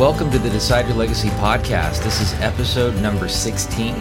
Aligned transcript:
Welcome 0.00 0.30
to 0.30 0.38
the 0.38 0.48
Decide 0.48 0.86
Your 0.86 0.96
Legacy 0.96 1.28
podcast. 1.28 2.02
This 2.02 2.22
is 2.22 2.32
episode 2.40 2.96
number 3.02 3.28
16. 3.28 3.94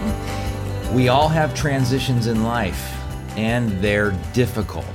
We 0.93 1.09
all 1.09 1.27
have 1.27 1.53
transitions 1.53 2.27
in 2.27 2.41
life, 2.45 2.97
and 3.35 3.69
they're 3.83 4.11
difficult. 4.31 4.85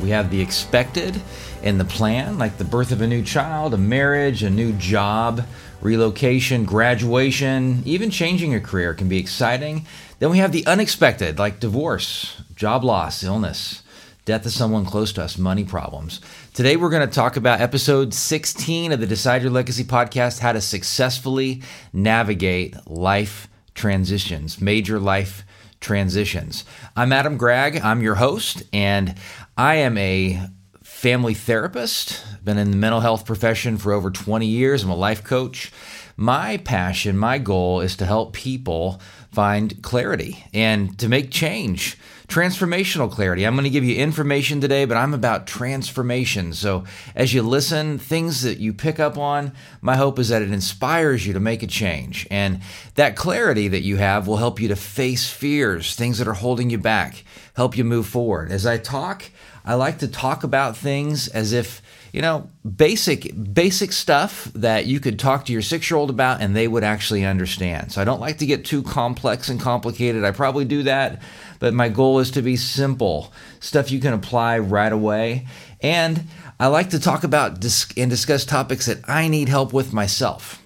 We 0.00 0.10
have 0.10 0.30
the 0.30 0.40
expected 0.40 1.20
and 1.64 1.80
the 1.80 1.84
plan, 1.84 2.38
like 2.38 2.58
the 2.58 2.64
birth 2.64 2.92
of 2.92 3.00
a 3.00 3.08
new 3.08 3.24
child, 3.24 3.74
a 3.74 3.76
marriage, 3.76 4.44
a 4.44 4.50
new 4.50 4.72
job, 4.74 5.44
relocation, 5.80 6.64
graduation, 6.64 7.82
even 7.84 8.08
changing 8.08 8.54
a 8.54 8.60
career 8.60 8.94
can 8.94 9.08
be 9.08 9.18
exciting. 9.18 9.84
Then 10.20 10.30
we 10.30 10.38
have 10.38 10.52
the 10.52 10.64
unexpected, 10.66 11.40
like 11.40 11.58
divorce, 11.58 12.40
job 12.54 12.84
loss, 12.84 13.24
illness, 13.24 13.82
death 14.24 14.46
of 14.46 14.52
someone 14.52 14.84
close 14.84 15.12
to 15.12 15.22
us, 15.22 15.36
money 15.36 15.64
problems. 15.64 16.20
Today, 16.54 16.76
we're 16.76 16.90
going 16.90 17.06
to 17.06 17.12
talk 17.12 17.36
about 17.36 17.60
episode 17.60 18.14
16 18.14 18.92
of 18.92 19.00
the 19.00 19.06
Decide 19.06 19.42
Your 19.42 19.50
Legacy 19.50 19.82
podcast 19.82 20.38
how 20.38 20.52
to 20.52 20.60
successfully 20.60 21.62
navigate 21.92 22.76
life 22.86 23.48
transitions, 23.74 24.60
major 24.60 25.00
life 25.00 25.44
transitions. 25.80 26.64
I'm 26.94 27.12
Adam 27.12 27.36
Gregg, 27.36 27.80
I'm 27.82 28.00
your 28.00 28.14
host, 28.14 28.62
and 28.72 29.16
I 29.56 29.76
am 29.76 29.98
a 29.98 30.40
family 30.84 31.34
therapist, 31.34 32.24
been 32.44 32.58
in 32.58 32.70
the 32.70 32.76
mental 32.76 33.00
health 33.00 33.26
profession 33.26 33.76
for 33.76 33.92
over 33.92 34.08
20 34.08 34.46
years. 34.46 34.84
I'm 34.84 34.90
a 34.90 34.94
life 34.94 35.24
coach. 35.24 35.72
My 36.16 36.58
passion, 36.58 37.16
my 37.16 37.38
goal 37.38 37.80
is 37.80 37.96
to 37.96 38.06
help 38.06 38.34
people 38.34 39.00
find 39.32 39.82
clarity 39.82 40.44
and 40.54 40.96
to 41.00 41.08
make 41.08 41.32
change 41.32 41.98
transformational 42.32 43.12
clarity. 43.12 43.44
I'm 43.44 43.54
going 43.54 43.64
to 43.64 43.70
give 43.70 43.84
you 43.84 43.96
information 43.96 44.62
today, 44.62 44.86
but 44.86 44.96
I'm 44.96 45.12
about 45.12 45.46
transformation. 45.46 46.54
So 46.54 46.84
as 47.14 47.34
you 47.34 47.42
listen, 47.42 47.98
things 47.98 48.40
that 48.40 48.56
you 48.56 48.72
pick 48.72 48.98
up 48.98 49.18
on, 49.18 49.52
my 49.82 49.96
hope 49.96 50.18
is 50.18 50.30
that 50.30 50.40
it 50.40 50.50
inspires 50.50 51.26
you 51.26 51.34
to 51.34 51.40
make 51.40 51.62
a 51.62 51.66
change. 51.66 52.26
And 52.30 52.62
that 52.94 53.16
clarity 53.16 53.68
that 53.68 53.82
you 53.82 53.98
have 53.98 54.26
will 54.26 54.38
help 54.38 54.60
you 54.60 54.68
to 54.68 54.76
face 54.76 55.30
fears, 55.30 55.94
things 55.94 56.16
that 56.16 56.26
are 56.26 56.32
holding 56.32 56.70
you 56.70 56.78
back, 56.78 57.22
help 57.54 57.76
you 57.76 57.84
move 57.84 58.06
forward. 58.06 58.50
As 58.50 58.64
I 58.64 58.78
talk, 58.78 59.24
I 59.62 59.74
like 59.74 59.98
to 59.98 60.08
talk 60.08 60.42
about 60.42 60.74
things 60.74 61.28
as 61.28 61.52
if 61.52 61.82
you 62.12 62.20
know, 62.20 62.50
basic 62.76 63.32
basic 63.54 63.90
stuff 63.90 64.44
that 64.54 64.86
you 64.86 65.00
could 65.00 65.18
talk 65.18 65.46
to 65.46 65.52
your 65.52 65.62
6-year-old 65.62 66.10
about 66.10 66.42
and 66.42 66.54
they 66.54 66.68
would 66.68 66.84
actually 66.84 67.24
understand. 67.24 67.90
So 67.90 68.02
I 68.02 68.04
don't 68.04 68.20
like 68.20 68.38
to 68.38 68.46
get 68.46 68.66
too 68.66 68.82
complex 68.82 69.48
and 69.48 69.58
complicated. 69.58 70.22
I 70.22 70.30
probably 70.30 70.66
do 70.66 70.82
that, 70.82 71.22
but 71.58 71.72
my 71.72 71.88
goal 71.88 72.18
is 72.18 72.30
to 72.32 72.42
be 72.42 72.56
simple, 72.56 73.32
stuff 73.60 73.90
you 73.90 73.98
can 73.98 74.12
apply 74.12 74.58
right 74.58 74.92
away. 74.92 75.46
And 75.80 76.24
I 76.60 76.66
like 76.66 76.90
to 76.90 77.00
talk 77.00 77.24
about 77.24 77.64
and 77.96 78.10
discuss 78.10 78.44
topics 78.44 78.86
that 78.86 79.08
I 79.08 79.28
need 79.28 79.48
help 79.48 79.72
with 79.72 79.92
myself. 79.92 80.62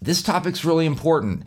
This 0.00 0.22
topic's 0.22 0.64
really 0.64 0.86
important 0.86 1.46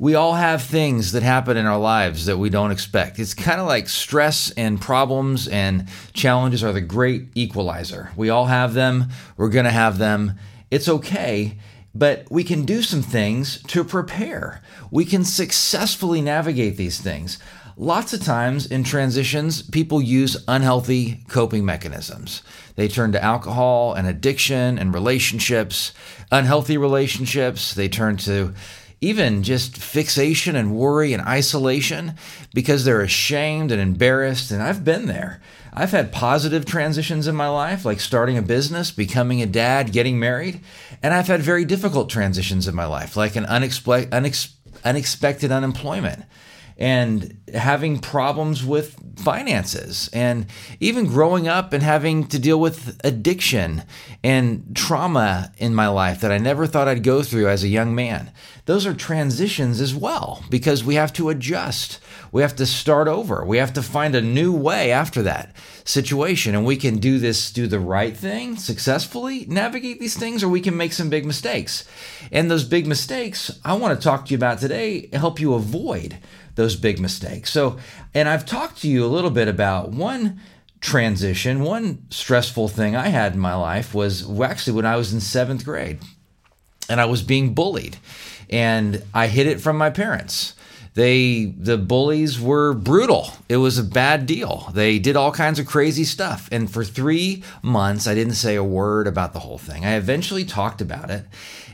we 0.00 0.14
all 0.14 0.32
have 0.32 0.62
things 0.62 1.12
that 1.12 1.22
happen 1.22 1.58
in 1.58 1.66
our 1.66 1.78
lives 1.78 2.24
that 2.24 2.38
we 2.38 2.48
don't 2.48 2.70
expect. 2.70 3.18
It's 3.18 3.34
kind 3.34 3.60
of 3.60 3.66
like 3.66 3.86
stress 3.86 4.50
and 4.52 4.80
problems 4.80 5.46
and 5.46 5.88
challenges 6.14 6.64
are 6.64 6.72
the 6.72 6.80
great 6.80 7.28
equalizer. 7.34 8.10
We 8.16 8.30
all 8.30 8.46
have 8.46 8.72
them, 8.72 9.08
we're 9.36 9.50
going 9.50 9.66
to 9.66 9.70
have 9.70 9.98
them. 9.98 10.38
It's 10.70 10.88
okay, 10.88 11.58
but 11.94 12.26
we 12.30 12.44
can 12.44 12.64
do 12.64 12.80
some 12.80 13.02
things 13.02 13.62
to 13.64 13.84
prepare. 13.84 14.62
We 14.90 15.04
can 15.04 15.22
successfully 15.22 16.22
navigate 16.22 16.78
these 16.78 16.98
things. 16.98 17.38
Lots 17.76 18.14
of 18.14 18.22
times 18.22 18.66
in 18.66 18.84
transitions, 18.84 19.60
people 19.60 20.00
use 20.00 20.42
unhealthy 20.48 21.24
coping 21.28 21.66
mechanisms. 21.66 22.42
They 22.74 22.88
turn 22.88 23.12
to 23.12 23.22
alcohol 23.22 23.92
and 23.92 24.06
addiction 24.06 24.78
and 24.78 24.94
relationships, 24.94 25.92
unhealthy 26.32 26.78
relationships. 26.78 27.74
They 27.74 27.88
turn 27.88 28.16
to 28.18 28.54
even 29.00 29.42
just 29.42 29.76
fixation 29.76 30.56
and 30.56 30.76
worry 30.76 31.12
and 31.12 31.22
isolation 31.22 32.14
because 32.52 32.84
they're 32.84 33.00
ashamed 33.00 33.72
and 33.72 33.80
embarrassed. 33.80 34.50
And 34.50 34.62
I've 34.62 34.84
been 34.84 35.06
there. 35.06 35.40
I've 35.72 35.92
had 35.92 36.12
positive 36.12 36.64
transitions 36.64 37.26
in 37.26 37.34
my 37.34 37.48
life, 37.48 37.84
like 37.84 38.00
starting 38.00 38.36
a 38.36 38.42
business, 38.42 38.90
becoming 38.90 39.40
a 39.40 39.46
dad, 39.46 39.92
getting 39.92 40.18
married. 40.18 40.60
And 41.02 41.14
I've 41.14 41.28
had 41.28 41.40
very 41.40 41.64
difficult 41.64 42.10
transitions 42.10 42.68
in 42.68 42.74
my 42.74 42.86
life, 42.86 43.16
like 43.16 43.36
an 43.36 43.44
unexpe- 43.44 44.08
unex- 44.08 44.52
unexpected 44.84 45.50
unemployment 45.50 46.24
and 46.80 47.38
having 47.54 47.98
problems 47.98 48.64
with 48.64 48.96
finances 49.18 50.08
and 50.14 50.46
even 50.80 51.06
growing 51.06 51.46
up 51.46 51.74
and 51.74 51.82
having 51.82 52.26
to 52.26 52.38
deal 52.38 52.58
with 52.58 52.98
addiction 53.04 53.82
and 54.24 54.74
trauma 54.74 55.52
in 55.58 55.74
my 55.74 55.88
life 55.88 56.22
that 56.22 56.32
I 56.32 56.38
never 56.38 56.66
thought 56.66 56.88
I'd 56.88 57.02
go 57.02 57.22
through 57.22 57.48
as 57.48 57.62
a 57.62 57.68
young 57.68 57.94
man. 57.94 58.32
Those 58.64 58.86
are 58.86 58.94
transitions 58.94 59.80
as 59.80 59.94
well 59.94 60.42
because 60.48 60.82
we 60.82 60.94
have 60.94 61.12
to 61.14 61.28
adjust. 61.28 62.00
We 62.32 62.40
have 62.40 62.56
to 62.56 62.66
start 62.66 63.08
over. 63.08 63.44
We 63.44 63.58
have 63.58 63.74
to 63.74 63.82
find 63.82 64.14
a 64.14 64.22
new 64.22 64.52
way 64.52 64.90
after 64.90 65.22
that 65.22 65.54
situation. 65.84 66.54
And 66.54 66.64
we 66.64 66.76
can 66.76 66.98
do 66.98 67.18
this, 67.18 67.50
do 67.50 67.66
the 67.66 67.80
right 67.80 68.16
thing 68.16 68.56
successfully, 68.56 69.44
navigate 69.46 70.00
these 70.00 70.16
things, 70.16 70.42
or 70.42 70.48
we 70.48 70.60
can 70.60 70.76
make 70.76 70.92
some 70.92 71.10
big 71.10 71.26
mistakes. 71.26 71.86
And 72.32 72.50
those 72.50 72.64
big 72.64 72.86
mistakes 72.86 73.58
I 73.64 73.74
want 73.74 73.98
to 73.98 74.02
talk 74.02 74.26
to 74.26 74.30
you 74.30 74.36
about 74.36 74.60
today 74.60 75.08
help 75.12 75.40
you 75.40 75.54
avoid 75.54 76.18
those 76.60 76.76
big 76.76 77.00
mistakes. 77.00 77.50
So, 77.50 77.78
and 78.12 78.28
I've 78.28 78.44
talked 78.44 78.82
to 78.82 78.88
you 78.88 79.02
a 79.02 79.08
little 79.08 79.30
bit 79.30 79.48
about 79.48 79.92
one 79.92 80.38
transition, 80.82 81.62
one 81.62 82.04
stressful 82.10 82.68
thing 82.68 82.94
I 82.94 83.08
had 83.08 83.32
in 83.32 83.38
my 83.38 83.54
life 83.54 83.94
was 83.94 84.28
actually 84.40 84.74
when 84.74 84.84
I 84.84 84.96
was 84.96 85.14
in 85.14 85.20
seventh 85.20 85.64
grade 85.64 86.00
and 86.90 87.00
I 87.00 87.06
was 87.06 87.22
being 87.22 87.54
bullied 87.54 87.96
and 88.50 89.02
I 89.14 89.28
hid 89.28 89.46
it 89.46 89.62
from 89.62 89.78
my 89.78 89.88
parents. 89.88 90.54
They, 90.92 91.46
the 91.46 91.78
bullies 91.78 92.38
were 92.38 92.74
brutal. 92.74 93.30
It 93.48 93.56
was 93.56 93.78
a 93.78 93.84
bad 93.84 94.26
deal. 94.26 94.70
They 94.74 94.98
did 94.98 95.16
all 95.16 95.32
kinds 95.32 95.58
of 95.58 95.66
crazy 95.66 96.04
stuff. 96.04 96.46
And 96.52 96.70
for 96.70 96.84
three 96.84 97.42
months, 97.62 98.06
I 98.06 98.14
didn't 98.14 98.34
say 98.34 98.56
a 98.56 98.64
word 98.64 99.06
about 99.06 99.32
the 99.32 99.38
whole 99.38 99.56
thing. 99.56 99.86
I 99.86 99.94
eventually 99.94 100.44
talked 100.44 100.82
about 100.82 101.10
it 101.10 101.24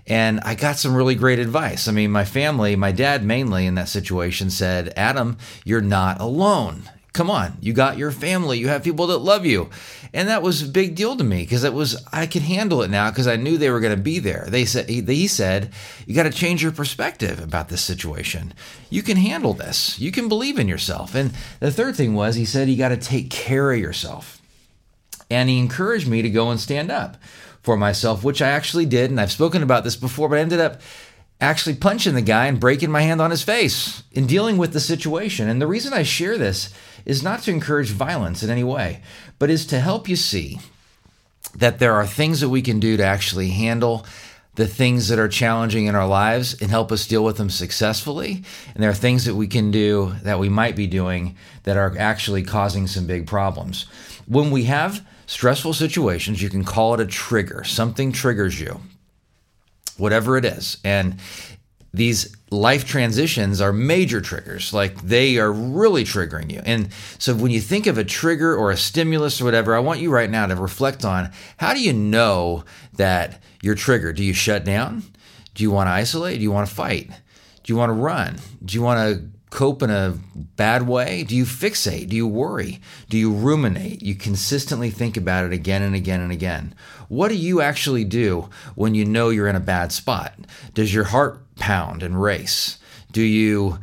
and 0.06 0.40
I 0.40 0.54
got 0.54 0.76
some 0.76 0.94
really 0.94 1.14
great 1.14 1.38
advice. 1.38 1.88
I 1.88 1.92
mean, 1.92 2.10
my 2.10 2.24
family, 2.24 2.76
my 2.76 2.92
dad 2.92 3.24
mainly 3.24 3.66
in 3.66 3.74
that 3.74 3.88
situation 3.88 4.50
said, 4.50 4.92
Adam, 4.96 5.36
you're 5.64 5.80
not 5.80 6.20
alone. 6.20 6.88
Come 7.12 7.30
on, 7.30 7.56
you 7.62 7.72
got 7.72 7.96
your 7.96 8.10
family, 8.10 8.58
you 8.58 8.68
have 8.68 8.84
people 8.84 9.06
that 9.06 9.18
love 9.18 9.46
you. 9.46 9.70
And 10.12 10.28
that 10.28 10.42
was 10.42 10.62
a 10.62 10.68
big 10.68 10.94
deal 10.94 11.16
to 11.16 11.24
me 11.24 11.42
because 11.42 11.64
it 11.64 11.72
was, 11.72 12.04
I 12.12 12.26
could 12.26 12.42
handle 12.42 12.82
it 12.82 12.90
now 12.90 13.10
because 13.10 13.26
I 13.26 13.36
knew 13.36 13.56
they 13.56 13.70
were 13.70 13.80
going 13.80 13.96
to 13.96 14.02
be 14.02 14.18
there. 14.18 14.46
They 14.48 14.66
said, 14.66 14.88
he, 14.88 15.00
he 15.00 15.26
said, 15.26 15.72
you 16.06 16.14
got 16.14 16.24
to 16.24 16.30
change 16.30 16.62
your 16.62 16.72
perspective 16.72 17.42
about 17.42 17.70
this 17.70 17.80
situation. 17.80 18.52
You 18.90 19.02
can 19.02 19.16
handle 19.16 19.54
this. 19.54 19.98
You 19.98 20.12
can 20.12 20.28
believe 20.28 20.58
in 20.58 20.68
yourself. 20.68 21.14
And 21.14 21.32
the 21.58 21.72
third 21.72 21.96
thing 21.96 22.14
was, 22.14 22.36
he 22.36 22.44
said, 22.44 22.68
you 22.68 22.76
got 22.76 22.90
to 22.90 22.98
take 22.98 23.30
care 23.30 23.72
of 23.72 23.78
yourself. 23.78 24.40
And 25.30 25.48
he 25.48 25.58
encouraged 25.58 26.06
me 26.06 26.20
to 26.20 26.30
go 26.30 26.50
and 26.50 26.60
stand 26.60 26.90
up 26.90 27.16
for 27.66 27.76
myself, 27.76 28.22
which 28.22 28.40
I 28.40 28.48
actually 28.48 28.86
did. 28.86 29.10
And 29.10 29.20
I've 29.20 29.32
spoken 29.32 29.60
about 29.60 29.82
this 29.82 29.96
before, 29.96 30.28
but 30.28 30.38
I 30.38 30.42
ended 30.42 30.60
up 30.60 30.80
actually 31.40 31.74
punching 31.74 32.14
the 32.14 32.22
guy 32.22 32.46
and 32.46 32.60
breaking 32.60 32.92
my 32.92 33.02
hand 33.02 33.20
on 33.20 33.32
his 33.32 33.42
face 33.42 34.04
in 34.12 34.28
dealing 34.28 34.56
with 34.56 34.72
the 34.72 34.78
situation. 34.78 35.48
And 35.48 35.60
the 35.60 35.66
reason 35.66 35.92
I 35.92 36.04
share 36.04 36.38
this 36.38 36.72
is 37.04 37.24
not 37.24 37.42
to 37.42 37.50
encourage 37.50 37.90
violence 37.90 38.44
in 38.44 38.50
any 38.50 38.62
way, 38.62 39.02
but 39.40 39.50
is 39.50 39.66
to 39.66 39.80
help 39.80 40.08
you 40.08 40.14
see 40.14 40.60
that 41.56 41.80
there 41.80 41.94
are 41.94 42.06
things 42.06 42.40
that 42.40 42.50
we 42.50 42.62
can 42.62 42.78
do 42.78 42.96
to 42.96 43.04
actually 43.04 43.48
handle 43.48 44.06
the 44.54 44.68
things 44.68 45.08
that 45.08 45.18
are 45.18 45.28
challenging 45.28 45.86
in 45.86 45.96
our 45.96 46.06
lives 46.06 46.54
and 46.62 46.70
help 46.70 46.92
us 46.92 47.08
deal 47.08 47.24
with 47.24 47.36
them 47.36 47.50
successfully. 47.50 48.44
And 48.74 48.82
there 48.82 48.90
are 48.90 48.94
things 48.94 49.24
that 49.24 49.34
we 49.34 49.48
can 49.48 49.72
do 49.72 50.14
that 50.22 50.38
we 50.38 50.48
might 50.48 50.76
be 50.76 50.86
doing 50.86 51.36
that 51.64 51.76
are 51.76 51.98
actually 51.98 52.44
causing 52.44 52.86
some 52.86 53.08
big 53.08 53.26
problems. 53.26 53.86
When 54.26 54.52
we 54.52 54.64
have 54.64 55.04
stressful 55.26 55.74
situations, 55.74 56.42
you 56.42 56.48
can 56.48 56.64
call 56.64 56.94
it 56.94 57.00
a 57.00 57.06
trigger. 57.06 57.64
Something 57.64 58.12
triggers 58.12 58.60
you, 58.60 58.80
whatever 59.96 60.36
it 60.36 60.44
is. 60.44 60.78
And 60.84 61.18
these 61.92 62.34
life 62.50 62.84
transitions 62.84 63.60
are 63.60 63.72
major 63.72 64.20
triggers. 64.20 64.72
Like 64.72 65.00
they 65.02 65.38
are 65.38 65.52
really 65.52 66.04
triggering 66.04 66.52
you. 66.52 66.62
And 66.64 66.88
so 67.18 67.34
when 67.34 67.50
you 67.50 67.60
think 67.60 67.86
of 67.86 67.98
a 67.98 68.04
trigger 68.04 68.54
or 68.54 68.70
a 68.70 68.76
stimulus 68.76 69.40
or 69.40 69.44
whatever, 69.44 69.74
I 69.74 69.80
want 69.80 70.00
you 70.00 70.10
right 70.10 70.30
now 70.30 70.46
to 70.46 70.54
reflect 70.54 71.04
on 71.04 71.32
how 71.56 71.74
do 71.74 71.80
you 71.80 71.92
know 71.92 72.64
that 72.94 73.42
you're 73.62 73.74
triggered? 73.74 74.16
Do 74.16 74.24
you 74.24 74.34
shut 74.34 74.64
down? 74.64 75.02
Do 75.54 75.62
you 75.62 75.70
want 75.70 75.88
to 75.88 75.92
isolate? 75.92 76.36
Do 76.36 76.42
you 76.42 76.52
want 76.52 76.68
to 76.68 76.74
fight? 76.74 77.10
Do 77.62 77.72
you 77.72 77.76
want 77.76 77.90
to 77.90 77.94
run? 77.94 78.36
Do 78.64 78.74
you 78.74 78.82
want 78.82 78.98
to 78.98 79.35
cope 79.50 79.82
in 79.82 79.90
a 79.90 80.18
bad 80.34 80.86
way? 80.86 81.24
Do 81.24 81.36
you 81.36 81.44
fixate? 81.44 82.08
Do 82.08 82.16
you 82.16 82.26
worry? 82.26 82.80
Do 83.08 83.16
you 83.16 83.32
ruminate? 83.32 84.02
You 84.02 84.14
consistently 84.14 84.90
think 84.90 85.16
about 85.16 85.44
it 85.44 85.52
again 85.52 85.82
and 85.82 85.94
again 85.94 86.20
and 86.20 86.32
again. 86.32 86.74
What 87.08 87.28
do 87.28 87.36
you 87.36 87.60
actually 87.60 88.04
do 88.04 88.48
when 88.74 88.94
you 88.94 89.04
know 89.04 89.30
you're 89.30 89.48
in 89.48 89.56
a 89.56 89.60
bad 89.60 89.92
spot? 89.92 90.34
Does 90.74 90.92
your 90.92 91.04
heart 91.04 91.40
pound 91.56 92.02
and 92.02 92.20
race? 92.20 92.78
Do 93.12 93.22
you 93.22 93.78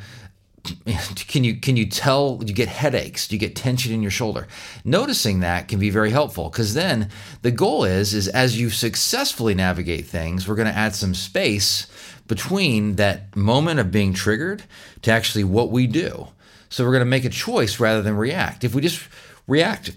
can 1.27 1.43
you 1.43 1.55
can 1.55 1.75
you 1.75 1.85
tell 1.85 2.39
you 2.45 2.53
get 2.53 2.69
headaches 2.69 3.27
do 3.27 3.35
you 3.35 3.39
get 3.39 3.53
tension 3.53 3.91
in 3.91 4.01
your 4.01 4.11
shoulder 4.11 4.47
noticing 4.85 5.41
that 5.41 5.67
can 5.67 5.77
be 5.77 5.89
very 5.89 6.09
helpful 6.09 6.49
because 6.49 6.73
then 6.73 7.09
the 7.41 7.51
goal 7.51 7.83
is 7.83 8.13
is 8.13 8.29
as 8.29 8.57
you 8.57 8.69
successfully 8.69 9.53
navigate 9.53 10.05
things 10.05 10.47
we're 10.47 10.55
going 10.55 10.67
to 10.67 10.77
add 10.77 10.95
some 10.95 11.13
space 11.13 11.87
between 12.27 12.95
that 12.95 13.35
moment 13.35 13.79
of 13.79 13.91
being 13.91 14.13
triggered 14.13 14.63
to 15.01 15.11
actually 15.11 15.43
what 15.43 15.69
we 15.71 15.87
do 15.87 16.27
so 16.69 16.83
we're 16.83 16.91
going 16.91 17.01
to 17.01 17.05
make 17.05 17.25
a 17.25 17.29
choice 17.29 17.79
rather 17.79 18.01
than 18.01 18.15
react 18.15 18.63
if 18.63 18.73
we 18.73 18.81
just 18.81 19.07
react 19.47 19.91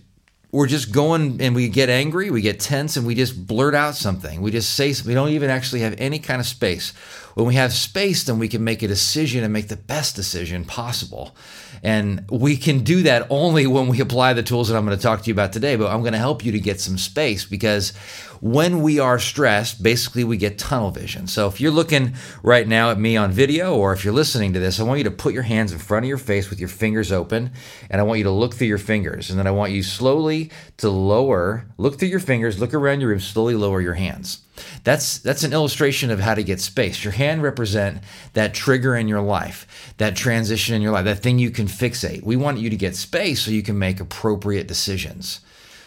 we're 0.52 0.67
just 0.67 0.90
going 0.90 1.40
and 1.43 1.55
we 1.55 1.69
get 1.69 1.90
angry, 1.90 2.31
we 2.31 2.40
get 2.40 2.61
tense, 2.61 2.96
and 2.96 3.06
we 3.06 3.14
just 3.14 3.46
blurt 3.46 3.75
out 3.75 3.94
something. 3.94 4.40
We 4.40 4.50
just 4.50 4.73
say, 4.75 4.94
we 5.06 5.12
don't 5.12 5.28
even 5.31 5.50
actually 5.50 5.81
have 5.81 5.94
any 5.99 6.19
kind 6.19 6.40
of 6.40 6.46
space. 6.46 6.94
When 7.37 7.47
we 7.47 7.56
have 7.56 7.75
space, 7.75 8.25
then 8.25 8.38
we 8.38 8.49
can 8.49 8.65
make 8.65 8.83
a 8.83 8.88
decision 8.88 9.44
and 9.44 9.53
make 9.53 9.69
the 9.69 9.77
best 9.77 10.17
decision 10.17 10.65
possible. 10.65 11.37
And 11.83 12.25
we 12.31 12.56
can 12.56 12.83
do 12.83 13.03
that 13.03 13.27
only 13.29 13.67
when 13.67 13.88
we 13.88 14.00
apply 14.00 14.33
the 14.33 14.43
tools 14.43 14.69
that 14.69 14.77
I'm 14.79 14.87
going 14.87 14.97
to 14.97 15.03
talk 15.03 15.21
to 15.21 15.27
you 15.27 15.35
about 15.35 15.53
today. 15.53 15.77
But 15.77 15.93
I'm 15.93 16.00
going 16.00 16.15
to 16.15 16.19
help 16.19 16.47
you 16.47 16.53
to 16.53 16.59
get 16.59 16.81
some 16.81 16.97
space 16.97 17.44
because 17.44 17.94
when 18.41 18.81
we 18.81 18.99
are 18.99 19.19
stressed, 19.19 19.83
basically 19.83 20.25
we 20.25 20.38
get 20.38 20.59
tunnel 20.59 20.91
vision. 20.91 21.27
So 21.27 21.47
if 21.47 21.61
you're 21.61 21.71
looking 21.71 22.15
right 22.43 22.67
now 22.67 22.91
at 22.91 22.99
me 22.99 23.19
on 23.19 23.33
video 23.33 23.77
or 23.77 23.93
if 23.93 24.03
you're 24.03 24.15
listening 24.15 24.55
to 24.55 24.59
this, 24.59 24.81
I 24.81 24.85
want 24.85 24.97
you 24.97 25.05
to 25.05 25.11
put 25.11 25.35
your 25.35 25.43
hands 25.43 25.73
in 25.73 25.79
front 25.79 26.06
of 26.06 26.09
your 26.09 26.17
face 26.17 26.49
with 26.49 26.59
your 26.59 26.71
fingers 26.71 27.12
open 27.12 27.50
and 27.91 28.00
I 28.00 28.05
want 28.05 28.17
you 28.17 28.25
to 28.25 28.31
look 28.31 28.55
through 28.55 28.69
your 28.69 28.79
fingers. 28.79 29.29
And 29.29 29.38
then 29.38 29.47
I 29.47 29.50
want 29.50 29.73
you 29.73 29.83
slowly 29.83 30.50
to 30.79 30.88
lower, 30.88 31.67
look 31.77 31.99
through 31.99 32.09
your 32.09 32.19
fingers, 32.19 32.59
look 32.59 32.73
around 32.73 33.03
your 33.03 33.11
room, 33.11 33.21
slowly 33.21 33.56
lower 33.56 33.83
your 33.83 33.93
hands. 33.93 34.41
That's 34.85 35.19
that's 35.19 35.43
an 35.43 35.53
illustration 35.53 36.11
of 36.11 36.20
how 36.20 36.35
to 36.35 36.43
get 36.43 36.61
space. 36.61 37.05
Your 37.05 37.12
hand 37.12 37.43
represent 37.43 38.03
that 38.32 38.55
trigger 38.55 38.97
in 38.97 39.08
your 39.08 39.23
life, 39.23 39.94
that 39.99 40.17
transition 40.17 40.75
in 40.75 40.82
your 40.82 40.93
life, 40.93 41.05
that 41.05 41.23
thing 41.23 41.38
you 41.38 41.50
can 41.50 41.67
fixate. 41.67 42.23
We 42.23 42.37
want 42.37 42.58
you 42.58 42.70
to 42.70 42.76
get 42.76 42.97
space 42.97 43.43
so 43.43 43.50
you 43.50 43.62
can 43.62 43.79
make 43.79 44.00
appropriate 44.00 44.67
decisions. 44.67 45.41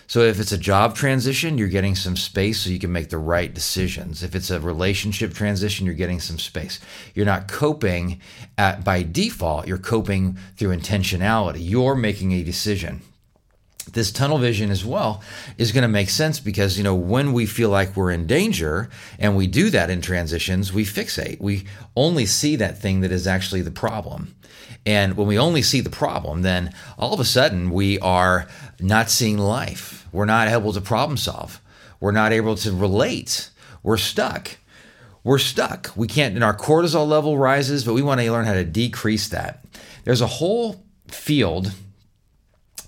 So 0.07 0.21
if 0.21 0.39
it's 0.39 0.51
a 0.51 0.57
job 0.57 0.95
transition, 0.95 1.59
you're 1.59 1.67
getting 1.67 1.93
some 1.93 2.17
space 2.17 2.61
so 2.61 2.71
you 2.71 2.79
can 2.79 2.91
make 2.91 3.09
the 3.09 3.19
right 3.19 3.53
decisions. 3.53 4.23
If 4.23 4.33
it's 4.33 4.49
a 4.49 4.59
relationship 4.59 5.35
transition, 5.35 5.85
you're 5.85 5.93
getting 5.93 6.19
some 6.19 6.39
space. 6.39 6.79
You're 7.13 7.27
not 7.27 7.47
coping 7.47 8.19
at, 8.57 8.83
by 8.83 9.03
default, 9.03 9.67
you're 9.67 9.77
coping 9.77 10.35
through 10.57 10.75
intentionality. 10.75 11.59
You're 11.59 11.93
making 11.93 12.31
a 12.31 12.43
decision 12.43 13.01
this 13.93 14.11
tunnel 14.11 14.37
vision 14.37 14.69
as 14.69 14.85
well 14.85 15.21
is 15.57 15.71
going 15.71 15.81
to 15.81 15.87
make 15.87 16.09
sense 16.09 16.39
because 16.39 16.77
you 16.77 16.83
know 16.83 16.93
when 16.93 17.33
we 17.33 17.45
feel 17.45 17.69
like 17.69 17.95
we're 17.95 18.11
in 18.11 18.27
danger 18.27 18.89
and 19.17 19.35
we 19.35 19.47
do 19.47 19.69
that 19.71 19.89
in 19.89 19.99
transitions 19.99 20.71
we 20.71 20.83
fixate 20.85 21.39
we 21.39 21.63
only 21.95 22.25
see 22.25 22.55
that 22.55 22.77
thing 22.79 23.01
that 23.01 23.11
is 23.11 23.25
actually 23.25 23.61
the 23.61 23.71
problem 23.71 24.35
and 24.85 25.17
when 25.17 25.27
we 25.27 25.37
only 25.37 25.61
see 25.61 25.81
the 25.81 25.89
problem, 25.89 26.41
then 26.41 26.73
all 26.97 27.13
of 27.13 27.19
a 27.19 27.25
sudden 27.25 27.69
we 27.69 27.99
are 27.99 28.47
not 28.79 29.09
seeing 29.09 29.37
life. 29.37 30.07
We're 30.11 30.25
not 30.25 30.47
able 30.47 30.73
to 30.73 30.81
problem 30.81 31.17
solve. 31.17 31.61
We're 31.99 32.11
not 32.11 32.31
able 32.31 32.55
to 32.55 32.71
relate. 32.71 33.49
We're 33.83 33.97
stuck. 33.97 34.57
We're 35.23 35.37
stuck. 35.37 35.91
We 35.95 36.07
can't, 36.07 36.33
and 36.33 36.43
our 36.43 36.55
cortisol 36.55 37.07
level 37.07 37.37
rises, 37.37 37.83
but 37.83 37.93
we 37.93 38.01
want 38.01 38.21
to 38.21 38.31
learn 38.31 38.45
how 38.45 38.53
to 38.53 38.63
decrease 38.63 39.27
that. 39.29 39.65
There's 40.05 40.21
a 40.21 40.27
whole 40.27 40.83
field 41.07 41.73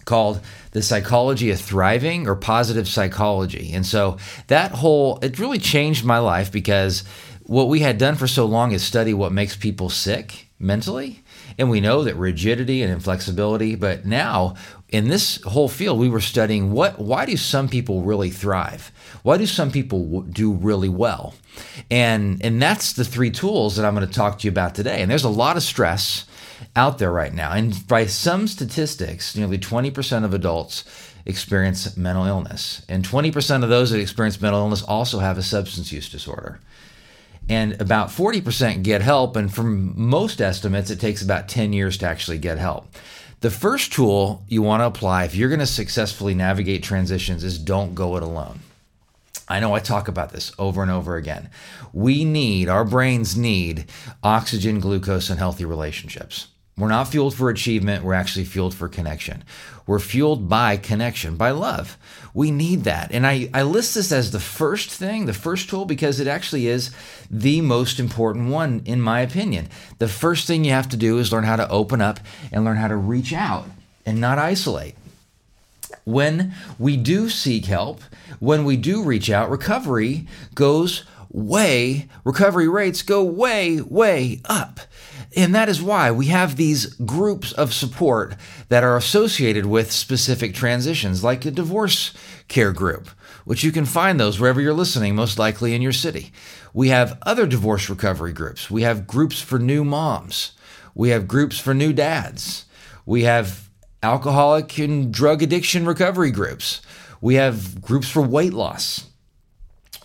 called 0.06 0.42
the 0.72 0.82
psychology 0.82 1.52
of 1.52 1.60
thriving 1.60 2.28
or 2.28 2.36
positive 2.36 2.88
psychology. 2.88 3.74
And 3.74 3.86
so 3.86 4.18
that 4.48 4.72
whole, 4.72 5.20
it 5.22 5.40
really 5.40 5.60
changed 5.60 6.06
my 6.06 6.20
life 6.20 6.52
because 6.52 7.04
what 7.44 7.68
we 7.68 7.80
had 7.80 7.98
done 7.98 8.16
for 8.16 8.28
so 8.28 8.46
long 8.46 8.72
is 8.72 8.84
study 8.84 9.14
what 9.14 9.32
makes 9.32 9.56
people 9.56 9.90
sick 9.90 10.48
mentally. 10.60 11.24
And 11.58 11.70
we 11.70 11.82
know 11.82 12.04
that 12.04 12.16
rigidity 12.16 12.82
and 12.82 12.92
inflexibility, 12.92 13.76
but 13.76 14.06
now 14.06 14.56
in 14.90 15.08
this 15.08 15.42
whole 15.44 15.68
field, 15.68 16.00
we 16.00 16.10
were 16.10 16.22
studying 16.22 16.72
what, 16.72 17.00
why 17.00 17.26
do 17.26 17.36
some 17.38 17.68
people 17.68 18.04
really 18.04 18.30
thrive? 18.30 18.92
Why 19.24 19.38
do 19.38 19.46
some 19.46 19.72
people 19.72 20.22
do 20.22 20.54
really 20.54 20.90
well? 20.90 21.34
And, 21.90 22.44
and 22.44 22.62
that's 22.62 22.94
the 22.94 23.06
three 23.06 23.32
tools 23.32 23.76
that 23.76 23.86
I'm 23.86 23.96
going 23.96 24.08
to 24.08 24.14
talk 24.14 24.40
to 24.40 24.48
you 24.48 24.52
about 24.52 24.76
today. 24.76 25.02
And 25.02 25.10
there's 25.10 25.24
a 25.24 25.30
lot 25.30 25.58
of 25.58 25.64
stress 25.64 26.26
out 26.76 26.98
there 26.98 27.12
right 27.12 27.34
now. 27.34 27.52
And 27.52 27.88
by 27.88 28.06
some 28.06 28.48
statistics, 28.48 29.36
nearly 29.36 29.58
20% 29.58 30.24
of 30.24 30.34
adults 30.34 30.84
experience 31.26 31.96
mental 31.98 32.26
illness. 32.26 32.86
And 32.90 33.08
20% 33.08 33.64
of 33.64 33.70
those 33.70 33.92
that 33.92 34.00
experience 34.00 34.42
mental 34.42 34.62
illness 34.62 34.84
also 34.84 35.20
have 35.20 35.38
a 35.38 35.44
substance 35.44 35.92
use 35.92 36.10
disorder 36.10 36.60
and 37.50 37.80
about 37.82 38.10
40% 38.10 38.84
get 38.84 39.02
help. 39.02 39.36
And 39.36 39.54
from 39.54 39.94
most 40.00 40.42
estimates, 40.42 40.90
it 40.90 41.00
takes 41.00 41.22
about 41.22 41.50
10 41.50 41.74
years 41.74 41.98
to 41.98 42.08
actually 42.08 42.38
get 42.38 42.58
help. 42.58 42.88
The 43.42 43.50
first 43.50 43.92
tool 43.92 44.44
you 44.48 44.62
want 44.62 44.82
to 44.82 44.86
apply 44.86 45.26
if 45.26 45.36
you're 45.36 45.50
going 45.50 45.60
to 45.60 45.66
successfully 45.66 46.34
navigate 46.34 46.84
transitions 46.84 47.44
is 47.44 47.58
don't 47.58 47.96
go 47.96 48.16
it 48.16 48.24
alone. 48.24 48.60
I 49.48 49.60
know 49.60 49.74
I 49.74 49.80
talk 49.80 50.08
about 50.08 50.32
this 50.32 50.54
over 50.58 50.82
and 50.82 50.92
over 50.92 51.18
again. 51.18 51.50
We 51.92 52.24
need, 52.24 52.70
our 52.70 52.86
brains 52.86 53.36
need 53.36 53.86
oxygen, 54.24 54.80
glucose, 54.80 55.30
and 55.30 55.40
healthy 55.40 55.66
relationships. 55.66 56.48
We're 56.78 56.88
not 56.88 57.10
fueled 57.10 57.36
for 57.36 57.50
achievement, 57.50 58.04
we're 58.04 58.14
actually 58.14 58.46
fueled 58.46 58.74
for 58.74 58.88
connection. 58.88 59.44
We're 59.86 60.00
fueled 60.00 60.48
by 60.48 60.78
connection, 60.78 61.36
by 61.36 61.52
love. 61.52 61.98
We 62.34 62.50
need 62.50 62.86
that. 62.86 63.12
And 63.12 63.28
I, 63.28 63.50
I 63.54 63.64
list 63.64 63.96
this 63.96 64.12
as 64.12 64.32
the 64.32 64.40
first 64.40 64.90
thing, 64.90 65.26
the 65.26 65.34
first 65.34 65.70
tool, 65.70 65.86
because 65.86 66.20
it 66.20 66.28
actually 66.28 66.68
is 66.68 66.92
the 67.30 67.62
most 67.62 68.00
important 68.00 68.50
one, 68.50 68.84
in 68.86 69.02
my 69.02 69.20
opinion. 69.20 69.68
The 69.98 70.08
first 70.08 70.48
thing 70.48 70.64
you 70.64 70.72
have 70.72 70.90
to 70.90 70.98
do 70.98 71.18
is 71.18 71.32
learn 71.32 71.44
how 71.44 71.58
to 71.58 71.70
open 71.70 72.00
up 72.00 72.20
and 72.52 72.64
learn 72.64 72.78
how 72.78 72.88
to 72.88 72.96
reach 72.96 73.34
out 73.34 73.66
and 74.06 74.22
not 74.22 74.40
isolate. 74.40 74.96
When 76.06 76.54
we 76.80 76.96
do 76.96 77.30
seek 77.30 77.66
help, 77.66 78.02
when 78.40 78.64
we 78.64 78.78
do 78.78 79.04
reach 79.04 79.30
out, 79.30 79.50
recovery 79.50 80.26
goes 80.56 81.04
way, 81.30 82.08
recovery 82.24 82.68
rates 82.68 83.02
go 83.02 83.24
way, 83.24 83.82
way 83.82 84.42
up. 84.46 84.80
And 85.36 85.56
that 85.56 85.70
is 85.70 85.82
why 85.82 86.12
we 86.12 86.26
have 86.28 86.56
these 86.56 86.88
groups 86.96 87.54
of 87.54 87.74
support 87.74 88.36
that 88.68 88.84
are 88.84 88.98
associated 88.98 89.66
with 89.66 89.92
specific 89.92 90.54
transitions, 90.54 91.24
like 91.24 91.46
a 91.46 91.52
divorce 91.52 92.14
care 92.50 92.74
group, 92.74 93.10
which 93.46 93.64
you 93.64 93.72
can 93.72 93.86
find 93.86 94.20
those 94.20 94.40
wherever 94.40 94.60
you're 94.60 94.74
listening, 94.74 95.16
most 95.16 95.40
likely 95.40 95.74
in 95.74 95.82
your 95.82 95.94
city. 95.94 96.34
We 96.74 96.90
have 96.90 97.18
other 97.22 97.48
divorce 97.48 97.90
recovery 97.90 98.34
groups. 98.34 98.70
We 98.70 98.82
have 98.82 99.08
groups 99.08 99.42
for 99.42 99.58
new 99.58 99.86
moms. 99.86 100.52
We 100.94 101.10
have 101.10 101.28
groups 101.28 101.60
for 101.60 101.74
new 101.74 101.94
dads. 101.94 102.66
We 103.06 103.24
have 103.24 103.70
alcoholic 104.04 104.78
and 104.80 105.14
drug 105.14 105.42
addiction 105.42 105.86
recovery 105.86 106.32
groups. 106.32 106.82
We 107.22 107.36
have 107.36 107.82
groups 107.82 108.10
for 108.10 108.22
weight 108.22 108.54
loss. 108.54 109.06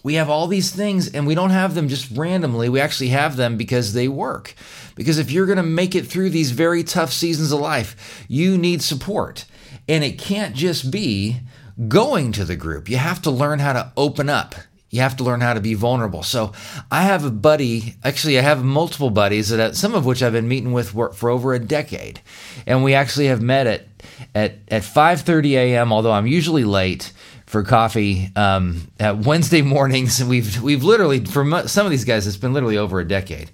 We 0.07 0.15
have 0.15 0.31
all 0.31 0.47
these 0.47 0.71
things 0.71 1.13
and 1.13 1.27
we 1.27 1.35
don't 1.35 1.51
have 1.51 1.75
them 1.75 1.89
just 1.89 2.17
randomly. 2.17 2.69
We 2.69 2.79
actually 2.79 3.09
have 3.09 3.35
them 3.35 3.57
because 3.57 3.93
they 3.93 4.07
work. 4.07 4.55
Because 4.95 5.19
if 5.19 5.33
you're 5.33 5.47
going 5.47 5.57
to 5.57 5.65
make 5.65 5.97
it 5.97 6.07
through 6.07 6.31
these 6.31 6.53
very 6.53 6.85
tough 6.85 7.13
seasons 7.13 7.51
of 7.51 7.59
life, 7.59 8.25
you 8.29 8.57
need 8.57 8.83
support. 8.83 9.47
And 9.89 10.05
it 10.05 10.17
can't 10.17 10.55
just 10.55 10.93
be 10.93 11.41
going 11.89 12.31
to 12.31 12.45
the 12.45 12.55
group. 12.55 12.89
You 12.89 12.99
have 12.99 13.21
to 13.23 13.33
learn 13.33 13.59
how 13.59 13.73
to 13.73 13.91
open 13.97 14.29
up. 14.29 14.55
You 14.91 15.01
have 15.01 15.17
to 15.17 15.25
learn 15.25 15.41
how 15.41 15.55
to 15.55 15.61
be 15.61 15.75
vulnerable. 15.75 16.23
So 16.23 16.53
I 16.89 17.03
have 17.03 17.25
a 17.25 17.31
buddy, 17.33 17.97
actually 18.05 18.39
I 18.39 18.43
have 18.43 18.63
multiple 18.63 19.11
buddies 19.11 19.49
that 19.49 19.75
some 19.75 19.97
of 19.97 20.07
which 20.07 20.23
I've 20.23 20.33
been 20.33 20.47
meeting 20.47 20.71
with 20.71 20.91
for 21.17 21.31
over 21.31 21.53
a 21.53 21.59
decade. 21.59 22.21
And 22.65 22.85
we 22.85 22.95
actually 22.95 23.27
have 23.27 23.43
met 23.43 23.67
at 23.67 23.89
at 24.37 24.59
at 24.69 24.83
5:30 24.83 25.55
a.m. 25.55 25.93
although 25.93 26.13
I'm 26.13 26.29
usually 26.29 26.63
late 26.63 27.13
for 27.47 27.63
coffee 27.63 28.31
um, 28.37 28.89
at 28.99 29.19
Wednesday 29.19 29.63
mornings. 29.63 30.23
We've 30.27 30.61
we've 30.63 30.83
literally 30.83 31.25
for 31.25 31.45
some 31.69 31.87
of 31.87 31.91
these 31.91 32.05
guys, 32.05 32.27
it's 32.27 32.37
been 32.37 32.53
literally 32.53 32.77
over 32.77 33.01
a 33.01 33.07
decade. 33.07 33.51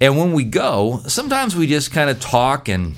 And 0.00 0.18
when 0.18 0.32
we 0.32 0.44
go, 0.44 1.00
sometimes 1.06 1.54
we 1.54 1.66
just 1.66 1.92
kind 1.92 2.10
of 2.10 2.20
talk 2.20 2.68
and. 2.68 2.96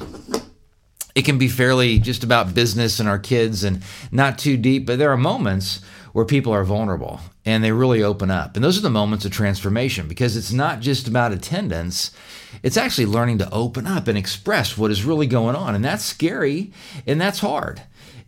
It 1.14 1.24
can 1.24 1.38
be 1.38 1.48
fairly 1.48 1.98
just 1.98 2.24
about 2.24 2.52
business 2.52 3.00
and 3.00 3.08
our 3.08 3.18
kids 3.18 3.64
and 3.64 3.82
not 4.12 4.36
too 4.36 4.58
deep, 4.58 4.84
but 4.84 4.98
there 4.98 5.10
are 5.10 5.16
moments 5.16 5.80
where 6.12 6.26
people 6.26 6.52
are 6.52 6.62
vulnerable 6.62 7.20
and 7.46 7.64
they 7.64 7.72
really 7.72 8.02
open 8.02 8.30
up. 8.30 8.54
And 8.54 8.62
those 8.62 8.76
are 8.76 8.82
the 8.82 8.90
moments 8.90 9.24
of 9.24 9.32
transformation 9.32 10.08
because 10.08 10.36
it's 10.36 10.52
not 10.52 10.80
just 10.80 11.08
about 11.08 11.32
attendance, 11.32 12.10
it's 12.62 12.76
actually 12.76 13.06
learning 13.06 13.38
to 13.38 13.50
open 13.50 13.86
up 13.86 14.08
and 14.08 14.18
express 14.18 14.76
what 14.76 14.90
is 14.90 15.04
really 15.04 15.26
going 15.26 15.56
on. 15.56 15.74
And 15.74 15.82
that's 15.82 16.04
scary 16.04 16.70
and 17.06 17.18
that's 17.18 17.38
hard 17.38 17.80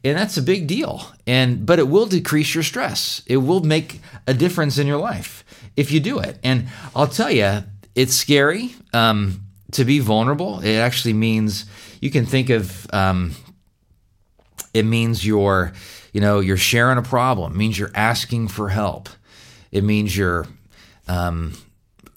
and 0.09 0.19
that's 0.19 0.37
a 0.37 0.43
big 0.43 0.67
deal 0.67 1.03
and 1.27 1.67
but 1.67 1.79
it 1.79 1.89
will 1.89 2.07
decrease 2.07 2.55
your 2.55 2.65
stress 2.65 3.23
it 3.27 3.39
will 3.39 3.61
make 3.61 4.01
a 4.27 4.35
difference 4.35 4.79
in 4.79 4.87
your 4.87 4.99
life 4.99 5.45
if 5.79 5.93
you 5.93 6.01
do 6.01 6.19
it. 6.19 6.39
And 6.43 6.67
I'll 6.97 7.07
tell 7.07 7.31
you, 7.31 7.63
it's 7.95 8.13
scary 8.13 8.75
um, 8.93 9.43
to 9.73 9.85
be 9.85 10.01
vulnerable. 10.01 10.59
It 10.59 10.75
actually 10.75 11.13
means 11.13 11.67
you 12.01 12.11
can 12.11 12.27
think 12.27 12.51
of 12.51 12.93
um, 12.93 13.37
it 14.75 14.85
means 14.85 15.25
you're, 15.25 15.73
you 16.13 16.21
know, 16.21 16.41
you're 16.41 16.57
sharing 16.57 16.99
a 16.99 17.03
problem. 17.03 17.53
It 17.53 17.57
means 17.57 17.79
you're 17.79 17.93
asking 17.95 18.49
for 18.49 18.71
help. 18.71 19.09
It 19.71 19.85
means 19.85 20.17
you're 20.17 20.49
um, 21.07 21.53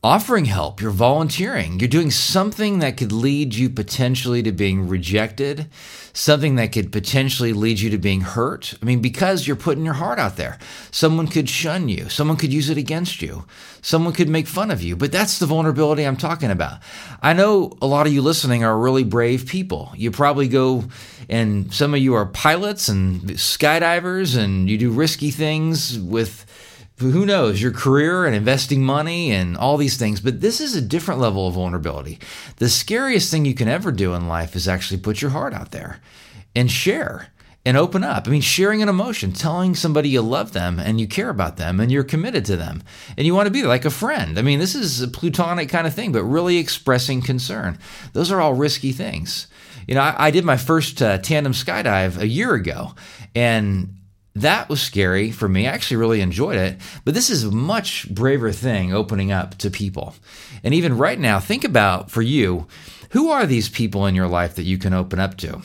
offering 0.03 0.45
help. 0.45 0.81
You're 0.81 0.89
volunteering. 0.89 1.79
You're 1.79 1.87
doing 1.87 2.09
something 2.09 2.79
that 2.79 2.97
could 2.97 3.11
lead 3.11 3.53
you 3.53 3.69
potentially 3.69 4.41
to 4.41 4.51
being 4.51 4.87
rejected, 4.87 5.69
something 6.13 6.55
that 6.55 6.71
could 6.71 6.91
potentially 6.91 7.53
lead 7.53 7.79
you 7.79 7.89
to 7.89 7.97
being 7.97 8.21
hurt. 8.21 8.73
I 8.81 8.85
mean, 8.85 9.01
because 9.01 9.47
you're 9.47 9.55
putting 9.55 9.85
your 9.85 9.93
heart 9.95 10.19
out 10.19 10.37
there. 10.37 10.59
Someone 10.91 11.27
could 11.27 11.49
shun 11.49 11.89
you, 11.89 12.09
someone 12.09 12.37
could 12.37 12.53
use 12.53 12.69
it 12.69 12.77
against 12.77 13.21
you, 13.21 13.45
someone 13.81 14.13
could 14.13 14.29
make 14.29 14.47
fun 14.47 14.71
of 14.71 14.81
you. 14.81 14.95
But 14.95 15.11
that's 15.11 15.39
the 15.39 15.45
vulnerability 15.45 16.03
I'm 16.03 16.17
talking 16.17 16.51
about. 16.51 16.79
I 17.21 17.33
know 17.33 17.77
a 17.81 17.87
lot 17.87 18.07
of 18.07 18.13
you 18.13 18.21
listening 18.21 18.63
are 18.63 18.77
really 18.77 19.03
brave 19.03 19.45
people. 19.45 19.91
You 19.95 20.11
probably 20.11 20.47
go 20.47 20.83
and 21.29 21.73
some 21.73 21.93
of 21.93 22.01
you 22.01 22.13
are 22.15 22.25
pilots 22.25 22.89
and 22.89 23.21
skydivers 23.31 24.37
and 24.37 24.69
you 24.69 24.77
do 24.77 24.91
risky 24.91 25.31
things 25.31 25.97
with 25.99 26.45
who 27.01 27.25
knows 27.25 27.61
your 27.61 27.71
career 27.71 28.25
and 28.25 28.35
investing 28.35 28.83
money 28.83 29.31
and 29.31 29.57
all 29.57 29.77
these 29.77 29.97
things 29.97 30.21
but 30.21 30.41
this 30.41 30.61
is 30.61 30.75
a 30.75 30.81
different 30.81 31.19
level 31.19 31.47
of 31.47 31.55
vulnerability 31.55 32.19
the 32.57 32.69
scariest 32.69 33.29
thing 33.29 33.45
you 33.45 33.53
can 33.53 33.67
ever 33.67 33.91
do 33.91 34.13
in 34.13 34.27
life 34.27 34.55
is 34.55 34.67
actually 34.67 34.99
put 34.99 35.21
your 35.21 35.31
heart 35.31 35.53
out 35.53 35.71
there 35.71 35.99
and 36.55 36.71
share 36.71 37.27
and 37.65 37.77
open 37.77 38.03
up. 38.03 38.27
I 38.27 38.31
mean, 38.31 38.41
sharing 38.41 38.81
an 38.81 38.89
emotion, 38.89 39.33
telling 39.33 39.75
somebody 39.75 40.09
you 40.09 40.21
love 40.21 40.53
them 40.53 40.79
and 40.79 40.99
you 40.99 41.07
care 41.07 41.29
about 41.29 41.57
them 41.57 41.79
and 41.79 41.91
you're 41.91 42.03
committed 42.03 42.45
to 42.45 42.57
them 42.57 42.81
and 43.17 43.25
you 43.25 43.35
want 43.35 43.47
to 43.47 43.51
be 43.51 43.63
like 43.63 43.85
a 43.85 43.91
friend. 43.91 44.39
I 44.39 44.41
mean, 44.41 44.59
this 44.59 44.73
is 44.73 45.01
a 45.01 45.07
plutonic 45.07 45.69
kind 45.69 45.85
of 45.85 45.93
thing, 45.93 46.11
but 46.11 46.23
really 46.23 46.57
expressing 46.57 47.21
concern. 47.21 47.77
Those 48.13 48.31
are 48.31 48.41
all 48.41 48.53
risky 48.53 48.91
things. 48.91 49.47
You 49.87 49.95
know, 49.95 50.01
I, 50.01 50.27
I 50.27 50.31
did 50.31 50.45
my 50.45 50.57
first 50.57 51.01
uh, 51.01 51.19
tandem 51.19 51.53
skydive 51.53 52.17
a 52.17 52.27
year 52.27 52.53
ago 52.55 52.95
and 53.35 53.95
that 54.35 54.69
was 54.69 54.81
scary 54.81 55.31
for 55.31 55.49
me. 55.49 55.67
I 55.67 55.71
actually 55.71 55.97
really 55.97 56.21
enjoyed 56.21 56.57
it, 56.57 56.79
but 57.03 57.13
this 57.13 57.29
is 57.29 57.43
a 57.43 57.51
much 57.51 58.09
braver 58.09 58.51
thing 58.51 58.93
opening 58.93 59.31
up 59.31 59.57
to 59.59 59.69
people. 59.69 60.15
And 60.63 60.73
even 60.73 60.97
right 60.97 61.19
now, 61.19 61.39
think 61.39 61.63
about 61.63 62.09
for 62.09 62.21
you, 62.21 62.67
who 63.11 63.29
are 63.29 63.45
these 63.45 63.67
people 63.67 64.05
in 64.05 64.15
your 64.15 64.27
life 64.27 64.55
that 64.55 64.63
you 64.63 64.77
can 64.77 64.93
open 64.93 65.19
up 65.19 65.35
to? 65.37 65.61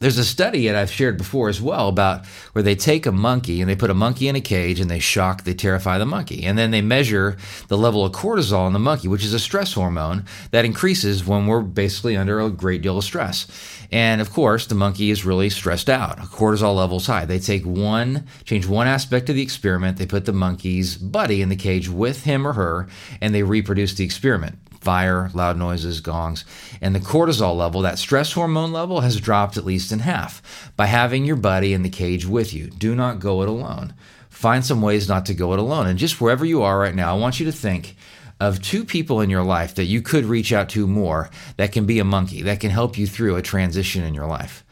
There's 0.00 0.16
a 0.16 0.24
study 0.24 0.66
that 0.66 0.76
I've 0.76 0.90
shared 0.90 1.18
before 1.18 1.50
as 1.50 1.60
well 1.60 1.86
about 1.88 2.24
where 2.52 2.62
they 2.62 2.74
take 2.74 3.04
a 3.04 3.12
monkey 3.12 3.60
and 3.60 3.68
they 3.68 3.76
put 3.76 3.90
a 3.90 3.94
monkey 3.94 4.28
in 4.28 4.34
a 4.34 4.40
cage 4.40 4.80
and 4.80 4.90
they 4.90 4.98
shock, 4.98 5.44
they 5.44 5.52
terrify 5.52 5.98
the 5.98 6.06
monkey. 6.06 6.44
And 6.44 6.56
then 6.56 6.70
they 6.70 6.80
measure 6.80 7.36
the 7.68 7.76
level 7.76 8.06
of 8.06 8.12
cortisol 8.12 8.66
in 8.66 8.72
the 8.72 8.78
monkey, 8.78 9.08
which 9.08 9.26
is 9.26 9.34
a 9.34 9.38
stress 9.38 9.74
hormone 9.74 10.24
that 10.52 10.64
increases 10.64 11.26
when 11.26 11.46
we're 11.46 11.60
basically 11.60 12.16
under 12.16 12.40
a 12.40 12.48
great 12.48 12.80
deal 12.80 12.96
of 12.96 13.04
stress. 13.04 13.46
And 13.92 14.22
of 14.22 14.32
course, 14.32 14.66
the 14.66 14.74
monkey 14.74 15.10
is 15.10 15.26
really 15.26 15.50
stressed 15.50 15.90
out. 15.90 16.16
Cortisol 16.16 16.74
levels 16.74 17.06
high. 17.06 17.26
They 17.26 17.38
take 17.38 17.66
one, 17.66 18.26
change 18.44 18.66
one 18.66 18.86
aspect 18.86 19.28
of 19.28 19.34
the 19.34 19.42
experiment. 19.42 19.98
They 19.98 20.06
put 20.06 20.24
the 20.24 20.32
monkey's 20.32 20.96
buddy 20.96 21.42
in 21.42 21.50
the 21.50 21.56
cage 21.56 21.90
with 21.90 22.24
him 22.24 22.46
or 22.46 22.54
her, 22.54 22.88
and 23.20 23.34
they 23.34 23.42
reproduce 23.42 23.92
the 23.92 24.06
experiment 24.06 24.56
fire, 24.80 25.30
loud 25.34 25.56
noises, 25.56 26.00
gongs. 26.00 26.44
And 26.80 26.94
the 26.94 27.00
cortisol 27.00 27.56
level, 27.56 27.82
that 27.82 27.98
stress 27.98 28.32
hormone 28.32 28.72
level, 28.72 29.00
has 29.00 29.20
dropped 29.20 29.56
at 29.56 29.64
least 29.64 29.92
in 29.92 30.00
half 30.00 30.72
by 30.76 30.86
having 30.86 31.24
your 31.24 31.36
buddy 31.36 31.72
in 31.72 31.82
the 31.82 31.90
cage 31.90 32.26
with 32.26 32.54
you. 32.54 32.70
Do 32.70 32.94
not 32.94 33.20
go 33.20 33.42
it 33.42 33.48
alone. 33.48 33.94
Find 34.28 34.64
some 34.64 34.80
ways 34.80 35.08
not 35.08 35.26
to 35.26 35.34
go 35.34 35.52
it 35.52 35.58
alone. 35.58 35.86
And 35.86 35.98
just 35.98 36.20
wherever 36.20 36.44
you 36.44 36.62
are 36.62 36.78
right 36.78 36.94
now, 36.94 37.14
I 37.14 37.18
want 37.18 37.40
you 37.40 37.46
to 37.46 37.52
think 37.52 37.96
of 38.40 38.62
two 38.62 38.84
people 38.84 39.20
in 39.20 39.28
your 39.28 39.44
life 39.44 39.74
that 39.74 39.84
you 39.84 40.00
could 40.00 40.24
reach 40.24 40.50
out 40.52 40.70
to 40.70 40.86
more 40.86 41.28
that 41.58 41.72
can 41.72 41.84
be 41.84 41.98
a 41.98 42.04
monkey, 42.04 42.40
that 42.42 42.58
can 42.58 42.70
help 42.70 42.96
you 42.96 43.06
through 43.06 43.36
a 43.36 43.42
transition 43.42 44.02
in 44.02 44.14
your 44.14 44.26
life. 44.26 44.64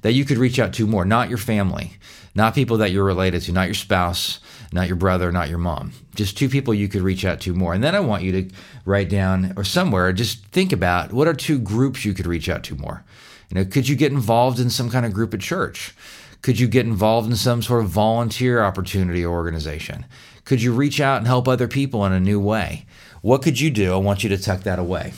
That 0.00 0.12
you 0.12 0.24
could 0.24 0.38
reach 0.38 0.58
out 0.58 0.72
to 0.74 0.86
more, 0.86 1.04
not 1.04 1.28
your 1.28 1.36
family, 1.36 1.98
not 2.34 2.54
people 2.54 2.78
that 2.78 2.92
you're 2.92 3.04
related 3.04 3.42
to, 3.42 3.52
not 3.52 3.66
your 3.66 3.74
spouse, 3.74 4.40
not 4.72 4.86
your 4.86 4.96
brother, 4.96 5.32
not 5.32 5.48
your 5.48 5.58
mom. 5.58 5.92
Just 6.14 6.38
two 6.38 6.48
people 6.48 6.72
you 6.72 6.88
could 6.88 7.02
reach 7.02 7.24
out 7.24 7.40
to 7.40 7.54
more. 7.54 7.74
And 7.74 7.82
then 7.82 7.94
I 7.94 8.00
want 8.00 8.22
you 8.22 8.32
to 8.32 8.54
write 8.84 9.08
down 9.08 9.52
or 9.56 9.64
somewhere, 9.64 10.12
just 10.12 10.44
think 10.46 10.72
about 10.72 11.12
what 11.12 11.26
are 11.26 11.34
two 11.34 11.58
groups 11.58 12.04
you 12.04 12.14
could 12.14 12.26
reach 12.26 12.48
out 12.48 12.62
to 12.64 12.76
more. 12.76 13.04
You 13.48 13.56
know, 13.56 13.64
could 13.64 13.88
you 13.88 13.96
get 13.96 14.12
involved 14.12 14.60
in 14.60 14.70
some 14.70 14.90
kind 14.90 15.04
of 15.04 15.12
group 15.12 15.34
at 15.34 15.40
church? 15.40 15.94
Could 16.42 16.58
you 16.58 16.68
get 16.68 16.86
involved 16.86 17.28
in 17.28 17.36
some 17.36 17.62
sort 17.62 17.82
of 17.82 17.90
volunteer 17.90 18.62
opportunity 18.62 19.24
or 19.24 19.34
organization? 19.34 20.06
Could 20.44 20.62
you 20.62 20.72
reach 20.72 21.00
out 21.00 21.18
and 21.18 21.26
help 21.26 21.48
other 21.48 21.68
people 21.68 22.06
in 22.06 22.12
a 22.12 22.20
new 22.20 22.40
way? 22.40 22.86
What 23.22 23.42
could 23.42 23.60
you 23.60 23.70
do? 23.70 23.92
I 23.92 23.96
want 23.96 24.22
you 24.22 24.30
to 24.30 24.38
tuck 24.38 24.62
that 24.62 24.78
away. 24.78 25.12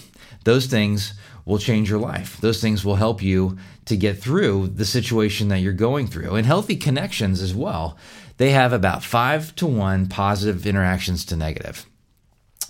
Those 0.44 0.66
things 0.66 1.14
will 1.44 1.58
change 1.58 1.90
your 1.90 1.98
life. 1.98 2.40
Those 2.40 2.60
things 2.60 2.84
will 2.84 2.96
help 2.96 3.22
you 3.22 3.58
to 3.84 3.96
get 3.96 4.18
through 4.18 4.68
the 4.68 4.84
situation 4.84 5.48
that 5.48 5.58
you're 5.58 5.72
going 5.72 6.06
through. 6.06 6.34
And 6.34 6.46
healthy 6.46 6.76
connections 6.76 7.40
as 7.40 7.54
well 7.54 7.96
they 8.42 8.50
have 8.50 8.72
about 8.72 9.04
five 9.04 9.54
to 9.54 9.68
one 9.68 10.08
positive 10.08 10.66
interactions 10.66 11.24
to 11.26 11.36
negative. 11.36 11.86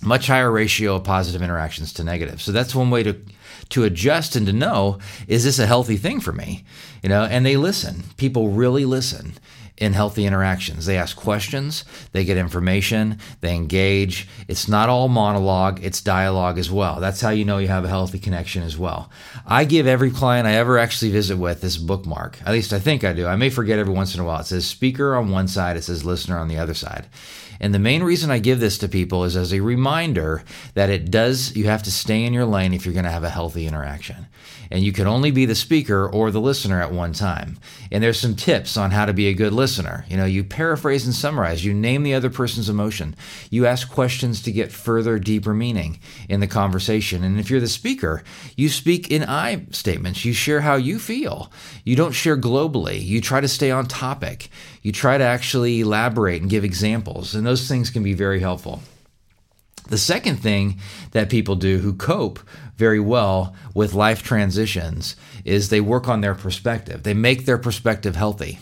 Much 0.03 0.27
higher 0.27 0.51
ratio 0.51 0.97
of 0.97 1.03
positive 1.03 1.41
interactions 1.41 1.91
to 1.93 2.03
negative. 2.03 2.39
So 2.43 2.51
that's 2.51 2.75
one 2.75 2.91
way 2.91 3.01
to 3.01 3.19
to 3.69 3.83
adjust 3.83 4.35
and 4.35 4.45
to 4.45 4.53
know 4.53 4.99
is 5.27 5.43
this 5.43 5.57
a 5.57 5.65
healthy 5.65 5.97
thing 5.97 6.19
for 6.19 6.31
me? 6.31 6.63
You 7.01 7.09
know, 7.09 7.23
and 7.23 7.43
they 7.43 7.57
listen. 7.57 8.03
People 8.17 8.49
really 8.49 8.85
listen 8.85 9.33
in 9.77 9.93
healthy 9.93 10.25
interactions. 10.25 10.85
They 10.85 10.97
ask 10.97 11.15
questions, 11.15 11.83
they 12.11 12.23
get 12.23 12.37
information, 12.37 13.17
they 13.41 13.55
engage. 13.55 14.27
It's 14.47 14.67
not 14.67 14.89
all 14.89 15.07
monologue, 15.07 15.83
it's 15.83 16.01
dialogue 16.01 16.59
as 16.59 16.69
well. 16.69 16.99
That's 16.99 17.21
how 17.21 17.31
you 17.31 17.43
know 17.43 17.57
you 17.57 17.67
have 17.69 17.83
a 17.83 17.89
healthy 17.89 18.19
connection 18.19 18.63
as 18.63 18.77
well. 18.77 19.09
I 19.45 19.65
give 19.65 19.87
every 19.87 20.11
client 20.11 20.47
I 20.47 20.53
ever 20.53 20.77
actually 20.77 21.11
visit 21.11 21.37
with 21.37 21.61
this 21.61 21.77
bookmark. 21.77 22.39
At 22.45 22.53
least 22.53 22.71
I 22.71 22.79
think 22.79 23.03
I 23.03 23.13
do. 23.13 23.25
I 23.25 23.35
may 23.35 23.49
forget 23.49 23.79
every 23.79 23.93
once 23.93 24.13
in 24.13 24.21
a 24.21 24.23
while. 24.23 24.41
It 24.41 24.45
says 24.45 24.65
speaker 24.65 25.15
on 25.15 25.31
one 25.31 25.47
side, 25.47 25.75
it 25.75 25.83
says 25.83 26.05
listener 26.05 26.37
on 26.37 26.47
the 26.47 26.57
other 26.57 26.75
side. 26.75 27.07
And 27.59 27.73
the 27.73 27.79
main 27.79 28.03
reason 28.03 28.29
I 28.29 28.39
give 28.39 28.59
this 28.59 28.77
to 28.79 28.89
people 28.89 29.23
is 29.23 29.35
as 29.35 29.53
a 29.53 29.61
reminder 29.61 30.43
that 30.73 30.89
it 30.89 31.09
does, 31.09 31.55
you 31.55 31.65
have 31.65 31.83
to 31.83 31.91
stay 31.91 32.23
in 32.25 32.33
your 32.33 32.45
lane 32.45 32.73
if 32.73 32.85
you're 32.85 32.93
going 32.93 33.05
to 33.05 33.11
have 33.11 33.23
a 33.23 33.29
healthy 33.29 33.67
interaction. 33.67 34.27
And 34.73 34.83
you 34.83 34.91
can 34.91 35.05
only 35.05 35.29
be 35.29 35.45
the 35.45 35.53
speaker 35.53 36.07
or 36.07 36.31
the 36.31 36.41
listener 36.41 36.81
at 36.81 36.91
one 36.91 37.13
time. 37.13 37.59
And 37.91 38.03
there's 38.03 38.19
some 38.19 38.35
tips 38.35 38.75
on 38.75 38.89
how 38.89 39.05
to 39.05 39.13
be 39.13 39.27
a 39.27 39.33
good 39.35 39.53
listener. 39.53 40.03
You 40.09 40.17
know, 40.17 40.25
you 40.25 40.43
paraphrase 40.43 41.05
and 41.05 41.13
summarize, 41.13 41.63
you 41.63 41.75
name 41.75 42.01
the 42.01 42.15
other 42.15 42.31
person's 42.31 42.69
emotion, 42.69 43.15
you 43.51 43.67
ask 43.67 43.87
questions 43.87 44.41
to 44.41 44.51
get 44.51 44.71
further, 44.71 45.19
deeper 45.19 45.53
meaning 45.53 45.99
in 46.27 46.39
the 46.39 46.47
conversation. 46.47 47.23
And 47.23 47.39
if 47.39 47.51
you're 47.51 47.59
the 47.59 47.67
speaker, 47.67 48.23
you 48.57 48.67
speak 48.67 49.11
in 49.11 49.23
I 49.23 49.67
statements, 49.69 50.25
you 50.25 50.33
share 50.33 50.61
how 50.61 50.75
you 50.75 50.97
feel. 50.97 51.51
You 51.83 51.95
don't 51.95 52.11
share 52.11 52.35
globally, 52.35 52.99
you 52.99 53.21
try 53.21 53.41
to 53.41 53.47
stay 53.47 53.69
on 53.69 53.85
topic, 53.85 54.49
you 54.81 54.91
try 54.91 55.19
to 55.19 55.23
actually 55.23 55.81
elaborate 55.81 56.41
and 56.41 56.49
give 56.49 56.63
examples. 56.63 57.35
And 57.35 57.45
those 57.45 57.67
things 57.67 57.91
can 57.91 58.01
be 58.01 58.15
very 58.15 58.39
helpful. 58.39 58.81
The 59.87 59.97
second 59.97 60.37
thing 60.37 60.79
that 61.11 61.29
people 61.29 61.55
do 61.55 61.77
who 61.79 61.93
cope 61.93 62.39
very 62.77 62.99
well 62.99 63.55
with 63.73 63.93
life 63.93 64.23
transitions 64.23 65.15
is 65.45 65.69
they 65.69 65.81
work 65.81 66.07
on 66.07 66.21
their 66.21 66.35
perspective. 66.35 67.03
They 67.03 67.13
make 67.13 67.45
their 67.45 67.57
perspective 67.57 68.15
healthy. 68.15 68.59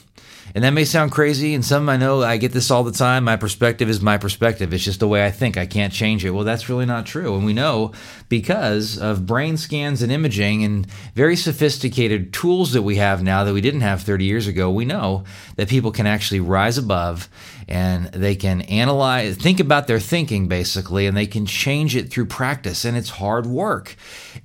And 0.53 0.65
that 0.65 0.71
may 0.71 0.83
sound 0.83 1.13
crazy, 1.13 1.53
and 1.53 1.63
some 1.63 1.87
I 1.87 1.95
know 1.95 2.23
I 2.23 2.35
get 2.35 2.51
this 2.51 2.71
all 2.71 2.83
the 2.83 2.91
time. 2.91 3.23
My 3.23 3.37
perspective 3.37 3.89
is 3.89 4.01
my 4.01 4.17
perspective. 4.17 4.73
It's 4.73 4.83
just 4.83 4.99
the 4.99 5.07
way 5.07 5.25
I 5.25 5.31
think. 5.31 5.55
I 5.55 5.65
can't 5.65 5.93
change 5.93 6.25
it. 6.25 6.31
Well, 6.31 6.43
that's 6.43 6.67
really 6.67 6.85
not 6.85 7.05
true. 7.05 7.35
And 7.35 7.45
we 7.45 7.53
know 7.53 7.93
because 8.27 8.97
of 8.97 9.25
brain 9.25 9.55
scans 9.55 10.01
and 10.01 10.11
imaging 10.11 10.65
and 10.65 10.91
very 11.15 11.37
sophisticated 11.37 12.33
tools 12.33 12.73
that 12.73 12.81
we 12.81 12.97
have 12.97 13.23
now 13.23 13.45
that 13.45 13.53
we 13.53 13.61
didn't 13.61 13.81
have 13.81 14.01
30 14.01 14.25
years 14.25 14.47
ago, 14.47 14.69
we 14.69 14.83
know 14.83 15.23
that 15.55 15.69
people 15.69 15.91
can 15.91 16.05
actually 16.05 16.41
rise 16.41 16.77
above 16.77 17.29
and 17.71 18.07
they 18.07 18.35
can 18.35 18.59
analyze, 18.63 19.37
think 19.37 19.61
about 19.61 19.87
their 19.87 20.01
thinking 20.01 20.49
basically, 20.49 21.07
and 21.07 21.15
they 21.15 21.25
can 21.25 21.45
change 21.45 21.95
it 21.95 22.09
through 22.09 22.25
practice. 22.25 22.83
And 22.83 22.97
it's 22.97 23.11
hard 23.11 23.45
work. 23.45 23.95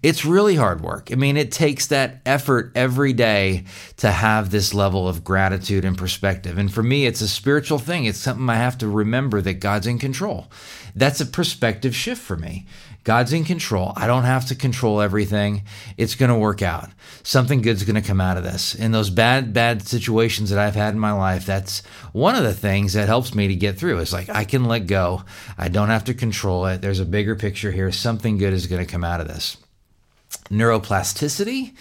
It's 0.00 0.24
really 0.24 0.54
hard 0.54 0.80
work. 0.80 1.10
I 1.10 1.16
mean, 1.16 1.36
it 1.36 1.50
takes 1.50 1.88
that 1.88 2.20
effort 2.24 2.70
every 2.76 3.12
day 3.12 3.64
to 3.96 4.12
have 4.12 4.50
this 4.50 4.72
level 4.72 5.08
of 5.08 5.24
gratitude 5.24 5.84
and 5.84 5.98
perspective. 5.98 6.56
And 6.56 6.72
for 6.72 6.84
me, 6.84 7.04
it's 7.04 7.20
a 7.20 7.26
spiritual 7.26 7.80
thing. 7.80 8.04
It's 8.04 8.20
something 8.20 8.48
I 8.48 8.54
have 8.54 8.78
to 8.78 8.88
remember 8.88 9.40
that 9.40 9.54
God's 9.54 9.88
in 9.88 9.98
control. 9.98 10.46
That's 10.94 11.20
a 11.20 11.26
perspective 11.26 11.96
shift 11.96 12.22
for 12.22 12.36
me. 12.36 12.64
God's 13.06 13.32
in 13.32 13.44
control. 13.44 13.92
I 13.94 14.08
don't 14.08 14.24
have 14.24 14.46
to 14.46 14.56
control 14.56 15.00
everything. 15.00 15.62
It's 15.96 16.16
going 16.16 16.28
to 16.28 16.36
work 16.36 16.60
out. 16.60 16.90
Something 17.22 17.62
good's 17.62 17.84
going 17.84 17.94
to 17.94 18.06
come 18.06 18.20
out 18.20 18.36
of 18.36 18.42
this. 18.42 18.74
In 18.74 18.90
those 18.90 19.10
bad, 19.10 19.52
bad 19.52 19.86
situations 19.86 20.50
that 20.50 20.58
I've 20.58 20.74
had 20.74 20.92
in 20.92 20.98
my 20.98 21.12
life, 21.12 21.46
that's 21.46 21.84
one 22.10 22.34
of 22.34 22.42
the 22.42 22.52
things 22.52 22.94
that 22.94 23.06
helps 23.06 23.32
me 23.32 23.46
to 23.46 23.54
get 23.54 23.78
through. 23.78 24.00
It's 24.00 24.12
like 24.12 24.28
I 24.28 24.42
can 24.42 24.64
let 24.64 24.88
go. 24.88 25.22
I 25.56 25.68
don't 25.68 25.88
have 25.88 26.02
to 26.06 26.14
control 26.14 26.66
it. 26.66 26.82
There's 26.82 26.98
a 26.98 27.04
bigger 27.04 27.36
picture 27.36 27.70
here. 27.70 27.92
Something 27.92 28.38
good 28.38 28.52
is 28.52 28.66
going 28.66 28.84
to 28.84 28.90
come 28.90 29.04
out 29.04 29.20
of 29.20 29.28
this. 29.28 29.56
Neuroplasticity 30.50 31.76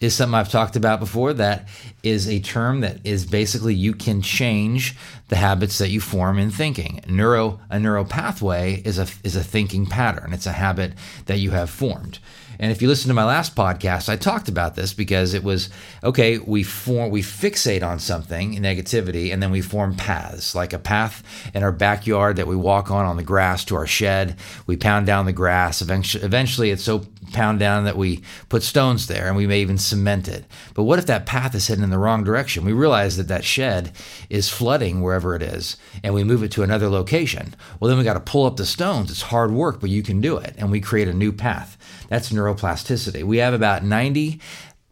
is 0.00 0.14
something 0.14 0.34
I've 0.34 0.50
talked 0.50 0.76
about 0.76 1.00
before. 1.00 1.32
That 1.32 1.68
is 2.02 2.28
a 2.28 2.40
term 2.40 2.80
that 2.80 2.98
is 3.04 3.26
basically 3.26 3.74
you 3.74 3.94
can 3.94 4.22
change 4.22 4.96
the 5.28 5.36
habits 5.36 5.78
that 5.78 5.90
you 5.90 6.00
form 6.00 6.38
in 6.38 6.50
thinking. 6.50 7.00
Neuro 7.08 7.60
a 7.70 7.78
neural 7.78 8.04
pathway 8.04 8.82
is 8.84 8.98
a 8.98 9.06
is 9.24 9.36
a 9.36 9.44
thinking 9.44 9.86
pattern. 9.86 10.32
It's 10.32 10.46
a 10.46 10.52
habit 10.52 10.94
that 11.26 11.38
you 11.38 11.50
have 11.50 11.70
formed. 11.70 12.18
And 12.60 12.72
if 12.72 12.82
you 12.82 12.88
listen 12.88 13.08
to 13.08 13.14
my 13.14 13.24
last 13.24 13.54
podcast, 13.54 14.08
I 14.08 14.16
talked 14.16 14.48
about 14.48 14.74
this 14.74 14.92
because 14.92 15.32
it 15.32 15.44
was 15.44 15.70
okay, 16.02 16.38
we 16.38 16.64
form 16.64 17.10
we 17.10 17.22
fixate 17.22 17.86
on 17.86 17.98
something, 18.00 18.54
negativity, 18.56 19.32
and 19.32 19.42
then 19.42 19.50
we 19.50 19.60
form 19.60 19.94
paths, 19.94 20.54
like 20.54 20.72
a 20.72 20.78
path 20.78 21.22
in 21.54 21.62
our 21.62 21.72
backyard 21.72 22.36
that 22.36 22.48
we 22.48 22.56
walk 22.56 22.90
on 22.90 23.04
on 23.04 23.16
the 23.16 23.22
grass 23.22 23.64
to 23.66 23.76
our 23.76 23.86
shed. 23.86 24.36
We 24.66 24.76
pound 24.76 25.06
down 25.06 25.26
the 25.26 25.32
grass. 25.32 25.80
Eventually, 25.80 26.24
eventually 26.24 26.70
it's 26.70 26.82
so 26.82 27.04
pound 27.32 27.58
down 27.58 27.84
that 27.84 27.96
we 27.96 28.22
put 28.48 28.62
stones 28.62 29.06
there 29.06 29.26
and 29.26 29.36
we 29.36 29.46
may 29.46 29.60
even 29.60 29.78
cement 29.78 30.28
it. 30.28 30.44
But 30.74 30.84
what 30.84 30.98
if 30.98 31.06
that 31.06 31.26
path 31.26 31.54
is 31.54 31.68
heading 31.68 31.84
in 31.84 31.90
the 31.90 31.98
wrong 31.98 32.24
direction? 32.24 32.64
We 32.64 32.72
realize 32.72 33.16
that 33.16 33.28
that 33.28 33.44
shed 33.44 33.92
is 34.28 34.48
flooding 34.48 35.00
wherever 35.00 35.34
it 35.34 35.42
is 35.42 35.76
and 36.02 36.14
we 36.14 36.24
move 36.24 36.42
it 36.42 36.52
to 36.52 36.62
another 36.62 36.88
location. 36.88 37.54
Well, 37.78 37.88
then 37.88 37.98
we 37.98 38.04
got 38.04 38.14
to 38.14 38.20
pull 38.20 38.46
up 38.46 38.56
the 38.56 38.66
stones. 38.66 39.10
It's 39.10 39.22
hard 39.22 39.50
work, 39.50 39.80
but 39.80 39.90
you 39.90 40.02
can 40.02 40.20
do 40.20 40.36
it. 40.36 40.54
And 40.58 40.70
we 40.70 40.80
create 40.80 41.08
a 41.08 41.14
new 41.14 41.32
path. 41.32 41.76
That's 42.08 42.32
neuroplasticity. 42.32 43.22
We 43.24 43.38
have 43.38 43.54
about 43.54 43.84
90 43.84 44.40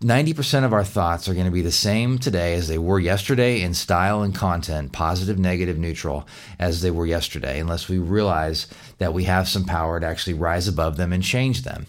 90% 0.02 0.64
of 0.64 0.74
our 0.74 0.84
thoughts 0.84 1.26
are 1.26 1.32
going 1.32 1.46
to 1.46 1.50
be 1.50 1.62
the 1.62 1.72
same 1.72 2.18
today 2.18 2.52
as 2.52 2.68
they 2.68 2.76
were 2.76 3.00
yesterday 3.00 3.62
in 3.62 3.72
style 3.72 4.22
and 4.22 4.34
content, 4.34 4.92
positive, 4.92 5.38
negative, 5.38 5.78
neutral, 5.78 6.28
as 6.58 6.82
they 6.82 6.90
were 6.90 7.06
yesterday, 7.06 7.58
unless 7.58 7.88
we 7.88 7.96
realize 7.96 8.66
that 8.98 9.14
we 9.14 9.24
have 9.24 9.48
some 9.48 9.64
power 9.64 9.98
to 9.98 10.06
actually 10.06 10.34
rise 10.34 10.68
above 10.68 10.98
them 10.98 11.14
and 11.14 11.22
change 11.22 11.62
them. 11.62 11.86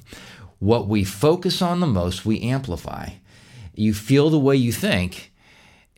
What 0.60 0.88
we 0.88 1.04
focus 1.04 1.62
on 1.62 1.80
the 1.80 1.88
most, 1.88 2.26
we 2.26 2.42
amplify. 2.42 3.10
You 3.76 3.94
feel 3.94 4.30
the 4.30 4.40
way 4.40 4.56
you 4.56 4.72
think, 4.72 5.32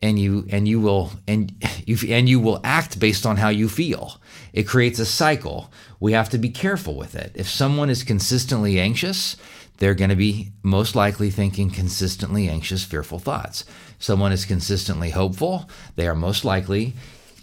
and 0.02 0.18
you 0.18 0.46
and 0.50 0.66
you 0.66 0.80
will 0.80 1.12
and 1.26 1.52
you 1.86 1.96
and 2.08 2.28
you 2.28 2.40
will 2.40 2.60
act 2.64 2.98
based 2.98 3.26
on 3.26 3.36
how 3.36 3.48
you 3.48 3.68
feel. 3.68 4.20
It 4.52 4.64
creates 4.64 4.98
a 4.98 5.06
cycle. 5.06 5.72
We 5.98 6.12
have 6.12 6.30
to 6.30 6.38
be 6.38 6.48
careful 6.48 6.94
with 6.94 7.14
it. 7.14 7.32
If 7.34 7.48
someone 7.48 7.90
is 7.90 8.02
consistently 8.02 8.78
anxious, 8.78 9.36
they're 9.78 9.94
going 9.94 10.10
to 10.10 10.16
be 10.16 10.50
most 10.62 10.94
likely 10.94 11.30
thinking 11.30 11.70
consistently 11.70 12.48
anxious, 12.48 12.84
fearful 12.84 13.18
thoughts. 13.18 13.64
Someone 13.98 14.32
is 14.32 14.44
consistently 14.44 15.10
hopeful, 15.10 15.68
they 15.96 16.06
are 16.06 16.14
most 16.14 16.44
likely 16.44 16.94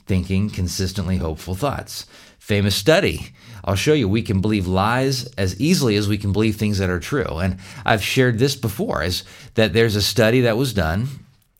thinking 0.06 0.50
consistently 0.50 1.18
hopeful 1.18 1.56
thoughts. 1.56 2.06
Famous 2.40 2.76
study 2.76 3.34
I'll 3.68 3.76
show 3.76 3.94
you 3.94 4.08
we 4.08 4.22
can 4.22 4.40
believe 4.40 4.66
lies 4.66 5.26
as 5.38 5.60
easily 5.60 5.98
as 5.98 6.08
we 6.08 6.18
can 6.18 6.32
believe 6.32 6.56
things 6.56 6.78
that 6.78 6.90
are 6.90 7.02
true. 7.02 7.38
And 7.38 7.58
I've 7.86 8.02
shared 8.02 8.40
this 8.40 8.56
before 8.56 9.04
is 9.04 9.24
that 9.56 9.74
there's 9.74 9.98
a 9.98 10.02
study 10.02 10.42
that 10.42 10.56
was 10.56 10.74
done 10.74 11.08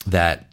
that 0.06 0.46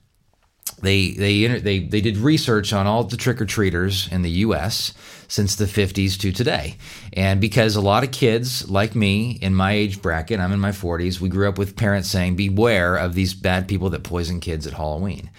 they 0.81 1.11
they 1.11 1.47
they 1.59 1.79
they 1.79 2.01
did 2.01 2.17
research 2.17 2.73
on 2.73 2.85
all 2.87 3.05
the 3.05 3.15
trick 3.15 3.39
or 3.39 3.45
treaters 3.45 4.09
in 4.11 4.23
the 4.23 4.29
U.S. 4.31 4.93
since 5.29 5.55
the 5.55 5.65
50s 5.65 6.19
to 6.19 6.31
today, 6.33 6.75
and 7.13 7.39
because 7.39 7.75
a 7.75 7.81
lot 7.81 8.03
of 8.03 8.11
kids 8.11 8.69
like 8.69 8.93
me 8.93 9.39
in 9.41 9.55
my 9.55 9.71
age 9.71 10.01
bracket, 10.01 10.39
I'm 10.39 10.51
in 10.51 10.59
my 10.59 10.71
40s, 10.71 11.21
we 11.21 11.29
grew 11.29 11.47
up 11.47 11.57
with 11.57 11.77
parents 11.77 12.09
saying, 12.09 12.35
"Beware 12.35 12.97
of 12.97 13.13
these 13.13 13.33
bad 13.33 13.67
people 13.67 13.89
that 13.91 14.03
poison 14.03 14.41
kids 14.41 14.67
at 14.67 14.73
Halloween," 14.73 15.29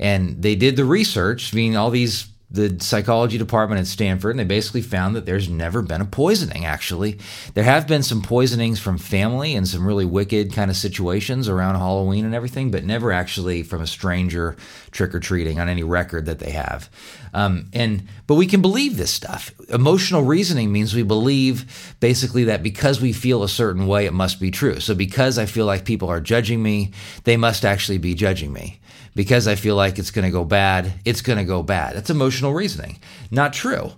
and 0.00 0.42
they 0.42 0.56
did 0.56 0.74
the 0.74 0.84
research, 0.84 1.54
meaning 1.54 1.76
all 1.76 1.90
these 1.90 2.26
the 2.52 2.76
psychology 2.80 3.38
department 3.38 3.80
at 3.80 3.86
Stanford, 3.86 4.32
and 4.32 4.38
they 4.38 4.44
basically 4.44 4.82
found 4.82 5.16
that 5.16 5.24
there's 5.24 5.48
never 5.48 5.80
been 5.80 6.02
a 6.02 6.06
poisoning, 6.06 6.66
actually. 6.66 7.18
There 7.54 7.64
have 7.64 7.88
been 7.88 8.02
some 8.02 8.20
poisonings 8.20 8.78
from 8.78 8.98
family 8.98 9.54
and 9.54 9.66
some 9.66 9.86
really 9.86 10.04
wicked 10.04 10.52
kind 10.52 10.70
of 10.70 10.76
situations 10.76 11.48
around 11.48 11.76
Halloween 11.76 12.26
and 12.26 12.34
everything, 12.34 12.70
but 12.70 12.84
never 12.84 13.10
actually 13.10 13.62
from 13.62 13.80
a 13.80 13.86
stranger 13.86 14.54
trick 14.90 15.14
or 15.14 15.20
treating 15.20 15.58
on 15.58 15.70
any 15.70 15.82
record 15.82 16.26
that 16.26 16.40
they 16.40 16.50
have. 16.50 16.90
Um, 17.32 17.70
and 17.72 18.06
but 18.26 18.34
we 18.34 18.46
can 18.46 18.60
believe 18.60 18.98
this 18.98 19.10
stuff. 19.10 19.50
Emotional 19.70 20.22
reasoning 20.22 20.70
means 20.70 20.94
we 20.94 21.02
believe 21.02 21.96
basically 22.00 22.44
that 22.44 22.62
because 22.62 23.00
we 23.00 23.14
feel 23.14 23.42
a 23.42 23.48
certain 23.48 23.86
way, 23.86 24.04
it 24.04 24.12
must 24.12 24.38
be 24.38 24.50
true. 24.50 24.78
So 24.78 24.94
because 24.94 25.38
I 25.38 25.46
feel 25.46 25.64
like 25.64 25.86
people 25.86 26.10
are 26.10 26.20
judging 26.20 26.62
me, 26.62 26.92
they 27.24 27.38
must 27.38 27.64
actually 27.64 27.98
be 27.98 28.14
judging 28.14 28.52
me 28.52 28.78
because 29.14 29.46
I 29.46 29.54
feel 29.54 29.76
like 29.76 29.98
it's 29.98 30.10
going 30.10 30.24
to 30.24 30.30
go 30.30 30.44
bad, 30.44 30.92
it's 31.04 31.22
going 31.22 31.38
to 31.38 31.44
go 31.44 31.62
bad. 31.62 31.96
That's 31.96 32.10
emotional 32.10 32.52
reasoning. 32.52 32.98
Not 33.30 33.52
true. 33.52 33.92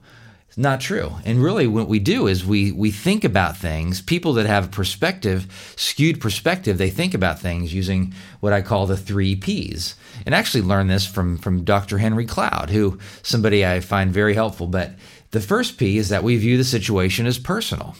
Not 0.57 0.81
true. 0.81 1.11
And 1.24 1.42
really, 1.42 1.66
what 1.66 1.88
we 1.88 1.98
do 1.98 2.29
is 2.29 2.46
we 2.46 2.70
we 2.70 2.92
think 2.92 3.24
about 3.24 3.57
things. 3.57 4.00
People 4.00 4.35
that 4.35 4.46
have 4.46 4.70
perspective, 4.70 5.74
skewed 5.77 6.20
perspective, 6.20 6.79
they 6.79 6.90
think 6.90 7.12
about 7.12 7.40
things 7.40 7.74
using 7.74 8.14
what 8.38 8.53
I 8.53 8.62
call 8.62 8.87
the 8.87 8.96
three 8.96 9.35
P's. 9.35 9.96
And 10.24 10.33
actually, 10.35 10.62
learned 10.62 10.90
this 10.90 11.07
from 11.07 11.38
from 11.38 11.64
Dr. 11.64 11.98
Henry 11.98 12.24
Cloud, 12.24 12.70
who 12.70 12.98
somebody 13.22 13.66
I 13.66 13.81
find 13.81 14.12
very 14.12 14.35
helpful. 14.35 14.68
But 14.68 14.92
the 15.33 15.40
first 15.40 15.77
P 15.77 15.98
is 15.98 16.11
that 16.11 16.22
we 16.22 16.37
view 16.37 16.57
the 16.57 16.64
situation 16.64 17.27
as 17.27 17.38
personal. 17.38 17.96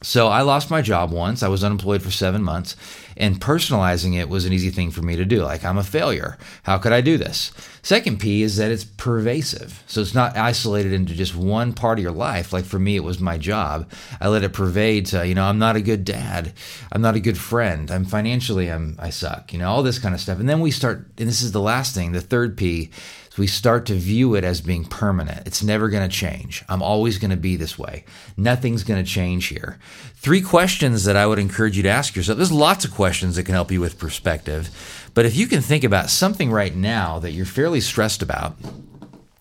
So 0.00 0.28
I 0.28 0.42
lost 0.42 0.70
my 0.70 0.80
job 0.80 1.10
once. 1.10 1.42
I 1.42 1.48
was 1.48 1.64
unemployed 1.64 2.02
for 2.02 2.10
seven 2.10 2.42
months, 2.42 2.76
and 3.16 3.40
personalizing 3.40 4.14
it 4.14 4.28
was 4.28 4.44
an 4.44 4.52
easy 4.52 4.70
thing 4.70 4.92
for 4.92 5.02
me 5.02 5.16
to 5.16 5.24
do. 5.24 5.42
Like, 5.42 5.64
I'm 5.64 5.78
a 5.78 5.82
failure. 5.82 6.38
How 6.62 6.78
could 6.78 6.92
I 6.92 7.00
do 7.00 7.18
this? 7.18 7.50
Second 7.82 8.20
P 8.20 8.42
is 8.42 8.58
that 8.58 8.70
it's 8.70 8.84
pervasive. 8.84 9.82
So 9.86 10.00
it's 10.00 10.14
not 10.14 10.36
isolated 10.36 10.92
into 10.92 11.14
just 11.14 11.34
one 11.34 11.72
part 11.72 11.98
of 11.98 12.02
your 12.02 12.12
life. 12.12 12.52
Like 12.52 12.64
for 12.64 12.78
me, 12.78 12.96
it 12.96 13.04
was 13.04 13.18
my 13.18 13.38
job. 13.38 13.90
I 14.20 14.28
let 14.28 14.44
it 14.44 14.52
pervade 14.52 15.06
to, 15.06 15.26
you 15.26 15.34
know, 15.34 15.44
I'm 15.44 15.58
not 15.58 15.76
a 15.76 15.80
good 15.80 16.04
dad. 16.04 16.52
I'm 16.92 17.02
not 17.02 17.16
a 17.16 17.20
good 17.20 17.38
friend. 17.38 17.90
I'm 17.90 18.04
financially, 18.04 18.70
I'm, 18.70 18.96
I 18.98 19.10
suck, 19.10 19.52
you 19.52 19.58
know, 19.58 19.70
all 19.70 19.82
this 19.82 19.98
kind 19.98 20.14
of 20.14 20.20
stuff. 20.20 20.38
And 20.38 20.48
then 20.48 20.60
we 20.60 20.70
start, 20.70 21.06
and 21.18 21.28
this 21.28 21.42
is 21.42 21.52
the 21.52 21.60
last 21.60 21.94
thing, 21.94 22.12
the 22.12 22.20
third 22.20 22.56
P 22.56 22.90
we 23.38 23.46
start 23.46 23.86
to 23.86 23.94
view 23.94 24.34
it 24.34 24.44
as 24.44 24.60
being 24.60 24.84
permanent. 24.84 25.46
It's 25.46 25.62
never 25.62 25.88
going 25.88 26.08
to 26.08 26.14
change. 26.14 26.64
I'm 26.68 26.82
always 26.82 27.18
going 27.18 27.30
to 27.30 27.36
be 27.36 27.56
this 27.56 27.78
way. 27.78 28.04
Nothing's 28.36 28.84
going 28.84 29.02
to 29.02 29.10
change 29.10 29.46
here. 29.46 29.78
Three 30.14 30.40
questions 30.40 31.04
that 31.04 31.16
I 31.16 31.26
would 31.26 31.38
encourage 31.38 31.76
you 31.76 31.82
to 31.84 31.88
ask 31.88 32.16
yourself. 32.16 32.36
There's 32.38 32.52
lots 32.52 32.84
of 32.84 32.92
questions 32.92 33.36
that 33.36 33.44
can 33.44 33.54
help 33.54 33.70
you 33.70 33.80
with 33.80 33.98
perspective, 33.98 34.70
but 35.14 35.26
if 35.26 35.36
you 35.36 35.46
can 35.46 35.60
think 35.60 35.84
about 35.84 36.10
something 36.10 36.50
right 36.50 36.74
now 36.74 37.18
that 37.18 37.32
you're 37.32 37.46
fairly 37.46 37.80
stressed 37.80 38.22
about, 38.22 38.56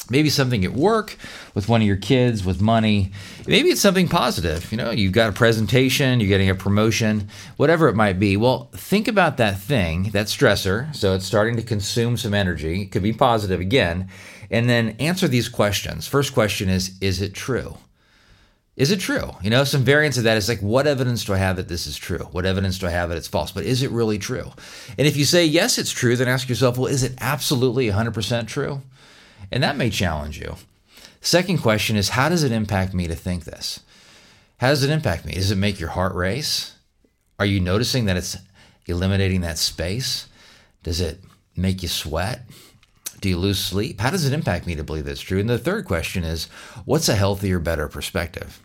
maybe 0.10 0.30
something 0.30 0.63
at 0.63 0.74
work 0.74 1.17
with 1.54 1.67
one 1.67 1.82
of 1.82 1.88
your 1.88 1.98
kids 1.98 2.43
with 2.43 2.62
money 2.62 3.12
maybe 3.48 3.70
it's 3.70 3.82
something 3.82 4.08
positive 4.08 4.72
you 4.72 4.78
know 4.78 4.91
you've 4.91 5.13
got 5.13 5.30
a 5.30 5.34
presentation 5.34 6.20
you're 6.20 6.30
getting 6.30 6.50
a 6.50 6.56
promotion 6.56 7.28
whatever 7.58 7.88
it 7.88 7.96
might 7.96 8.20
be 8.20 8.38
well 8.38 8.70
think 8.74 9.08
about 9.08 9.38
that 9.38 9.60
thing 9.60 10.04
that 10.12 10.28
stressor 10.28 10.93
so 10.96 11.13
it's 11.13 11.26
starting 11.26 11.56
to 11.56 11.63
consume 11.63 12.17
some 12.17 12.34
energy 12.34 12.84
it 12.84 12.91
could 12.91 13.04
be 13.04 13.13
positive 13.13 13.60
again 13.60 14.10
and 14.50 14.70
then 14.70 14.89
answer 15.00 15.28
these 15.28 15.50
questions 15.50 16.08
first 16.08 16.34
question 16.34 16.70
is 16.70 16.98
is 17.02 17.22
it 17.22 17.34
true 17.34 17.78
is 18.78 18.91
it 18.91 19.00
true? 19.00 19.32
You 19.41 19.50
know, 19.50 19.63
some 19.63 19.84
variants 19.84 20.20
of 20.20 20.26
that 20.26 20.38
is 20.38 20.48
like, 20.48 20.62
what 20.62 20.86
evidence 20.86 21.26
do 21.26 21.34
I 21.34 21.38
have 21.38 21.56
that 21.56 21.67
this 21.67 21.88
is 21.88 21.98
true? 21.98 22.20
What 22.32 22.46
evidence 22.46 22.78
do 22.78 22.86
I 22.86 22.91
have 22.91 23.10
that 23.10 23.17
it's 23.17 23.28
false? 23.28 23.52
But 23.52 23.63
is 23.63 23.82
it 23.82 23.89
really 23.89 24.20
true? 24.20 24.52
And 25.00 25.08
if 25.08 25.17
you 25.17 25.26
say, 25.26 25.46
yes, 25.46 25.80
it's 25.80 25.91
true, 25.91 26.15
then 26.15 26.28
ask 26.28 26.48
yourself, 26.48 26.78
well, 26.78 26.86
is 26.86 27.02
it 27.02 27.15
absolutely 27.20 27.88
100% 27.88 28.46
true? 28.46 28.84
And 29.51 29.63
that 29.63 29.77
may 29.77 29.89
challenge 29.89 30.39
you. 30.39 30.55
Second 31.21 31.60
question 31.60 31.95
is 31.95 32.10
how 32.10 32.29
does 32.29 32.43
it 32.43 32.51
impact 32.51 32.93
me 32.93 33.07
to 33.07 33.15
think 33.15 33.45
this? 33.45 33.81
How 34.57 34.69
does 34.69 34.83
it 34.83 34.89
impact 34.89 35.25
me? 35.25 35.33
Does 35.33 35.51
it 35.51 35.57
make 35.57 35.79
your 35.79 35.89
heart 35.89 36.15
race? 36.15 36.75
Are 37.39 37.45
you 37.45 37.60
noticing 37.60 38.05
that 38.05 38.17
it's 38.17 38.38
eliminating 38.88 39.41
that 39.41 39.57
space? 39.57 40.27
Does 40.83 41.01
it 41.01 41.19
make 41.55 41.81
you 41.83 41.89
sweat? 41.89 42.43
Do 43.19 43.29
you 43.29 43.38
lose 43.38 43.60
sleep? 43.60 43.99
How 43.99 44.10
does 44.10 44.25
it 44.25 44.33
impact 44.33 44.67
me 44.67 44.75
to 44.75 44.83
believe 44.83 45.05
that's 45.05 45.21
true? 45.21 45.39
And 45.39 45.49
the 45.49 45.57
third 45.57 45.86
question 45.86 46.23
is 46.23 46.45
what's 46.86 47.10
a 47.10 47.15
healthier, 47.15 47.60
better 47.60 47.88
perspective? 47.88 48.62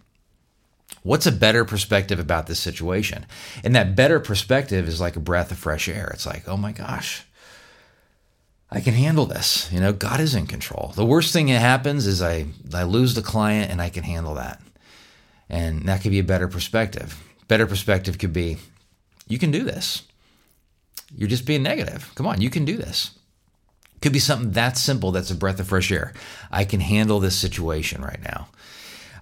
What's 1.02 1.26
a 1.26 1.32
better 1.32 1.64
perspective 1.64 2.20
about 2.20 2.46
this 2.46 2.60
situation? 2.60 3.26
And 3.64 3.74
that 3.74 3.96
better 3.96 4.20
perspective 4.20 4.86
is 4.86 5.00
like 5.00 5.16
a 5.16 5.20
breath 5.20 5.50
of 5.50 5.58
fresh 5.58 5.88
air. 5.88 6.10
It's 6.14 6.26
like, 6.26 6.48
oh 6.48 6.56
my 6.56 6.70
gosh, 6.70 7.24
I 8.72 8.80
can 8.80 8.94
handle 8.94 9.26
this. 9.26 9.70
You 9.70 9.80
know, 9.80 9.92
God 9.92 10.18
is 10.18 10.34
in 10.34 10.46
control. 10.46 10.92
The 10.96 11.04
worst 11.04 11.32
thing 11.32 11.46
that 11.46 11.60
happens 11.60 12.06
is 12.06 12.22
I, 12.22 12.46
I 12.72 12.84
lose 12.84 13.14
the 13.14 13.22
client 13.22 13.70
and 13.70 13.82
I 13.82 13.90
can 13.90 14.02
handle 14.02 14.34
that. 14.34 14.62
And 15.50 15.82
that 15.82 16.00
could 16.00 16.10
be 16.10 16.18
a 16.18 16.24
better 16.24 16.48
perspective. 16.48 17.22
Better 17.48 17.66
perspective 17.66 18.18
could 18.18 18.32
be 18.32 18.56
you 19.28 19.38
can 19.38 19.50
do 19.50 19.62
this. 19.62 20.04
You're 21.14 21.28
just 21.28 21.44
being 21.44 21.62
negative. 21.62 22.10
Come 22.14 22.26
on, 22.26 22.40
you 22.40 22.48
can 22.48 22.64
do 22.64 22.78
this. 22.78 23.10
Could 24.00 24.14
be 24.14 24.18
something 24.18 24.52
that 24.52 24.78
simple 24.78 25.12
that's 25.12 25.30
a 25.30 25.34
breath 25.34 25.60
of 25.60 25.68
fresh 25.68 25.92
air. 25.92 26.14
I 26.50 26.64
can 26.64 26.80
handle 26.80 27.20
this 27.20 27.36
situation 27.36 28.00
right 28.00 28.22
now. 28.22 28.48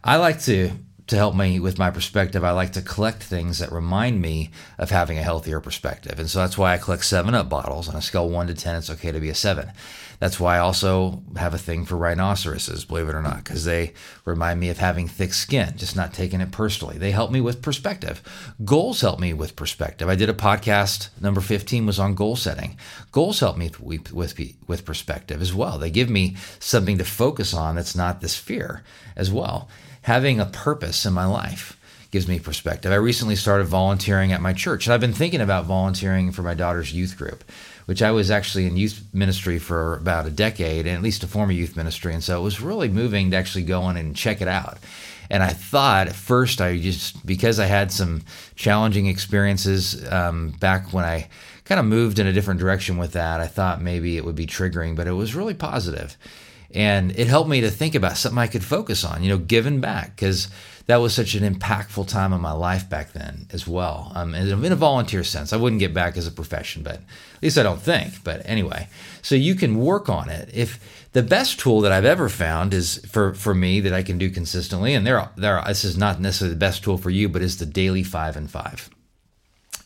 I 0.05 0.17
like 0.17 0.41
to 0.43 0.71
to 1.11 1.17
help 1.17 1.35
me 1.35 1.59
with 1.59 1.77
my 1.77 1.91
perspective, 1.91 2.45
I 2.45 2.53
like 2.53 2.73
to 2.75 2.83
collect 2.83 3.21
things 3.21 3.59
that 3.59 3.73
remind 3.73 4.23
me 4.23 4.53
of 4.79 4.91
having 4.91 5.19
a 5.19 5.25
healthier 5.25 5.59
perspective. 5.59 6.21
And 6.21 6.31
so 6.31 6.39
that's 6.39 6.57
why 6.57 6.73
I 6.73 6.79
collect 6.79 7.05
7 7.05 7.35
Up 7.35 7.49
bottles. 7.49 7.89
On 7.89 7.97
a 7.97 8.01
scale 8.01 8.29
1 8.29 8.47
to 8.47 8.55
10, 8.55 8.77
it's 8.77 8.91
okay 8.91 9.11
to 9.11 9.19
be 9.19 9.29
a 9.29 9.35
7. 9.35 9.73
That's 10.21 10.39
why 10.39 10.57
I 10.57 10.61
also 10.61 11.25
have 11.37 11.53
a 11.53 11.59
thing 11.59 11.85
for 11.85 11.97
rhinoceroses, 11.97 12.85
believe 12.85 13.09
it 13.09 13.17
or 13.17 13.23
not, 13.23 13.39
because 13.43 13.65
they 13.65 13.93
remind 14.25 14.61
me 14.61 14.69
of 14.69 14.79
having 14.79 15.09
thick 15.09 15.35
skin, 15.35 15.73
just 15.77 15.97
not 15.97 16.15
taking 16.15 16.41
it 16.41 16.53
personally. 16.53 16.97
They 16.97 17.11
help 17.11 17.33
me 17.33 17.41
with 17.41 17.61
perspective. 17.61 18.23
Goals 18.65 19.01
help 19.01 19.19
me 19.19 19.33
with 19.33 19.57
perspective. 19.57 20.09
I 20.09 20.15
did 20.15 20.29
a 20.29 20.35
podcast, 20.35 21.09
number 21.21 21.41
15 21.41 21.87
was 21.87 21.99
on 21.99 22.15
goal 22.15 22.37
setting. 22.37 22.77
Goals 23.11 23.41
help 23.41 23.57
me 23.57 23.73
with, 23.81 24.13
with, 24.13 24.39
with 24.69 24.85
perspective 24.85 25.43
as 25.43 25.53
well. 25.53 25.77
They 25.77 25.91
give 25.91 26.09
me 26.09 26.37
something 26.61 26.99
to 26.99 27.05
focus 27.05 27.53
on 27.53 27.75
that's 27.75 27.97
not 27.97 28.21
this 28.21 28.37
fear 28.37 28.85
as 29.17 29.33
well 29.33 29.69
having 30.03 30.41
a 30.41 30.47
purpose 30.47 31.05
in 31.05 31.13
my 31.13 31.27
life 31.27 31.77
gives 32.11 32.27
me 32.27 32.39
perspective. 32.39 32.91
I 32.91 32.97
recently 32.97 33.37
started 33.37 33.65
volunteering 33.65 34.33
at 34.33 34.41
my 34.41 34.53
church, 34.53 34.87
and 34.87 34.95
I've 34.95 35.01
been 35.01 35.13
thinking 35.13 35.41
about 35.41 35.67
volunteering 35.67 36.33
for 36.33 36.43
my 36.43 36.55
daughter's 36.55 36.93
youth 36.93 37.17
group, 37.17 37.45
which 37.87 38.03
I 38.03 38.11
was 38.11 38.31
actually 38.31 38.67
in 38.67 38.77
youth 38.77 39.05
ministry 39.13 39.59
for 39.59 39.95
about 39.97 40.27
a 40.27 40.31
decade, 40.31 40.87
and 40.87 40.97
at 40.97 41.03
least 41.03 41.23
a 41.23 41.29
former 41.29 41.53
youth 41.53 41.77
ministry. 41.77 42.13
And 42.13 42.23
so 42.23 42.41
it 42.41 42.43
was 42.43 42.61
really 42.61 42.89
moving 42.89 43.31
to 43.31 43.37
actually 43.37 43.65
go 43.65 43.89
in 43.91 43.97
and 43.97 44.17
check 44.17 44.41
it 44.41 44.49
out. 44.49 44.79
And 45.31 45.45
I 45.45 45.51
thought 45.51 46.09
at 46.09 46.17
first, 46.17 46.61
I 46.61 46.77
just, 46.79 47.25
because 47.25 47.61
I 47.61 47.67
had 47.67 47.93
some 47.93 48.23
challenging 48.57 49.07
experiences 49.07 50.11
um, 50.11 50.51
back 50.59 50.93
when 50.93 51.05
I 51.05 51.29
kind 51.65 51.79
of 51.79 51.87
moved 51.87 52.19
in 52.19 52.27
a 52.27 52.33
different 52.33 52.59
direction 52.59 52.97
with 52.97 53.13
that, 53.13 53.41
I 53.41 53.47
thought 53.47 53.81
maybe 53.81 54.17
it 54.17 54.25
would 54.25 54.35
be 54.35 54.47
triggering, 54.47 54.97
but 54.97 55.07
it 55.07 55.13
was 55.13 55.37
really 55.37 55.55
positive 55.55 56.17
and 56.73 57.11
it 57.19 57.27
helped 57.27 57.51
me 57.51 57.61
to 57.63 57.71
think 57.71 57.95
about 57.95 58.17
something 58.17 58.39
I 58.39 58.47
could 58.47 58.65
focus 58.65 59.05
on, 59.05 59.23
you 59.23 59.29
know, 59.29 59.39
giving 59.39 59.81
back 59.81 60.15
because 60.15 60.49
that 60.87 60.99
was 60.99 61.15
such 61.15 61.35
an 61.35 61.55
impactful 61.55 62.07
time 62.09 62.33
in 62.33 62.41
my 62.41 62.53
life 62.53 62.89
back 62.89 63.13
then 63.13 63.47
as 63.53 63.67
well. 63.67 64.13
Um, 64.15 64.35
and 64.35 64.65
in 64.65 64.73
a 64.73 64.77
volunteer 64.77 65.25
sense, 65.25 65.53
I 65.53 65.57
wouldn't 65.57 65.81
get 65.81 65.93
back 65.95 66.17
as 66.17 66.27
a 66.27 66.33
profession, 66.33 66.83
but 66.83 66.95
at 66.95 67.43
least 67.43 67.59
I 67.59 67.65
don't 67.65 67.83
think. 67.83 68.23
But 68.23 68.43
anyway, 68.45 68.89
so 69.21 69.35
you 69.35 69.55
can 69.57 69.79
work 69.79 70.09
on 70.09 70.29
it. 70.29 70.51
If 70.53 71.09
the 71.13 71.23
best 71.23 71.59
tool 71.59 71.81
that 71.81 71.93
I've 71.93 72.05
ever 72.05 72.29
found 72.29 72.73
is 72.73 73.05
for 73.07 73.35
for 73.35 73.55
me 73.55 73.81
that 73.81 73.93
I 73.93 74.03
can 74.03 74.19
do 74.19 74.31
consistently, 74.31 74.95
and 74.95 75.07
there 75.07 75.29
there 75.37 75.63
this 75.67 75.85
is 75.85 75.97
not 75.97 76.21
necessarily 76.21 76.55
the 76.55 76.61
best 76.61 76.85
tool 76.85 76.99
for 76.99 77.11
you, 77.11 77.29
but 77.29 77.43
is 77.43 77.59
the 77.59 77.67
daily 77.67 78.05
five 78.05 78.37
and 78.37 78.51
five. 78.51 78.91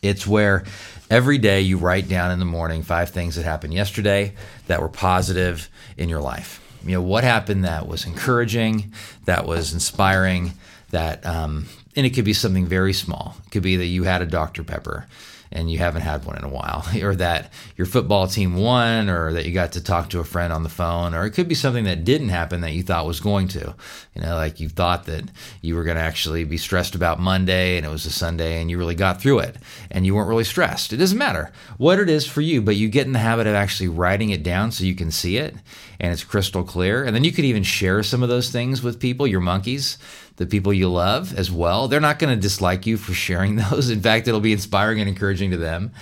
It's 0.03 0.27
where 0.27 0.65
every 1.11 1.39
day 1.39 1.63
you 1.63 1.79
write 1.79 2.09
down 2.09 2.31
in 2.31 2.39
the 2.39 2.45
morning 2.45 2.83
five 2.83 3.11
things 3.11 3.37
that 3.37 3.45
happened 3.45 3.73
yesterday 3.73 4.35
that 4.67 4.83
were 4.83 4.89
positive 4.89 5.71
in 5.97 6.11
your 6.11 6.21
life 6.21 6.61
you 6.85 6.93
know 6.93 7.03
what 7.03 7.25
happened 7.25 7.65
that 7.65 7.89
was 7.89 8.07
encouraging, 8.07 8.93
that 9.25 9.47
was 9.47 9.73
inspiring, 9.73 10.53
that 10.91 11.25
um, 11.27 11.67
and 11.97 12.07
it 12.07 12.11
could 12.11 12.25
be 12.25 12.33
something 12.33 12.67
very 12.67 12.93
small. 12.93 13.37
It 13.47 13.51
could 13.51 13.63
be 13.63 13.77
that 13.77 13.87
you 13.87 14.05
had 14.05 14.23
a 14.23 14.27
Dr 14.27 14.65
Pepper 14.65 15.07
and 15.55 15.71
you 15.71 15.79
haven't 15.79 16.03
had 16.03 16.25
one 16.25 16.37
in 16.37 16.45
a 16.45 16.49
while, 16.49 16.85
or 17.03 17.15
that 17.15 17.53
your 17.77 17.87
football 17.87 18.27
team 18.27 18.57
won, 18.57 19.09
or 19.09 19.33
that 19.33 19.47
you 19.47 19.53
got 19.53 19.73
to 19.73 19.81
talk 19.83 20.11
to 20.11 20.19
a 20.19 20.25
friend 20.25 20.53
on 20.53 20.65
the 20.65 20.69
phone, 20.69 21.15
or 21.15 21.25
it 21.25 21.31
could 21.31 21.49
be 21.49 21.55
something 21.55 21.85
that 21.85 22.05
didn't 22.05 22.31
happen 22.31 22.61
that 22.61 22.73
you 22.73 22.83
thought 22.83 23.07
was 23.07 23.21
going 23.21 23.47
to. 23.49 23.75
You 24.15 24.23
know, 24.23 24.35
like 24.35 24.59
you 24.59 24.69
thought 24.69 25.07
that 25.07 25.31
you 25.63 25.77
were 25.77 25.85
going 25.85 25.97
to 25.97 26.03
actually 26.03 26.45
be 26.45 26.57
stressed 26.57 26.95
about 26.95 27.21
Monday 27.21 27.77
and 27.77 27.87
it 27.87 27.89
was 27.89 28.05
a 28.05 28.11
Sunday 28.11 28.61
and 28.61 28.71
you 28.71 28.79
really 28.79 28.95
got 28.95 29.21
through 29.21 29.41
it 29.41 29.57
and 29.91 30.05
you 30.05 30.15
weren't 30.15 30.29
really 30.29 30.45
stressed. 30.45 30.93
It 30.93 30.97
doesn't 30.99 31.19
matter 31.19 31.53
what 31.79 31.99
it 31.99 32.09
is 32.09 32.27
for 32.27 32.41
you, 32.41 32.61
but 32.61 32.77
you 32.77 32.89
get 32.89 33.07
in 33.07 33.13
the 33.13 33.19
habit 33.19 33.47
of 33.47 33.55
actually 33.55 33.89
writing 33.89 34.31
it 34.31 34.43
down 34.43 34.73
so 34.73 34.85
you 34.85 34.95
can 34.95 35.11
see 35.11 35.37
it 35.37 35.55
and 36.01 36.13
it's 36.13 36.25
crystal 36.25 36.65
clear. 36.65 37.05
And 37.05 37.15
then 37.15 37.25
you 37.25 37.33
could 37.33 37.45
even 37.45 37.63
share 37.63 38.03
some 38.03 38.23
of 38.23 38.29
those 38.29 38.51
things 38.51 38.83
with 38.83 39.01
people, 39.01 39.27
your 39.27 39.41
monkeys 39.41 39.99
the 40.37 40.47
people 40.47 40.73
you 40.73 40.89
love 40.89 41.37
as 41.39 41.51
well. 41.51 41.87
They're 41.87 42.01
not 42.01 42.19
going 42.19 42.35
to 42.35 42.41
dislike 42.41 42.87
you 42.87 42.97
for 42.97 43.13
sharing 43.13 43.57
those. 43.71 43.91
In 43.91 44.01
fact, 44.01 44.29
it'll 44.29 44.41
be 44.41 44.53
inspiring 44.53 45.01
and 45.01 45.09
encouraging 45.09 45.51
to 45.53 45.57
them. 45.57 45.93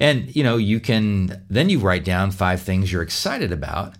And 0.00 0.34
you 0.34 0.42
know, 0.42 0.56
you 0.56 0.80
can 0.80 1.44
then 1.48 1.68
you 1.68 1.78
write 1.78 2.04
down 2.04 2.30
five 2.30 2.62
things 2.62 2.90
you're 2.90 3.02
excited 3.02 3.52
about, 3.52 3.94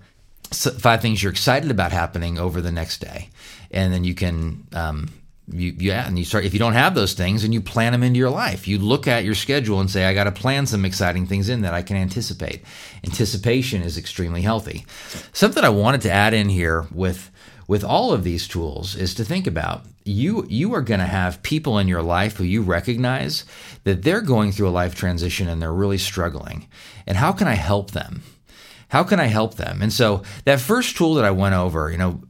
five 0.50 1.00
things 1.00 1.22
you're 1.22 1.32
excited 1.32 1.70
about 1.70 1.92
happening 1.92 2.38
over 2.38 2.60
the 2.60 2.72
next 2.72 3.00
day, 3.00 3.30
and 3.70 3.92
then 3.92 4.04
you 4.04 4.14
can. 4.14 4.66
Um, 4.72 5.10
you, 5.48 5.74
yeah, 5.78 6.06
and 6.06 6.18
you 6.18 6.24
start 6.24 6.44
if 6.44 6.52
you 6.52 6.58
don't 6.58 6.72
have 6.72 6.94
those 6.94 7.14
things 7.14 7.44
and 7.44 7.52
you 7.52 7.60
plan 7.60 7.92
them 7.92 8.02
into 8.02 8.18
your 8.18 8.30
life. 8.30 8.68
You 8.68 8.78
look 8.78 9.08
at 9.08 9.24
your 9.24 9.34
schedule 9.34 9.80
and 9.80 9.90
say, 9.90 10.04
I 10.04 10.14
got 10.14 10.24
to 10.24 10.32
plan 10.32 10.66
some 10.66 10.84
exciting 10.84 11.26
things 11.26 11.48
in 11.48 11.62
that 11.62 11.74
I 11.74 11.82
can 11.82 11.96
anticipate. 11.96 12.62
Anticipation 13.04 13.82
is 13.82 13.98
extremely 13.98 14.42
healthy. 14.42 14.86
Something 15.32 15.64
I 15.64 15.68
wanted 15.70 16.02
to 16.02 16.12
add 16.12 16.34
in 16.34 16.48
here 16.48 16.86
with 16.92 17.30
with 17.68 17.84
all 17.84 18.12
of 18.12 18.24
these 18.24 18.48
tools 18.48 18.96
is 18.96 19.14
to 19.14 19.24
think 19.24 19.46
about 19.46 19.84
you 20.04 20.44
you 20.48 20.74
are 20.74 20.82
going 20.82 21.00
to 21.00 21.06
have 21.06 21.42
people 21.42 21.78
in 21.78 21.88
your 21.88 22.02
life 22.02 22.36
who 22.36 22.44
you 22.44 22.60
recognize 22.60 23.44
that 23.84 24.02
they're 24.02 24.20
going 24.20 24.52
through 24.52 24.68
a 24.68 24.70
life 24.70 24.94
transition 24.94 25.48
and 25.48 25.62
they're 25.62 25.72
really 25.72 25.96
struggling 25.96 26.66
and 27.06 27.16
how 27.16 27.32
can 27.32 27.46
i 27.46 27.54
help 27.54 27.92
them 27.92 28.22
how 28.92 29.02
can 29.02 29.18
i 29.18 29.24
help 29.24 29.54
them 29.54 29.80
and 29.80 29.92
so 29.92 30.22
that 30.44 30.60
first 30.60 30.96
tool 30.96 31.14
that 31.14 31.24
i 31.24 31.30
went 31.30 31.54
over 31.54 31.90
you 31.90 31.96
know 31.96 32.20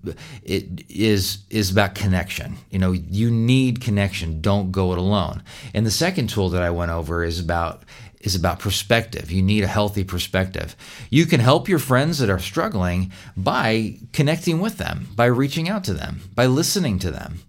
it 0.45 0.85
is 0.89 1.39
is 1.51 1.73
about 1.73 1.95
connection 1.95 2.57
you 2.71 2.79
know 2.79 2.93
you 2.93 3.31
need 3.31 3.81
connection 3.81 4.41
don't 4.41 4.71
go 4.71 4.93
it 4.93 4.99
alone 4.99 5.43
and 5.75 5.85
the 5.85 5.91
second 5.91 6.29
tool 6.29 6.49
that 6.49 6.63
i 6.63 6.71
went 6.71 6.91
over 6.91 7.25
is 7.25 7.41
about 7.41 7.83
is 8.21 8.37
about 8.37 8.61
perspective. 8.61 9.33
You 9.33 9.43
need 9.43 9.65
a 9.65 9.67
healthy 9.67 10.05
perspective. 10.05 10.77
You 11.11 11.27
can 11.27 11.41
help 11.41 11.69
your 11.69 11.81
friends 11.81 12.19
that 12.19 12.31
are 12.31 12.39
struggling 12.39 13.13
by 13.37 13.99
connecting 14.13 14.61
with 14.61 14.79
them, 14.79 15.09
by 15.17 15.27
reaching 15.27 15.69
out 15.69 15.83
to 15.85 15.93
them, 15.93 16.21
by 16.35 16.47
listening 16.47 17.01
to 17.01 17.11
them, 17.11 17.41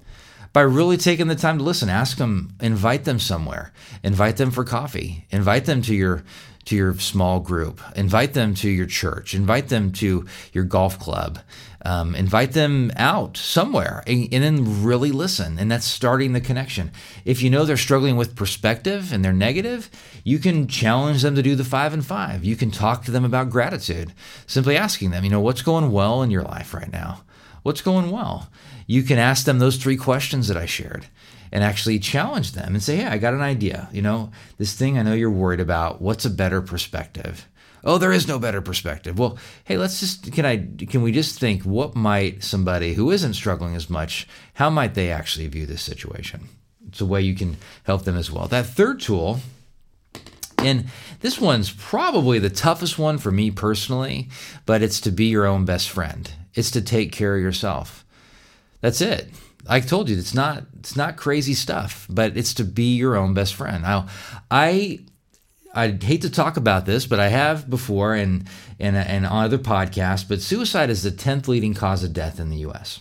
by 0.51 0.61
really 0.61 0.97
taking 0.97 1.27
the 1.27 1.35
time 1.35 1.59
to 1.59 1.63
listen. 1.63 1.89
Ask 1.89 2.17
them, 2.17 2.55
invite 2.59 3.03
them 3.03 3.19
somewhere, 3.19 3.71
invite 4.03 4.37
them 4.37 4.51
for 4.51 4.63
coffee, 4.63 5.25
invite 5.29 5.65
them 5.65 5.81
to 5.83 5.93
your 5.93 6.23
to 6.65 6.75
your 6.75 6.97
small 6.97 7.39
group, 7.39 7.81
invite 7.95 8.33
them 8.33 8.53
to 8.55 8.69
your 8.69 8.85
church, 8.85 9.33
invite 9.33 9.69
them 9.69 9.91
to 9.93 10.25
your 10.53 10.63
golf 10.63 10.97
club, 10.99 11.39
um, 11.85 12.15
invite 12.15 12.53
them 12.53 12.91
out 12.95 13.35
somewhere, 13.35 14.03
and, 14.07 14.29
and, 14.31 14.43
then 14.43 14.83
really 14.83 15.11
listen. 15.11 15.59
And 15.59 15.69
that's 15.69 15.85
starting 15.85 16.33
the 16.33 16.39
connection. 16.39 16.91
If 17.25 17.41
you 17.41 17.49
know 17.49 17.65
they're 17.65 17.75
struggling 17.75 18.15
with 18.15 18.35
perspective 18.35 19.11
and 19.11 19.23
they're 19.23 19.33
negative, 19.33 19.89
you 20.23 20.39
can 20.39 20.67
challenge 20.67 21.21
them 21.21 21.35
to 21.35 21.43
do 21.43 21.55
the 21.55 21.65
five 21.65 21.93
and 21.93 22.05
five. 22.05 22.45
You 22.45 22.55
can 22.55 22.71
talk 22.71 23.03
to 23.05 23.11
them 23.11 23.25
about 23.25 23.49
gratitude, 23.49 24.13
simply 24.47 24.77
asking 24.77 25.11
them, 25.11 25.25
you 25.25 25.29
know, 25.29 25.41
what's 25.41 25.61
going 25.61 25.91
well 25.91 26.21
in 26.21 26.31
your 26.31 26.43
life 26.43 26.73
right 26.73 26.91
now? 26.91 27.23
What's 27.63 27.81
going 27.81 28.11
well? 28.11 28.49
You 28.87 29.03
can 29.03 29.17
ask 29.17 29.45
them 29.45 29.59
those 29.59 29.77
three 29.77 29.97
questions 29.97 30.47
that 30.47 30.57
I 30.57 30.65
shared 30.65 31.07
and 31.53 31.63
actually 31.63 31.99
challenge 31.99 32.53
them 32.53 32.73
and 32.73 32.81
say, 32.81 32.97
Hey, 32.97 33.05
I 33.05 33.19
got 33.19 33.35
an 33.35 33.41
idea. 33.41 33.87
You 33.93 34.01
know, 34.01 34.31
this 34.57 34.73
thing 34.73 34.97
I 34.97 35.03
know 35.03 35.13
you're 35.13 35.29
worried 35.29 35.59
about, 35.59 36.01
what's 36.01 36.25
a 36.25 36.29
better 36.29 36.61
perspective? 36.61 37.47
Oh, 37.85 37.97
there 37.97 38.11
is 38.11 38.27
no 38.27 38.39
better 38.39 38.61
perspective. 38.61 39.19
Well, 39.19 39.37
hey, 39.65 39.77
let's 39.77 39.99
just 39.99 40.33
can 40.33 40.45
I 40.45 40.67
can 40.85 41.03
we 41.03 41.11
just 41.11 41.39
think 41.39 41.61
what 41.63 41.95
might 41.95 42.43
somebody 42.43 42.95
who 42.95 43.11
isn't 43.11 43.35
struggling 43.35 43.75
as 43.75 43.89
much, 43.89 44.27
how 44.55 44.69
might 44.69 44.95
they 44.95 45.11
actually 45.11 45.47
view 45.47 45.67
this 45.67 45.83
situation? 45.83 46.49
It's 46.87 47.01
a 47.01 47.05
way 47.05 47.21
you 47.21 47.35
can 47.35 47.57
help 47.83 48.03
them 48.03 48.17
as 48.17 48.31
well. 48.31 48.47
That 48.47 48.65
third 48.65 48.99
tool 48.99 49.39
and 50.57 50.85
this 51.19 51.39
one's 51.39 51.71
probably 51.71 52.39
the 52.39 52.49
toughest 52.49 52.97
one 52.97 53.19
for 53.19 53.31
me 53.31 53.51
personally, 53.51 54.29
but 54.65 54.81
it's 54.81 55.01
to 55.01 55.11
be 55.11 55.25
your 55.25 55.45
own 55.45 55.65
best 55.65 55.89
friend. 55.89 56.31
It's 56.55 56.71
to 56.71 56.81
take 56.81 57.11
care 57.11 57.35
of 57.35 57.41
yourself. 57.41 58.05
That's 58.81 59.01
it. 59.01 59.29
I 59.67 59.79
told 59.79 60.09
you 60.09 60.17
it's 60.17 60.33
not 60.33 60.65
it's 60.79 60.95
not 60.95 61.17
crazy 61.17 61.53
stuff, 61.53 62.05
but 62.09 62.35
it's 62.35 62.53
to 62.55 62.63
be 62.63 62.95
your 62.95 63.15
own 63.15 63.33
best 63.33 63.55
friend. 63.55 63.83
Now, 63.83 64.07
I 64.51 64.99
I 65.73 65.89
hate 65.89 66.21
to 66.21 66.29
talk 66.29 66.57
about 66.57 66.85
this, 66.85 67.05
but 67.05 67.19
I 67.19 67.29
have 67.29 67.69
before 67.69 68.13
and 68.13 68.47
and 68.79 68.95
and 68.95 69.25
on 69.25 69.45
other 69.45 69.57
podcasts. 69.57 70.27
But 70.27 70.41
suicide 70.41 70.89
is 70.89 71.03
the 71.03 71.11
tenth 71.11 71.47
leading 71.47 71.73
cause 71.73 72.03
of 72.03 72.13
death 72.13 72.39
in 72.39 72.49
the 72.49 72.57
U.S. 72.57 72.99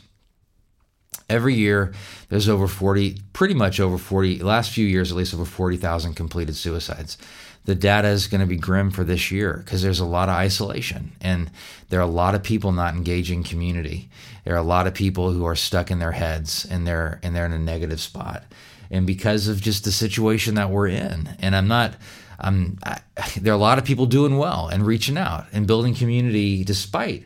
Every 1.28 1.54
year, 1.54 1.94
there's 2.28 2.48
over 2.48 2.66
40, 2.66 3.18
pretty 3.32 3.54
much 3.54 3.80
over 3.80 3.96
40, 3.96 4.40
last 4.40 4.70
few 4.70 4.86
years 4.86 5.10
at 5.10 5.16
least 5.16 5.32
over 5.32 5.46
40,000 5.46 6.14
completed 6.14 6.56
suicides 6.56 7.16
the 7.64 7.74
data 7.74 8.08
is 8.08 8.26
going 8.26 8.40
to 8.40 8.46
be 8.46 8.56
grim 8.56 8.90
for 8.90 9.04
this 9.04 9.30
year 9.30 9.62
because 9.64 9.82
there's 9.82 10.00
a 10.00 10.04
lot 10.04 10.28
of 10.28 10.34
isolation 10.34 11.12
and 11.20 11.50
there 11.88 12.00
are 12.00 12.02
a 12.02 12.06
lot 12.06 12.34
of 12.34 12.42
people 12.42 12.72
not 12.72 12.94
engaging 12.94 13.44
community. 13.44 14.08
There 14.44 14.54
are 14.54 14.58
a 14.58 14.62
lot 14.62 14.86
of 14.86 14.94
people 14.94 15.30
who 15.32 15.44
are 15.44 15.54
stuck 15.54 15.90
in 15.90 15.98
their 15.98 16.12
heads 16.12 16.66
and 16.68 16.86
they're 16.86 17.20
and 17.22 17.34
they're 17.36 17.46
in 17.46 17.52
a 17.52 17.58
negative 17.58 18.00
spot. 18.00 18.44
And 18.90 19.06
because 19.06 19.48
of 19.48 19.60
just 19.60 19.84
the 19.84 19.92
situation 19.92 20.54
that 20.56 20.70
we're 20.70 20.88
in, 20.88 21.30
and 21.38 21.56
I'm 21.56 21.66
not, 21.66 21.94
I'm, 22.38 22.78
I, 22.84 23.00
there 23.40 23.52
are 23.52 23.56
a 23.56 23.58
lot 23.58 23.78
of 23.78 23.84
people 23.84 24.04
doing 24.04 24.36
well 24.36 24.68
and 24.68 24.86
reaching 24.86 25.16
out 25.16 25.46
and 25.52 25.66
building 25.66 25.94
community 25.94 26.62
despite 26.62 27.24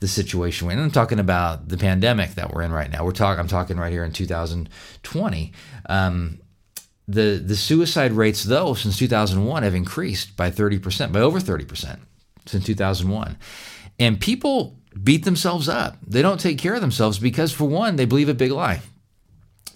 the 0.00 0.08
situation 0.08 0.66
we're 0.66 0.72
in. 0.72 0.80
I'm 0.80 0.90
talking 0.90 1.18
about 1.18 1.68
the 1.68 1.76
pandemic 1.76 2.34
that 2.34 2.52
we're 2.52 2.62
in 2.62 2.72
right 2.72 2.90
now. 2.90 3.04
We're 3.04 3.12
talking. 3.12 3.38
I'm 3.38 3.46
talking 3.46 3.76
right 3.76 3.92
here 3.92 4.04
in 4.04 4.12
2020. 4.12 5.52
Um, 5.86 6.40
the 7.12 7.42
the 7.44 7.56
suicide 7.56 8.12
rates 8.12 8.44
though 8.44 8.74
since 8.74 8.98
2001 8.98 9.62
have 9.62 9.74
increased 9.74 10.36
by 10.36 10.50
30% 10.50 11.12
by 11.12 11.20
over 11.20 11.38
30% 11.38 11.98
since 12.46 12.64
2001 12.64 13.36
and 13.98 14.20
people 14.20 14.76
beat 15.02 15.24
themselves 15.24 15.68
up 15.68 15.96
they 16.06 16.22
don't 16.22 16.40
take 16.40 16.58
care 16.58 16.74
of 16.74 16.80
themselves 16.80 17.18
because 17.18 17.52
for 17.52 17.64
one 17.64 17.96
they 17.96 18.04
believe 18.04 18.28
a 18.28 18.34
big 18.34 18.50
lie 18.50 18.80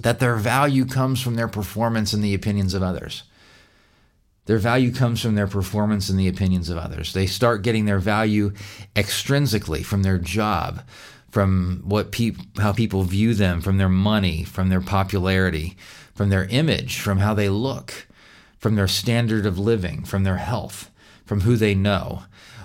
that 0.00 0.18
their 0.18 0.36
value 0.36 0.84
comes 0.84 1.22
from 1.22 1.34
their 1.34 1.48
performance 1.48 2.12
and 2.12 2.22
the 2.22 2.34
opinions 2.34 2.74
of 2.74 2.82
others. 2.82 3.22
Their 4.46 4.58
value 4.58 4.92
comes 4.92 5.20
from 5.20 5.34
their 5.34 5.48
performance 5.48 6.08
and 6.08 6.18
the 6.18 6.28
opinions 6.28 6.70
of 6.70 6.78
others. 6.78 7.12
They 7.12 7.26
start 7.26 7.62
getting 7.62 7.84
their 7.84 7.98
value 7.98 8.52
extrinsically 8.94 9.84
from 9.84 10.02
their 10.02 10.18
job, 10.18 10.82
from 11.30 11.82
what 11.84 12.12
pe- 12.12 12.36
how 12.58 12.72
people 12.72 13.02
view 13.02 13.34
them, 13.34 13.60
from 13.60 13.78
their 13.78 13.88
money, 13.88 14.44
from 14.44 14.68
their 14.68 14.80
popularity, 14.80 15.76
from 16.16 16.30
their 16.30 16.46
image, 16.46 16.98
from 16.98 17.18
how 17.18 17.34
they 17.34 17.48
look, 17.48 18.06
from 18.58 18.74
their 18.74 18.88
standard 18.88 19.46
of 19.46 19.58
living, 19.58 20.02
from 20.02 20.24
their 20.24 20.38
health, 20.38 20.90
from 21.26 21.42
who 21.42 21.56
they 21.56 21.74
know. 21.74 22.22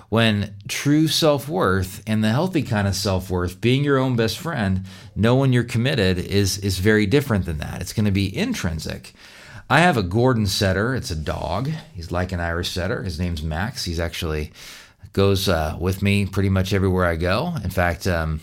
When 0.08 0.54
true 0.68 1.06
self 1.06 1.48
worth 1.48 2.02
and 2.06 2.24
the 2.24 2.30
healthy 2.30 2.62
kind 2.62 2.88
of 2.88 2.96
self 2.96 3.30
worth, 3.30 3.60
being 3.60 3.84
your 3.84 3.98
own 3.98 4.16
best 4.16 4.38
friend, 4.38 4.84
knowing 5.14 5.52
you're 5.52 5.64
committed, 5.64 6.18
is, 6.18 6.58
is 6.58 6.78
very 6.78 7.06
different 7.06 7.44
than 7.44 7.58
that. 7.58 7.80
It's 7.80 7.92
going 7.92 8.06
to 8.06 8.10
be 8.10 8.36
intrinsic. 8.36 9.12
I 9.70 9.80
have 9.80 9.96
a 9.96 10.02
Gordon 10.02 10.46
setter. 10.46 10.94
It's 10.94 11.10
a 11.10 11.16
dog. 11.16 11.70
He's 11.94 12.10
like 12.10 12.32
an 12.32 12.40
Irish 12.40 12.70
setter. 12.70 13.02
His 13.02 13.18
name's 13.18 13.42
Max. 13.42 13.84
He's 13.84 14.00
actually 14.00 14.52
goes 15.12 15.48
uh, 15.48 15.76
with 15.78 16.02
me 16.02 16.26
pretty 16.26 16.48
much 16.48 16.72
everywhere 16.72 17.06
I 17.06 17.16
go. 17.16 17.54
In 17.62 17.70
fact, 17.70 18.06
um, 18.06 18.40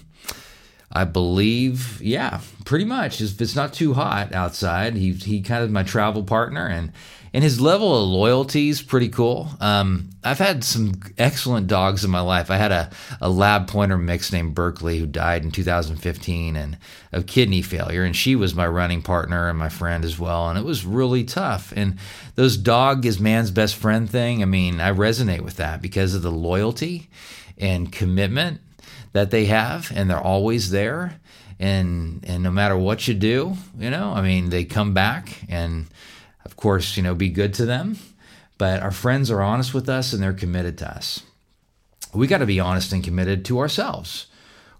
I 0.92 1.04
believe, 1.04 2.02
yeah, 2.02 2.42
pretty 2.66 2.86
much. 2.86 3.22
If 3.22 3.40
it's 3.40 3.56
not 3.56 3.74
too 3.74 3.94
hot 3.94 4.34
outside, 4.34 4.96
he 4.96 5.12
he 5.14 5.42
kind 5.42 5.64
of 5.64 5.70
my 5.70 5.84
travel 5.84 6.24
partner, 6.24 6.66
and 6.66 6.92
and 7.32 7.44
his 7.44 7.62
level 7.62 7.96
of 7.96 8.10
loyalty 8.10 8.70
is 8.70 8.82
pretty 8.82 9.10
cool. 9.10 9.50
Um, 9.60 10.10
I've 10.24 10.40
had 10.40 10.64
some 10.64 10.94
excellent 11.18 11.68
dogs 11.68 12.04
in 12.04 12.10
my 12.10 12.22
life. 12.22 12.50
I 12.50 12.58
had 12.58 12.72
a, 12.72 12.90
a 13.22 13.30
lab 13.30 13.68
pointer 13.68 14.00
mix 14.00 14.34
named 14.34 14.56
Berkeley 14.56 14.98
who 14.98 15.06
died 15.06 15.44
in 15.44 15.52
2015 15.52 16.56
and 16.56 16.78
of 17.12 17.28
kidney 17.28 17.62
failure, 17.62 18.04
and 18.04 18.16
she 18.16 18.36
was 18.36 18.56
my 18.56 18.68
running 18.68 19.04
partner 19.04 19.48
and 19.48 19.60
my 19.60 19.70
friend 19.70 20.04
as 20.04 20.18
well. 20.18 20.50
And 20.50 20.58
it 20.58 20.66
was 20.66 20.86
really 20.86 21.24
tough. 21.24 21.72
And 21.76 22.00
those 22.34 22.58
dog 22.58 23.06
is 23.06 23.20
man's 23.20 23.52
best 23.52 23.76
friend 23.76 24.10
thing. 24.10 24.42
I 24.42 24.46
mean, 24.46 24.80
I 24.80 24.92
resonate 24.92 25.42
with 25.42 25.58
that 25.58 25.84
because 25.84 26.16
of 26.16 26.24
the 26.24 26.32
loyalty 26.32 27.10
and 27.60 27.92
commitment 27.92 28.62
that 29.14 29.32
they 29.32 29.46
have, 29.46 29.92
and 29.94 30.10
they're 30.10 30.20
always 30.20 30.72
there. 30.72 31.20
And 31.60 32.24
and 32.26 32.44
no 32.44 32.52
matter 32.52 32.78
what 32.78 33.08
you 33.08 33.14
do, 33.14 33.56
you 33.78 33.90
know, 33.90 34.14
I 34.14 34.22
mean, 34.22 34.50
they 34.50 34.64
come 34.64 34.94
back 34.94 35.44
and 35.50 35.88
of 36.46 36.56
course, 36.56 36.96
you 36.96 37.04
know, 37.04 37.14
be 37.14 37.30
good 37.30 37.54
to 37.56 37.66
them, 37.66 37.98
but 38.58 38.82
our 38.82 38.92
friends 38.92 39.30
are 39.30 39.42
honest 39.42 39.74
with 39.74 39.90
us 39.90 40.14
and 40.14 40.24
they're 40.24 40.34
committed 40.34 40.78
to 40.80 40.90
us. 40.90 41.22
We 42.14 42.28
got 42.28 42.40
to 42.40 42.46
be 42.46 42.60
honest 42.60 42.92
and 42.92 43.04
committed 43.04 43.46
to 43.46 43.60
ourselves. 43.60 44.28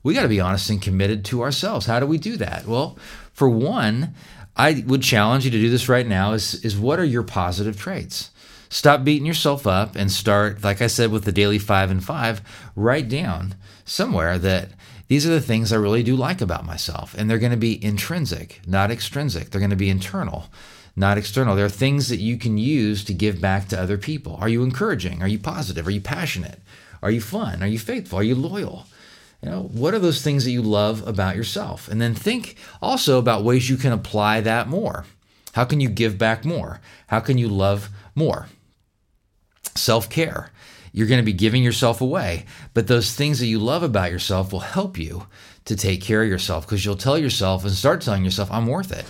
We 0.02 0.14
got 0.14 0.24
to 0.24 0.30
be 0.30 0.40
honest 0.40 0.70
and 0.70 0.82
committed 0.82 1.26
to 1.26 1.42
ourselves. 1.42 1.86
How 1.86 2.00
do 2.00 2.06
we 2.06 2.18
do 2.18 2.38
that? 2.38 2.66
Well, 2.66 2.98
for 3.34 3.50
one, 3.50 4.16
I 4.56 4.84
would 4.88 5.04
challenge 5.04 5.46
you 5.46 5.52
to 5.52 5.60
do 5.60 5.70
this 5.70 5.90
right 5.90 6.08
now 6.08 6.34
is, 6.34 6.56
is 6.66 6.78
what 6.78 7.00
are 7.00 7.06
your 7.06 7.24
positive 7.24 7.78
traits? 7.78 8.32
Stop 8.70 9.04
beating 9.04 9.26
yourself 9.26 9.68
up 9.68 9.96
and 9.96 10.12
start, 10.12 10.64
like 10.64 10.82
I 10.82 10.88
said, 10.88 11.12
with 11.12 11.26
the 11.26 11.32
daily 11.32 11.60
five 11.60 11.92
and 11.92 12.04
five, 12.04 12.42
write 12.76 13.10
down 13.10 13.56
somewhere 13.90 14.38
that 14.38 14.70
these 15.08 15.26
are 15.26 15.32
the 15.32 15.42
things 15.42 15.74
I 15.74 15.78
really 15.78 16.04
do 16.04 16.16
like 16.16 16.42
about 16.42 16.66
myself. 16.66 17.16
And 17.18 17.30
they're 17.30 17.40
going 17.40 17.52
to 17.52 17.58
be 17.58 17.84
intrinsic, 17.84 18.62
not 18.68 18.92
extrinsic. 18.92 19.50
They're 19.50 19.60
going 19.60 19.72
to 19.72 19.76
be 19.76 19.90
internal 19.90 20.50
not 21.00 21.18
external. 21.18 21.56
There 21.56 21.66
are 21.66 21.70
things 21.70 22.10
that 22.10 22.20
you 22.20 22.38
can 22.38 22.58
use 22.58 23.06
to 23.06 23.14
give 23.14 23.40
back 23.40 23.70
to 23.70 23.82
other 23.82 23.98
people. 23.98 24.38
Are 24.42 24.50
you 24.50 24.64
encouraging? 24.64 25.22
Are 25.24 25.30
you 25.30 25.40
positive? 25.40 25.88
Are 25.88 25.92
you 25.92 26.02
passionate? 26.02 26.60
Are 27.02 27.10
you 27.10 27.22
fun? 27.22 27.64
Are 27.64 27.68
you 27.68 27.80
faithful? 27.80 28.20
Are 28.20 28.24
you 28.24 28.36
loyal? 28.36 28.86
You 29.42 29.50
know, 29.50 29.62
what 29.72 29.94
are 29.94 30.00
those 30.00 30.22
things 30.22 30.44
that 30.44 30.52
you 30.52 30.62
love 30.62 31.08
about 31.08 31.38
yourself? 31.38 31.88
And 31.88 32.02
then 32.02 32.14
think 32.14 32.58
also 32.82 33.18
about 33.18 33.46
ways 33.46 33.70
you 33.70 33.78
can 33.78 33.94
apply 33.94 34.42
that 34.42 34.68
more. 34.68 35.06
How 35.54 35.64
can 35.64 35.80
you 35.80 35.88
give 35.88 36.18
back 36.18 36.44
more? 36.44 36.82
How 37.08 37.22
can 37.22 37.38
you 37.38 37.48
love 37.48 37.90
more? 38.14 38.48
Self 39.76 40.10
care. 40.10 40.52
You're 40.92 41.08
going 41.08 41.20
to 41.20 41.26
be 41.26 41.34
giving 41.34 41.64
yourself 41.64 42.02
away, 42.02 42.46
but 42.74 42.88
those 42.88 43.14
things 43.14 43.40
that 43.40 43.48
you 43.48 43.60
love 43.60 43.84
about 43.84 44.12
yourself 44.12 44.52
will 44.52 44.60
help 44.60 44.98
you 44.98 45.28
to 45.66 45.76
take 45.76 46.02
care 46.02 46.24
of 46.24 46.30
yourself 46.30 46.66
because 46.66 46.84
you'll 46.84 46.96
tell 46.96 47.18
yourself 47.18 47.64
and 47.64 47.74
start 47.74 48.02
telling 48.02 48.26
yourself, 48.26 48.52
I'm 48.52 48.68
worth 48.68 48.92
it. 48.92 49.06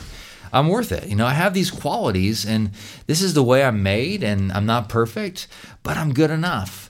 I'm 0.52 0.68
worth 0.68 0.92
it. 0.92 1.08
You 1.08 1.16
know, 1.16 1.28
I 1.28 1.34
have 1.34 1.54
these 1.54 1.72
qualities 1.72 2.46
and 2.46 2.72
this 3.08 3.22
is 3.22 3.34
the 3.34 3.44
way 3.44 3.64
I'm 3.64 3.84
made 3.84 4.24
and 4.24 4.52
I'm 4.52 4.66
not 4.66 4.90
perfect, 4.90 5.48
but 5.84 5.96
I'm 5.96 6.14
good 6.14 6.32
enough. 6.32 6.89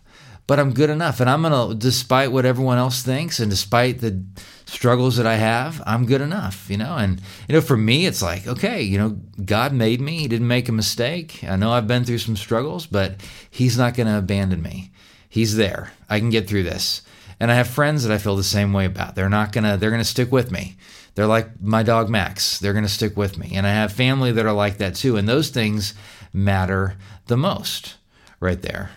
But 0.50 0.60
I'm 0.60 0.74
good 0.74 0.90
enough. 0.90 1.20
And 1.20 1.30
I'm 1.30 1.44
going 1.44 1.54
to, 1.54 1.76
despite 1.76 2.32
what 2.32 2.44
everyone 2.44 2.80
else 2.80 3.04
thinks 3.04 3.40
and 3.40 3.52
despite 3.52 4.02
the 4.02 4.26
struggles 4.66 5.18
that 5.18 5.28
I 5.28 5.36
have, 5.36 5.80
I'm 5.86 6.08
good 6.08 6.22
enough, 6.22 6.72
you 6.72 6.78
know? 6.78 6.96
And, 6.96 7.22
you 7.48 7.54
know, 7.54 7.62
for 7.62 7.78
me, 7.78 8.08
it's 8.08 8.24
like, 8.24 8.48
okay, 8.48 8.82
you 8.82 8.98
know, 8.98 9.10
God 9.46 9.74
made 9.74 10.02
me. 10.02 10.18
He 10.18 10.28
didn't 10.28 10.48
make 10.48 10.68
a 10.68 10.72
mistake. 10.72 11.44
I 11.48 11.56
know 11.56 11.72
I've 11.72 11.86
been 11.86 12.04
through 12.04 12.18
some 12.18 12.36
struggles, 12.36 12.88
but 12.88 13.22
He's 13.48 13.78
not 13.78 13.94
going 13.94 14.08
to 14.08 14.18
abandon 14.18 14.64
me. 14.64 14.92
He's 15.30 15.56
there. 15.56 15.92
I 16.10 16.18
can 16.18 16.32
get 16.32 16.50
through 16.50 16.64
this. 16.64 17.04
And 17.40 17.52
I 17.52 17.54
have 17.54 17.68
friends 17.68 18.04
that 18.04 18.12
I 18.12 18.18
feel 18.18 18.36
the 18.36 18.44
same 18.44 18.74
way 18.74 18.86
about. 18.86 19.14
They're 19.14 19.30
not 19.30 19.52
going 19.52 19.66
to, 19.66 19.78
they're 19.78 19.92
going 19.92 20.02
to 20.02 20.04
stick 20.04 20.32
with 20.32 20.52
me. 20.52 20.78
They're 21.14 21.28
like 21.28 21.62
my 21.62 21.84
dog 21.84 22.10
Max. 22.10 22.58
They're 22.58 22.74
going 22.74 22.86
to 22.86 22.90
stick 22.90 23.16
with 23.16 23.38
me. 23.38 23.52
And 23.54 23.68
I 23.68 23.74
have 23.74 23.94
family 23.94 24.32
that 24.32 24.48
are 24.48 24.54
like 24.54 24.80
that 24.80 24.96
too. 24.96 25.16
And 25.16 25.30
those 25.30 25.50
things 25.50 25.94
matter 26.34 26.96
the 27.28 27.38
most 27.38 27.98
right 28.40 28.64
there. 28.64 28.90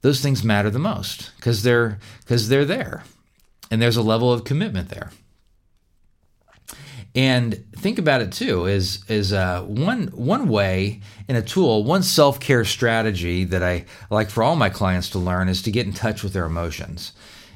Those 0.00 0.20
things 0.20 0.44
matter 0.44 0.70
the 0.70 0.78
most 0.78 1.32
because 1.36 1.62
they're 1.62 1.98
because 2.20 2.48
they're 2.48 2.64
there. 2.64 3.04
And 3.70 3.82
there's 3.82 3.96
a 3.96 4.02
level 4.02 4.32
of 4.32 4.44
commitment 4.44 4.88
there. 4.88 5.10
And 7.14 7.64
think 7.74 7.98
about 7.98 8.20
it 8.20 8.32
too 8.32 8.66
is 8.66 9.04
is 9.08 9.32
uh, 9.32 9.62
one 9.62 10.08
one 10.08 10.48
way 10.48 11.00
in 11.26 11.36
a 11.36 11.42
tool, 11.42 11.82
one 11.84 12.02
self 12.02 12.38
care 12.38 12.64
strategy 12.64 13.44
that 13.44 13.62
I 13.62 13.86
like 14.10 14.30
for 14.30 14.42
all 14.42 14.56
my 14.56 14.68
clients 14.68 15.10
to 15.10 15.18
learn 15.18 15.48
is 15.48 15.62
to 15.62 15.72
get 15.72 15.86
in 15.86 15.92
touch 15.92 16.22
with 16.22 16.32
their 16.32 16.44
emotions. 16.44 17.12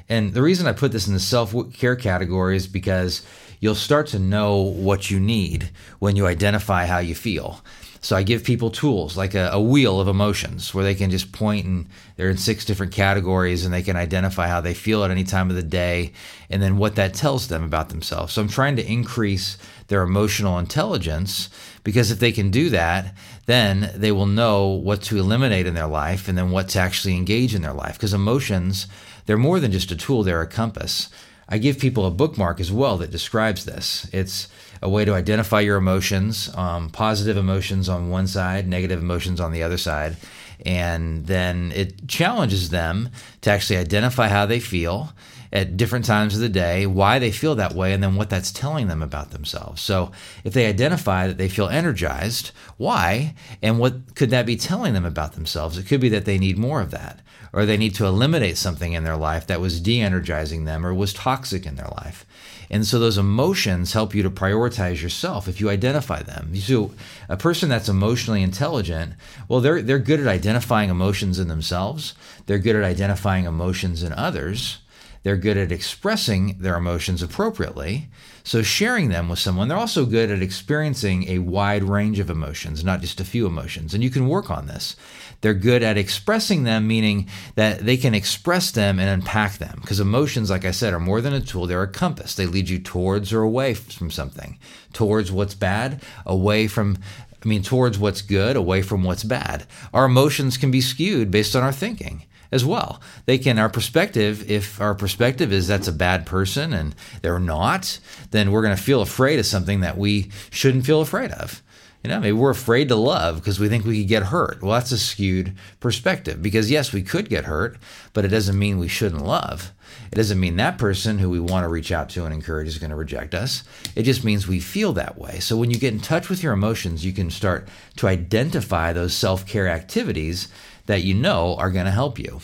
And 0.09 0.33
the 0.33 0.41
reason 0.41 0.67
I 0.67 0.73
put 0.73 0.91
this 0.91 1.07
in 1.07 1.13
the 1.13 1.19
self 1.19 1.55
care 1.73 1.95
category 1.95 2.57
is 2.57 2.67
because 2.67 3.25
you'll 3.59 3.75
start 3.75 4.07
to 4.07 4.19
know 4.19 4.57
what 4.57 5.09
you 5.09 5.19
need 5.19 5.69
when 5.99 6.17
you 6.17 6.27
identify 6.27 6.85
how 6.85 6.97
you 6.97 7.15
feel. 7.15 7.63
So 8.03 8.17
I 8.17 8.23
give 8.23 8.43
people 8.43 8.69
tools 8.69 9.15
like 9.15 9.33
a, 9.33 9.51
a, 9.53 9.61
wheel 9.61 10.01
of 10.01 10.09
emotions 10.09 10.73
where 10.73 10.83
they 10.83 10.93
can 10.93 11.09
just 11.09 11.31
point 11.31 11.65
and 11.65 11.87
they're 12.17 12.29
in 12.29 12.35
six 12.35 12.65
different 12.65 12.91
categories 12.91 13.63
and 13.63 13.73
they 13.73 13.81
can 13.81 13.95
identify 13.95 14.49
how 14.49 14.59
they 14.59 14.73
feel 14.73 15.05
at 15.05 15.11
any 15.11 15.23
time 15.23 15.49
of 15.49 15.55
the 15.55 15.63
day 15.63 16.11
and 16.49 16.61
then 16.61 16.75
what 16.75 16.95
that 16.95 17.13
tells 17.13 17.47
them 17.47 17.63
about 17.63 17.87
themselves. 17.87 18.33
So 18.33 18.41
I'm 18.41 18.49
trying 18.49 18.75
to 18.75 18.85
increase 18.85 19.57
their 19.87 20.03
emotional 20.03 20.59
intelligence 20.59 21.49
because 21.85 22.11
if 22.11 22.19
they 22.19 22.33
can 22.33 22.51
do 22.51 22.69
that, 22.71 23.15
then 23.45 23.93
they 23.95 24.11
will 24.11 24.25
know 24.25 24.67
what 24.67 25.01
to 25.03 25.17
eliminate 25.17 25.65
in 25.65 25.73
their 25.73 25.87
life 25.87 26.27
and 26.27 26.37
then 26.37 26.51
what 26.51 26.67
to 26.69 26.79
actually 26.79 27.15
engage 27.15 27.55
in 27.55 27.61
their 27.61 27.71
life 27.71 27.93
because 27.93 28.13
emotions, 28.13 28.85
they're 29.27 29.37
more 29.37 29.61
than 29.61 29.71
just 29.71 29.91
a 29.91 29.95
tool, 29.95 30.23
they're 30.23 30.41
a 30.41 30.47
compass. 30.47 31.07
I 31.47 31.57
give 31.57 31.79
people 31.79 32.05
a 32.05 32.11
bookmark 32.11 32.59
as 32.59 32.69
well 32.69 32.97
that 32.97 33.11
describes 33.11 33.63
this. 33.63 34.09
It's 34.11 34.49
a 34.83 34.89
way 34.89 35.05
to 35.05 35.13
identify 35.13 35.61
your 35.61 35.77
emotions, 35.77 36.53
um, 36.55 36.89
positive 36.89 37.37
emotions 37.37 37.87
on 37.87 38.09
one 38.09 38.27
side, 38.27 38.67
negative 38.67 38.99
emotions 38.99 39.39
on 39.39 39.53
the 39.53 39.63
other 39.63 39.77
side. 39.77 40.17
And 40.65 41.25
then 41.25 41.71
it 41.73 42.07
challenges 42.07 42.69
them 42.69 43.09
to 43.41 43.49
actually 43.49 43.77
identify 43.77 44.27
how 44.27 44.45
they 44.45 44.59
feel 44.59 45.13
at 45.53 45.77
different 45.77 46.03
times 46.03 46.35
of 46.35 46.41
the 46.41 46.49
day, 46.49 46.85
why 46.85 47.19
they 47.19 47.31
feel 47.31 47.55
that 47.55 47.73
way, 47.73 47.93
and 47.93 48.03
then 48.03 48.15
what 48.15 48.29
that's 48.29 48.51
telling 48.51 48.87
them 48.87 49.01
about 49.01 49.31
themselves. 49.31 49.81
So 49.81 50.11
if 50.43 50.53
they 50.53 50.65
identify 50.65 51.27
that 51.27 51.37
they 51.37 51.47
feel 51.47 51.69
energized, 51.69 52.51
why? 52.77 53.35
And 53.61 53.79
what 53.79 54.15
could 54.15 54.31
that 54.31 54.45
be 54.45 54.55
telling 54.57 54.93
them 54.93 55.05
about 55.05 55.33
themselves? 55.33 55.77
It 55.77 55.85
could 55.85 56.01
be 56.01 56.09
that 56.09 56.25
they 56.25 56.37
need 56.37 56.57
more 56.57 56.81
of 56.81 56.91
that 56.91 57.21
or 57.53 57.65
they 57.65 57.77
need 57.77 57.93
to 57.95 58.05
eliminate 58.05 58.57
something 58.57 58.93
in 58.93 59.03
their 59.03 59.15
life 59.15 59.45
that 59.47 59.61
was 59.61 59.79
de 59.79 60.01
energizing 60.01 60.65
them 60.65 60.85
or 60.85 60.93
was 60.93 61.13
toxic 61.13 61.67
in 61.67 61.75
their 61.75 61.91
life. 61.97 62.25
And 62.69 62.85
so 62.85 62.99
those 62.99 63.17
emotions 63.17 63.93
help 63.93 64.15
you 64.15 64.23
to 64.23 64.29
prioritize 64.29 65.01
yourself 65.01 65.47
if 65.47 65.59
you 65.59 65.69
identify 65.69 66.21
them. 66.21 66.55
So 66.55 66.91
a 67.29 67.37
person 67.37 67.69
that's 67.69 67.89
emotionally 67.89 68.41
intelligent, 68.41 69.13
well, 69.47 69.59
they're 69.61 69.81
they're 69.81 69.99
good 69.99 70.19
at 70.19 70.27
identifying 70.27 70.89
emotions 70.89 71.39
in 71.39 71.47
themselves. 71.47 72.13
They're 72.45 72.59
good 72.59 72.75
at 72.75 72.83
identifying 72.83 73.45
emotions 73.45 74.03
in 74.03 74.13
others. 74.13 74.79
They're 75.23 75.37
good 75.37 75.57
at 75.57 75.71
expressing 75.71 76.57
their 76.59 76.75
emotions 76.75 77.21
appropriately. 77.21 78.09
So, 78.45 78.61
sharing 78.61 79.07
them 79.07 79.29
with 79.29 79.39
someone, 79.39 79.69
they're 79.69 79.77
also 79.77 80.05
good 80.05 80.29
at 80.29 80.41
experiencing 80.41 81.29
a 81.29 81.39
wide 81.39 81.83
range 81.83 82.19
of 82.19 82.29
emotions, 82.29 82.83
not 82.83 82.99
just 82.99 83.21
a 83.21 83.25
few 83.25 83.47
emotions. 83.47 83.93
And 83.93 84.03
you 84.03 84.09
can 84.09 84.27
work 84.27 84.51
on 84.51 84.67
this. 84.67 84.97
They're 85.39 85.53
good 85.53 85.81
at 85.81 85.97
expressing 85.97 86.63
them, 86.63 86.85
meaning 86.85 87.29
that 87.55 87.85
they 87.85 87.95
can 87.95 88.13
express 88.13 88.71
them 88.71 88.99
and 88.99 89.09
unpack 89.09 89.59
them. 89.59 89.79
Because 89.79 90.01
emotions, 90.01 90.49
like 90.49 90.65
I 90.65 90.71
said, 90.71 90.93
are 90.93 90.99
more 90.99 91.21
than 91.21 91.33
a 91.33 91.39
tool, 91.39 91.67
they're 91.67 91.83
a 91.83 91.87
compass. 91.87 92.35
They 92.35 92.45
lead 92.45 92.67
you 92.67 92.79
towards 92.79 93.31
or 93.31 93.41
away 93.41 93.73
from 93.75 94.11
something, 94.11 94.59
towards 94.91 95.31
what's 95.31 95.55
bad, 95.55 96.01
away 96.25 96.67
from 96.67 96.97
I 97.43 97.47
mean, 97.47 97.61
towards 97.61 97.99
what's 97.99 98.21
good, 98.21 98.55
away 98.55 98.81
from 98.81 99.03
what's 99.03 99.25
bad. 99.25 99.65
Our 99.93 100.05
emotions 100.05 100.55
can 100.55 100.71
be 100.71 100.79
skewed 100.79 101.29
based 101.29 101.57
on 101.57 101.63
our 101.63 101.73
thinking 101.73 102.23
as 102.53 102.63
well. 102.63 103.01
They 103.25 103.37
can, 103.37 103.57
our 103.57 103.69
perspective, 103.69 104.49
if 104.49 104.79
our 104.79 104.93
perspective 104.93 105.51
is 105.51 105.67
that's 105.67 105.87
a 105.87 105.93
bad 105.93 106.25
person 106.25 106.71
and 106.71 106.95
they're 107.21 107.39
not, 107.39 107.99
then 108.31 108.51
we're 108.51 108.61
going 108.61 108.75
to 108.75 108.81
feel 108.81 109.01
afraid 109.01 109.39
of 109.39 109.45
something 109.45 109.81
that 109.81 109.97
we 109.97 110.29
shouldn't 110.51 110.85
feel 110.85 111.01
afraid 111.01 111.31
of. 111.31 111.63
You 112.03 112.09
know, 112.09 112.19
maybe 112.19 112.33
we're 112.33 112.49
afraid 112.49 112.89
to 112.89 112.95
love 112.95 113.37
because 113.37 113.61
we 113.61 113.69
think 113.69 113.85
we 113.85 114.01
could 114.01 114.09
get 114.09 114.23
hurt. 114.23 114.61
Well, 114.61 114.73
that's 114.73 114.91
a 114.91 114.97
skewed 114.97 115.55
perspective 115.79 116.41
because, 116.41 116.69
yes, 116.69 116.91
we 116.91 117.01
could 117.01 117.29
get 117.29 117.45
hurt, 117.45 117.77
but 118.11 118.25
it 118.25 118.27
doesn't 118.27 118.59
mean 118.59 118.77
we 118.77 118.89
shouldn't 118.89 119.25
love. 119.25 119.71
It 120.11 120.15
doesn't 120.15 120.39
mean 120.39 120.57
that 120.57 120.77
person 120.77 121.17
who 121.17 121.29
we 121.29 121.39
want 121.39 121.63
to 121.63 121.69
reach 121.69 121.93
out 121.93 122.09
to 122.09 122.25
and 122.25 122.33
encourage 122.33 122.67
is 122.67 122.77
going 122.77 122.89
to 122.89 122.95
reject 122.95 123.33
us. 123.33 123.63
It 123.95 124.03
just 124.03 124.25
means 124.25 124.47
we 124.47 124.59
feel 124.59 124.91
that 124.93 125.17
way. 125.17 125.39
So 125.39 125.55
when 125.55 125.71
you 125.71 125.77
get 125.77 125.93
in 125.93 126.01
touch 126.01 126.29
with 126.29 126.43
your 126.43 126.51
emotions, 126.51 127.05
you 127.05 127.13
can 127.13 127.31
start 127.31 127.69
to 127.95 128.07
identify 128.07 128.91
those 128.91 129.13
self 129.13 129.45
care 129.47 129.69
activities 129.69 130.49
that 130.85 131.03
you 131.03 131.13
know 131.13 131.55
are 131.55 131.71
going 131.71 131.85
to 131.85 131.91
help 131.91 132.19
you. 132.19 132.41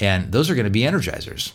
And 0.00 0.32
those 0.32 0.50
are 0.50 0.54
going 0.54 0.64
to 0.64 0.70
be 0.70 0.82
energizers 0.82 1.52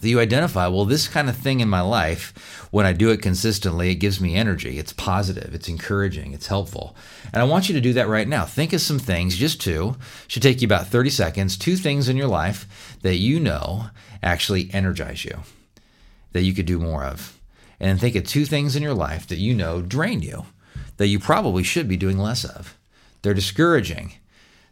that 0.00 0.08
you 0.08 0.20
identify, 0.20 0.68
well, 0.68 0.84
this 0.84 1.08
kind 1.08 1.28
of 1.28 1.36
thing 1.36 1.60
in 1.60 1.68
my 1.68 1.80
life, 1.80 2.68
when 2.70 2.86
I 2.86 2.92
do 2.92 3.10
it 3.10 3.22
consistently, 3.22 3.90
it 3.90 3.96
gives 3.96 4.20
me 4.20 4.36
energy. 4.36 4.78
It's 4.78 4.92
positive, 4.92 5.54
it's 5.54 5.68
encouraging, 5.68 6.32
it's 6.32 6.46
helpful. 6.46 6.96
And 7.32 7.42
I 7.42 7.46
want 7.46 7.68
you 7.68 7.74
to 7.74 7.80
do 7.80 7.92
that 7.94 8.08
right 8.08 8.28
now. 8.28 8.44
Think 8.44 8.72
of 8.72 8.80
some 8.80 8.98
things, 8.98 9.36
just 9.36 9.60
two, 9.60 9.96
should 10.26 10.42
take 10.42 10.60
you 10.62 10.66
about 10.66 10.86
30 10.86 11.10
seconds, 11.10 11.56
two 11.56 11.76
things 11.76 12.08
in 12.08 12.16
your 12.16 12.28
life 12.28 12.96
that 13.02 13.16
you 13.16 13.40
know 13.40 13.86
actually 14.22 14.70
energize 14.72 15.24
you, 15.24 15.40
that 16.32 16.42
you 16.42 16.54
could 16.54 16.66
do 16.66 16.78
more 16.78 17.04
of. 17.04 17.38
And 17.80 18.00
think 18.00 18.16
of 18.16 18.24
two 18.24 18.44
things 18.44 18.76
in 18.76 18.82
your 18.82 18.94
life 18.94 19.26
that 19.28 19.38
you 19.38 19.54
know 19.54 19.82
drain 19.82 20.22
you, 20.22 20.46
that 20.96 21.06
you 21.08 21.18
probably 21.18 21.62
should 21.62 21.88
be 21.88 21.96
doing 21.96 22.18
less 22.18 22.44
of. 22.44 22.76
They're 23.22 23.34
discouraging. 23.34 24.14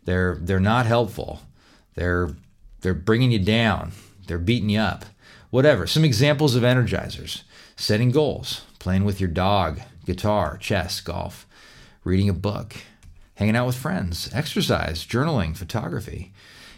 They're 0.06 0.38
they're 0.40 0.58
not 0.58 0.86
helpful. 0.86 1.42
They're 1.94 2.30
they're 2.80 2.94
bringing 2.94 3.30
you 3.30 3.38
down. 3.38 3.92
They're 4.26 4.38
beating 4.38 4.70
you 4.70 4.80
up 4.80 5.04
whatever. 5.50 5.86
Some 5.86 6.04
examples 6.04 6.54
of 6.54 6.62
energizers 6.62 7.42
setting 7.76 8.10
goals, 8.10 8.62
playing 8.78 9.04
with 9.04 9.20
your 9.20 9.30
dog, 9.30 9.80
guitar, 10.04 10.56
chess, 10.56 11.00
golf, 11.00 11.46
reading 12.04 12.28
a 12.28 12.34
book, 12.34 12.74
hanging 13.34 13.56
out 13.56 13.66
with 13.66 13.76
friends, 13.76 14.30
exercise, 14.32 15.06
journaling, 15.06 15.56
photography. 15.56 16.32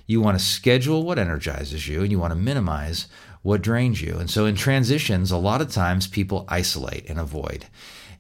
You 0.07 0.21
want 0.21 0.39
to 0.39 0.45
schedule 0.45 1.05
what 1.05 1.19
energizes 1.19 1.87
you 1.87 2.03
and 2.03 2.11
you 2.11 2.19
want 2.19 2.33
to 2.33 2.39
minimize 2.39 3.07
what 3.43 3.63
drains 3.63 4.01
you. 4.01 4.17
And 4.19 4.31
so 4.31 4.47
in 4.47 4.55
transitions, 4.55 5.31
a 5.31 5.37
lot 5.37 5.61
of 5.61 5.71
times 5.71 6.07
people 6.07 6.45
isolate 6.49 7.09
and 7.09 7.19
avoid 7.21 7.67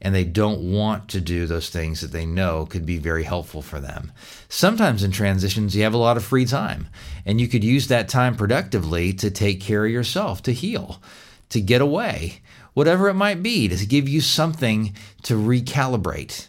and 0.01 0.15
they 0.15 0.25
don't 0.25 0.73
want 0.73 1.09
to 1.09 1.21
do 1.21 1.47
those 1.47 1.71
things 1.71 2.01
that 2.01 2.13
they 2.13 2.25
know 2.25 2.67
could 2.67 2.87
be 2.87 2.99
very 2.99 3.25
helpful 3.25 3.63
for 3.63 3.81
them. 3.81 4.13
Sometimes 4.49 5.03
in 5.03 5.11
transitions, 5.11 5.75
you 5.75 5.83
have 5.83 5.95
a 5.95 5.99
lot 5.99 6.17
of 6.17 6.25
free 6.25 6.45
time, 6.45 6.89
and 7.27 7.41
you 7.41 7.49
could 7.49 7.65
use 7.65 7.89
that 7.89 8.09
time 8.09 8.37
productively 8.37 9.13
to 9.15 9.31
take 9.31 9.61
care 9.61 9.85
of 9.85 9.91
yourself, 9.91 10.43
to 10.43 10.53
heal, 10.53 11.03
to 11.49 11.61
get 11.61 11.81
away, 11.81 12.41
whatever 12.75 13.09
it 13.09 13.15
might 13.15 13.43
be, 13.43 13.69
to 13.69 13.87
give 13.87 14.09
you 14.09 14.21
something 14.21 14.95
to 15.23 15.35
recalibrate 15.35 16.49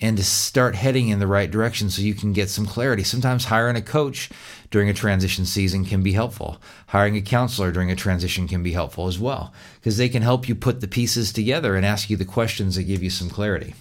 and 0.00 0.16
to 0.16 0.24
start 0.24 0.74
heading 0.74 1.08
in 1.08 1.18
the 1.18 1.26
right 1.26 1.50
direction 1.50 1.90
so 1.90 2.02
you 2.02 2.14
can 2.14 2.32
get 2.32 2.48
some 2.48 2.66
clarity. 2.66 3.04
Sometimes 3.04 3.44
hiring 3.44 3.76
a 3.76 3.82
coach 3.82 4.30
during 4.70 4.88
a 4.88 4.94
transition 4.94 5.44
season 5.44 5.84
can 5.84 6.02
be 6.02 6.12
helpful. 6.12 6.60
Hiring 6.88 7.16
a 7.16 7.20
counselor 7.20 7.72
during 7.72 7.90
a 7.90 7.96
transition 7.96 8.46
can 8.46 8.62
be 8.62 8.72
helpful 8.72 9.06
as 9.06 9.18
well 9.18 9.52
because 9.76 9.96
they 9.96 10.08
can 10.08 10.22
help 10.22 10.48
you 10.48 10.54
put 10.54 10.80
the 10.80 10.88
pieces 10.88 11.32
together 11.32 11.74
and 11.74 11.84
ask 11.84 12.08
you 12.08 12.16
the 12.16 12.24
questions 12.24 12.76
that 12.76 12.84
give 12.84 13.02
you 13.02 13.10
some 13.10 13.28
clarity. 13.28 13.74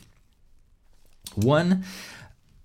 One 1.36 1.84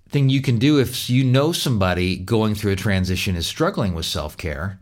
thing 0.08 0.28
you 0.28 0.40
can 0.40 0.58
do 0.58 0.78
if 0.78 1.10
you 1.10 1.24
know 1.24 1.52
somebody 1.52 2.16
going 2.16 2.54
through 2.54 2.72
a 2.72 2.76
transition 2.76 3.37
is 3.37 3.46
struggling 3.46 3.94
with 3.94 4.06
self 4.06 4.37
care, 4.37 4.78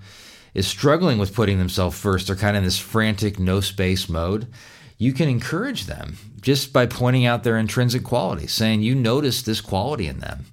is 0.55 0.66
struggling 0.66 1.18
with 1.18 1.35
putting 1.35 1.59
themselves 1.59 1.98
first, 1.98 2.26
they're 2.26 2.37
kind 2.37 2.57
of 2.57 2.62
in 2.62 2.64
this 2.64 2.78
frantic, 2.78 3.38
no 3.38 3.61
space 3.61 4.09
mode 4.09 4.46
you 5.02 5.12
can 5.12 5.28
encourage 5.28 5.87
them 5.87 6.16
just 6.40 6.72
by 6.72 6.87
pointing 6.87 7.26
out 7.26 7.42
their 7.42 7.59
intrinsic 7.59 8.05
qualities, 8.05 8.52
saying 8.52 8.83
you 8.83 8.94
notice 8.94 9.42
this 9.42 9.61
quality 9.61 10.07
in 10.07 10.20
them 10.20 10.46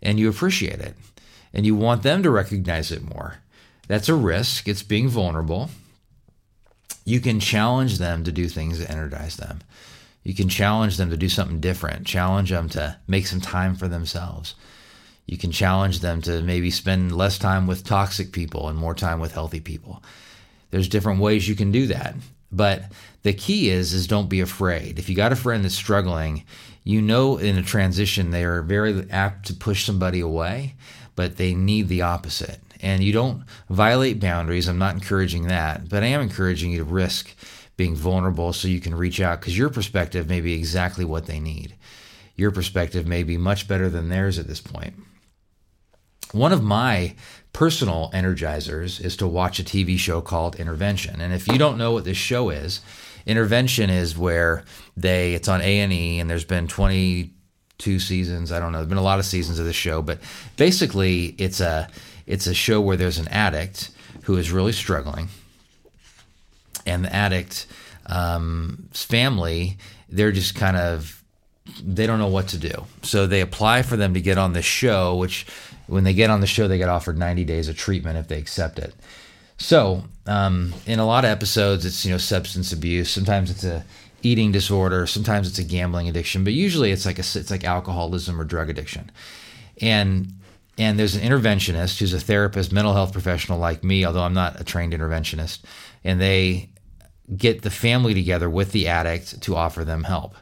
and 0.00 0.20
you 0.20 0.28
appreciate 0.28 0.78
it 0.78 0.94
and 1.52 1.66
you 1.66 1.74
want 1.74 2.02
them 2.02 2.22
to 2.22 2.30
recognize 2.30 2.92
it 2.92 3.02
more. 3.02 3.36
That's 3.88 4.08
a 4.08 4.14
risk, 4.14 4.68
it's 4.68 4.82
being 4.82 5.08
vulnerable. 5.08 5.70
You 7.04 7.20
can 7.20 7.40
challenge 7.40 7.98
them 7.98 8.24
to 8.24 8.32
do 8.32 8.48
things 8.48 8.78
that 8.78 8.90
energize 8.90 9.36
them. 9.36 9.60
You 10.22 10.34
can 10.34 10.48
challenge 10.48 10.96
them 10.96 11.10
to 11.10 11.16
do 11.16 11.28
something 11.28 11.60
different, 11.60 12.06
challenge 12.06 12.50
them 12.50 12.68
to 12.70 12.98
make 13.08 13.26
some 13.26 13.40
time 13.40 13.74
for 13.74 13.88
themselves. 13.88 14.54
You 15.26 15.38
can 15.38 15.50
challenge 15.50 16.00
them 16.00 16.20
to 16.22 16.42
maybe 16.42 16.70
spend 16.70 17.16
less 17.16 17.38
time 17.38 17.66
with 17.66 17.84
toxic 17.84 18.32
people 18.32 18.68
and 18.68 18.78
more 18.78 18.94
time 18.94 19.20
with 19.20 19.32
healthy 19.32 19.60
people. 19.60 20.02
There's 20.70 20.88
different 20.88 21.20
ways 21.20 21.48
you 21.48 21.54
can 21.54 21.72
do 21.72 21.86
that. 21.86 22.14
But 22.52 22.84
the 23.22 23.32
key 23.32 23.70
is 23.70 23.92
is 23.92 24.06
don't 24.06 24.28
be 24.28 24.40
afraid. 24.40 24.98
If 24.98 25.08
you 25.08 25.14
got 25.14 25.32
a 25.32 25.36
friend 25.36 25.64
that's 25.64 25.74
struggling, 25.74 26.44
you 26.84 27.00
know 27.00 27.36
in 27.36 27.56
a 27.56 27.62
transition 27.62 28.30
they 28.30 28.44
are 28.44 28.62
very 28.62 29.08
apt 29.10 29.46
to 29.46 29.54
push 29.54 29.84
somebody 29.84 30.20
away, 30.20 30.74
but 31.20 31.36
they 31.36 31.52
need 31.52 31.86
the 31.88 32.00
opposite. 32.00 32.60
And 32.80 33.04
you 33.04 33.12
don't 33.12 33.44
violate 33.68 34.20
boundaries. 34.20 34.68
I'm 34.68 34.78
not 34.78 34.94
encouraging 34.94 35.48
that, 35.48 35.90
but 35.90 36.02
I 36.02 36.06
am 36.06 36.22
encouraging 36.22 36.70
you 36.70 36.78
to 36.78 36.84
risk 36.84 37.36
being 37.76 37.94
vulnerable 37.94 38.54
so 38.54 38.68
you 38.68 38.80
can 38.80 38.94
reach 38.94 39.20
out 39.20 39.38
because 39.38 39.58
your 39.58 39.68
perspective 39.68 40.30
may 40.30 40.40
be 40.40 40.54
exactly 40.54 41.04
what 41.04 41.26
they 41.26 41.38
need. 41.38 41.74
Your 42.36 42.50
perspective 42.50 43.06
may 43.06 43.22
be 43.22 43.36
much 43.36 43.68
better 43.68 43.90
than 43.90 44.08
theirs 44.08 44.38
at 44.38 44.46
this 44.46 44.62
point. 44.62 44.94
One 46.32 46.54
of 46.54 46.62
my 46.62 47.16
personal 47.52 48.10
energizers 48.14 48.98
is 48.98 49.14
to 49.18 49.26
watch 49.26 49.60
a 49.60 49.62
TV 49.62 49.98
show 49.98 50.22
called 50.22 50.56
Intervention. 50.56 51.20
And 51.20 51.34
if 51.34 51.46
you 51.46 51.58
don't 51.58 51.76
know 51.76 51.92
what 51.92 52.04
this 52.04 52.16
show 52.16 52.48
is, 52.48 52.80
Intervention 53.26 53.90
is 53.90 54.16
where 54.16 54.64
they 54.96 55.34
it's 55.34 55.48
on 55.48 55.60
A&E 55.60 56.18
and 56.18 56.30
there's 56.30 56.46
been 56.46 56.66
22 57.80 57.98
seasons, 57.98 58.52
I 58.52 58.60
don't 58.60 58.72
know. 58.72 58.78
There's 58.78 58.88
been 58.88 58.98
a 58.98 59.02
lot 59.02 59.18
of 59.18 59.24
seasons 59.24 59.58
of 59.58 59.64
this 59.64 59.76
show, 59.76 60.02
but 60.02 60.18
basically 60.56 61.34
it's 61.38 61.60
a 61.60 61.88
it's 62.26 62.46
a 62.46 62.54
show 62.54 62.80
where 62.80 62.96
there's 62.96 63.18
an 63.18 63.28
addict 63.28 63.90
who 64.24 64.36
is 64.36 64.52
really 64.52 64.72
struggling. 64.72 65.28
And 66.86 67.04
the 67.04 67.14
addict's 67.14 67.66
um, 68.06 68.88
family, 68.92 69.78
they're 70.08 70.32
just 70.32 70.54
kind 70.54 70.76
of 70.76 71.22
they 71.82 72.06
don't 72.06 72.18
know 72.18 72.28
what 72.28 72.48
to 72.48 72.58
do. 72.58 72.84
So 73.02 73.26
they 73.26 73.40
apply 73.40 73.82
for 73.82 73.96
them 73.96 74.14
to 74.14 74.20
get 74.20 74.38
on 74.38 74.52
this 74.52 74.64
show, 74.64 75.16
which 75.16 75.46
when 75.86 76.04
they 76.04 76.14
get 76.14 76.30
on 76.30 76.40
the 76.40 76.46
show, 76.46 76.68
they 76.68 76.78
get 76.78 76.88
offered 76.88 77.18
90 77.18 77.44
days 77.44 77.68
of 77.68 77.76
treatment 77.76 78.18
if 78.18 78.28
they 78.28 78.38
accept 78.38 78.78
it. 78.78 78.94
So, 79.56 80.04
um, 80.26 80.72
in 80.86 80.98
a 80.98 81.06
lot 81.06 81.24
of 81.24 81.30
episodes, 81.30 81.84
it's 81.84 82.04
you 82.04 82.12
know 82.12 82.18
substance 82.18 82.72
abuse. 82.72 83.10
Sometimes 83.10 83.50
it's 83.50 83.64
a 83.64 83.84
eating 84.22 84.52
disorder. 84.52 85.06
Sometimes 85.06 85.48
it's 85.48 85.58
a 85.58 85.64
gambling 85.64 86.08
addiction. 86.08 86.44
But 86.44 86.52
usually, 86.52 86.92
it's 86.92 87.06
like 87.06 87.18
a 87.18 87.20
it's 87.20 87.50
like 87.50 87.64
alcoholism 87.64 88.40
or 88.40 88.44
drug 88.44 88.70
addiction. 88.70 89.10
And 89.80 90.34
and 90.78 90.98
there's 90.98 91.14
an 91.14 91.22
interventionist 91.22 91.98
who's 91.98 92.14
a 92.14 92.20
therapist, 92.20 92.72
mental 92.72 92.94
health 92.94 93.12
professional 93.12 93.58
like 93.58 93.84
me, 93.84 94.04
although 94.04 94.22
I'm 94.22 94.34
not 94.34 94.60
a 94.60 94.64
trained 94.64 94.92
interventionist. 94.92 95.60
And 96.04 96.20
they 96.20 96.70
get 97.36 97.62
the 97.62 97.70
family 97.70 98.14
together 98.14 98.48
with 98.48 98.72
the 98.72 98.88
addict 98.88 99.42
to 99.42 99.56
offer 99.56 99.84
them 99.84 100.04
help. 100.04 100.34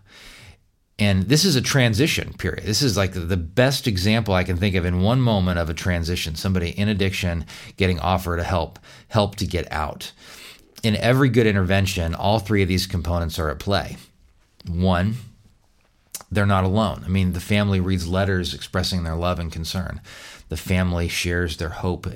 And 0.99 1.25
this 1.25 1.45
is 1.45 1.55
a 1.55 1.63
transition 1.63 2.35
period. 2.35 2.65
This 2.65 2.83
is 2.83 2.97
like 2.97 3.13
the 3.13 3.37
best 3.37 3.87
example 3.87 4.35
I 4.35 4.43
can 4.43 4.57
think 4.57 4.75
of 4.75 4.85
in 4.85 5.03
one 5.03 5.21
moment 5.21 5.59
of 5.59 5.71
a 5.71 5.75
transition. 5.75 6.35
Somebody 6.35 6.71
in 6.71 6.89
addiction 6.89 7.47
getting 7.77 8.01
offered 8.01 8.41
a 8.41 8.45
help, 8.45 8.81
help 9.09 9.37
to 9.37 9.47
get 9.47 9.71
out. 9.73 10.13
In 10.83 10.97
every 10.97 11.29
good 11.29 11.47
intervention, 11.47 12.15
all 12.15 12.39
three 12.39 12.63
of 12.63 12.69
these 12.69 12.87
components 12.87 13.39
are 13.39 13.51
at 13.51 13.59
play. 13.59 13.97
One, 14.67 15.17
they're 16.31 16.47
not 16.47 16.65
alone. 16.65 17.03
I 17.05 17.09
mean, 17.09 17.33
the 17.33 17.41
family 17.41 17.81
reads 17.81 18.07
letters 18.07 18.55
expressing 18.55 19.03
their 19.03 19.17
love 19.17 19.39
and 19.39 19.51
concern 19.51 20.01
the 20.49 20.57
family 20.57 21.09
shares 21.09 21.57
their 21.57 21.69
hope 21.69 22.07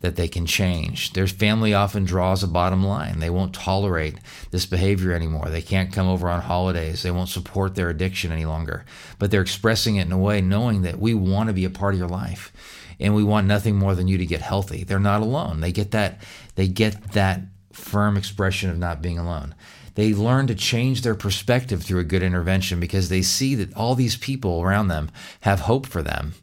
that 0.00 0.16
they 0.16 0.28
can 0.28 0.44
change. 0.44 1.12
Their 1.12 1.26
family 1.26 1.72
often 1.72 2.04
draws 2.04 2.42
a 2.42 2.48
bottom 2.48 2.84
line. 2.84 3.20
They 3.20 3.30
won't 3.30 3.54
tolerate 3.54 4.16
this 4.50 4.66
behavior 4.66 5.12
anymore. 5.12 5.48
They 5.48 5.62
can't 5.62 5.92
come 5.92 6.08
over 6.08 6.28
on 6.28 6.42
holidays. 6.42 7.02
They 7.02 7.10
won't 7.10 7.28
support 7.28 7.74
their 7.74 7.88
addiction 7.88 8.32
any 8.32 8.44
longer. 8.44 8.84
But 9.18 9.30
they're 9.30 9.40
expressing 9.40 9.96
it 9.96 10.06
in 10.06 10.12
a 10.12 10.18
way 10.18 10.40
knowing 10.40 10.82
that 10.82 10.98
we 10.98 11.14
want 11.14 11.48
to 11.48 11.52
be 11.52 11.64
a 11.64 11.70
part 11.70 11.94
of 11.94 12.00
your 12.00 12.08
life 12.08 12.52
and 12.98 13.14
we 13.14 13.22
want 13.22 13.46
nothing 13.46 13.76
more 13.76 13.94
than 13.94 14.08
you 14.08 14.18
to 14.18 14.26
get 14.26 14.40
healthy. 14.40 14.82
They're 14.82 14.98
not 14.98 15.22
alone. 15.22 15.60
They 15.60 15.72
get 15.72 15.92
that 15.92 16.20
they 16.56 16.66
get 16.66 17.12
that 17.12 17.40
firm 17.76 18.16
expression 18.16 18.70
of 18.70 18.78
not 18.78 19.02
being 19.02 19.18
alone 19.18 19.54
they 19.96 20.12
learn 20.12 20.46
to 20.46 20.54
change 20.54 21.02
their 21.02 21.14
perspective 21.14 21.82
through 21.82 22.00
a 22.00 22.04
good 22.04 22.22
intervention 22.22 22.78
because 22.78 23.08
they 23.08 23.22
see 23.22 23.54
that 23.56 23.74
all 23.74 23.94
these 23.94 24.16
people 24.16 24.62
around 24.62 24.88
them 24.88 25.10
have 25.40 25.60
hope 25.60 25.86
for 25.86 26.02
them 26.02 26.34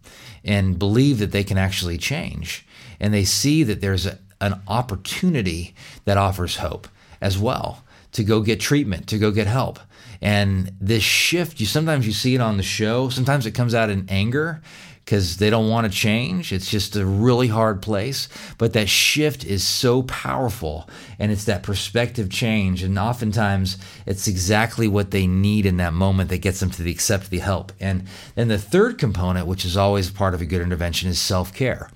and 0.43 0.77
believe 0.77 1.19
that 1.19 1.31
they 1.31 1.43
can 1.43 1.57
actually 1.57 1.97
change. 1.97 2.65
And 2.99 3.13
they 3.13 3.23
see 3.23 3.63
that 3.63 3.79
there's 3.79 4.07
a, 4.07 4.17
an 4.41 4.59
opportunity 4.67 5.75
that 6.05 6.17
offers 6.17 6.57
hope 6.57 6.87
as 7.21 7.37
well 7.37 7.83
to 8.13 8.23
go 8.23 8.41
get 8.41 8.59
treatment, 8.59 9.07
to 9.07 9.19
go 9.19 9.29
get 9.29 9.47
help. 9.47 9.79
And 10.19 10.71
this 10.81 11.03
shift, 11.03 11.59
you 11.59 11.67
sometimes 11.67 12.07
you 12.07 12.13
see 12.13 12.33
it 12.33 12.41
on 12.41 12.57
the 12.57 12.63
show, 12.63 13.09
sometimes 13.09 13.45
it 13.45 13.51
comes 13.51 13.75
out 13.75 13.89
in 13.91 14.07
anger 14.09 14.61
because 15.03 15.37
they 15.37 15.49
don't 15.49 15.69
want 15.69 15.85
to 15.85 15.97
change. 15.97 16.53
It's 16.53 16.69
just 16.69 16.95
a 16.95 17.05
really 17.05 17.47
hard 17.47 17.81
place. 17.81 18.29
But 18.57 18.73
that 18.73 18.87
shift 18.87 19.43
is 19.43 19.65
so 19.65 20.03
powerful 20.03 20.89
and 21.19 21.31
it's 21.31 21.45
that 21.45 21.63
perspective 21.63 22.29
change. 22.29 22.83
And 22.83 22.97
oftentimes 22.97 23.77
it's 24.05 24.27
exactly 24.27 24.87
what 24.87 25.11
they 25.11 25.27
need 25.27 25.65
in 25.65 25.77
that 25.77 25.93
moment 25.93 26.29
that 26.29 26.37
gets 26.39 26.61
them 26.61 26.71
to 26.71 26.81
the 26.81 26.91
accept 26.91 27.29
the 27.29 27.39
help. 27.39 27.73
And 27.79 28.05
then 28.35 28.47
the 28.47 28.57
third 28.57 28.97
component, 28.97 29.47
which 29.47 29.65
is 29.65 29.75
always 29.75 30.09
part 30.09 30.33
of 30.33 30.41
a 30.41 30.45
good 30.45 30.61
intervention, 30.61 31.09
is 31.09 31.19
self 31.19 31.53
care. 31.53 31.89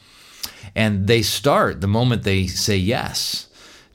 And 0.75 1.07
they 1.07 1.21
start 1.21 1.79
the 1.81 1.87
moment 1.87 2.23
they 2.23 2.47
say 2.47 2.77
yes 2.77 3.46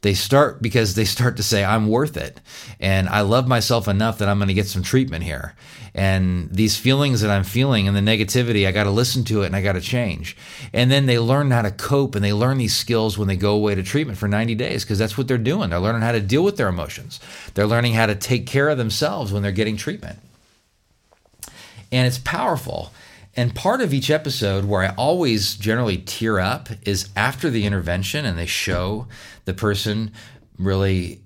they 0.02 0.14
start 0.14 0.60
because 0.60 0.94
they 0.94 1.04
start 1.04 1.36
to 1.36 1.42
say, 1.42 1.64
I'm 1.64 1.86
worth 1.86 2.16
it. 2.16 2.40
And 2.80 3.08
I 3.08 3.20
love 3.22 3.48
myself 3.48 3.86
enough 3.88 4.18
that 4.18 4.28
I'm 4.28 4.38
going 4.38 4.48
to 4.48 4.54
get 4.54 4.66
some 4.66 4.82
treatment 4.82 5.24
here. 5.24 5.54
And 5.94 6.50
these 6.50 6.76
feelings 6.76 7.20
that 7.20 7.30
I'm 7.30 7.44
feeling 7.44 7.86
and 7.86 7.96
the 7.96 8.00
negativity, 8.00 8.66
I 8.66 8.72
got 8.72 8.84
to 8.84 8.90
listen 8.90 9.24
to 9.24 9.42
it 9.42 9.46
and 9.46 9.56
I 9.56 9.62
got 9.62 9.74
to 9.74 9.80
change. 9.80 10.36
And 10.72 10.90
then 10.90 11.06
they 11.06 11.18
learn 11.18 11.50
how 11.50 11.62
to 11.62 11.70
cope 11.70 12.14
and 12.16 12.24
they 12.24 12.32
learn 12.32 12.58
these 12.58 12.74
skills 12.74 13.16
when 13.16 13.28
they 13.28 13.36
go 13.36 13.54
away 13.54 13.74
to 13.76 13.82
treatment 13.82 14.18
for 14.18 14.26
90 14.26 14.54
days 14.56 14.84
because 14.84 14.98
that's 14.98 15.16
what 15.16 15.28
they're 15.28 15.38
doing. 15.38 15.70
They're 15.70 15.78
learning 15.78 16.02
how 16.02 16.12
to 16.12 16.20
deal 16.20 16.42
with 16.42 16.56
their 16.56 16.68
emotions, 16.68 17.20
they're 17.54 17.66
learning 17.66 17.94
how 17.94 18.06
to 18.06 18.14
take 18.14 18.46
care 18.46 18.70
of 18.70 18.78
themselves 18.78 19.32
when 19.32 19.42
they're 19.42 19.52
getting 19.52 19.76
treatment. 19.76 20.18
And 21.92 22.06
it's 22.06 22.18
powerful. 22.18 22.90
And 23.34 23.54
part 23.54 23.80
of 23.80 23.94
each 23.94 24.10
episode 24.10 24.66
where 24.66 24.82
I 24.82 24.94
always 24.96 25.54
generally 25.54 25.98
tear 25.98 26.38
up 26.38 26.68
is 26.82 27.08
after 27.16 27.48
the 27.48 27.64
intervention 27.64 28.26
and 28.26 28.38
they 28.38 28.46
show 28.46 29.06
the 29.46 29.54
person 29.54 30.12
really 30.58 31.22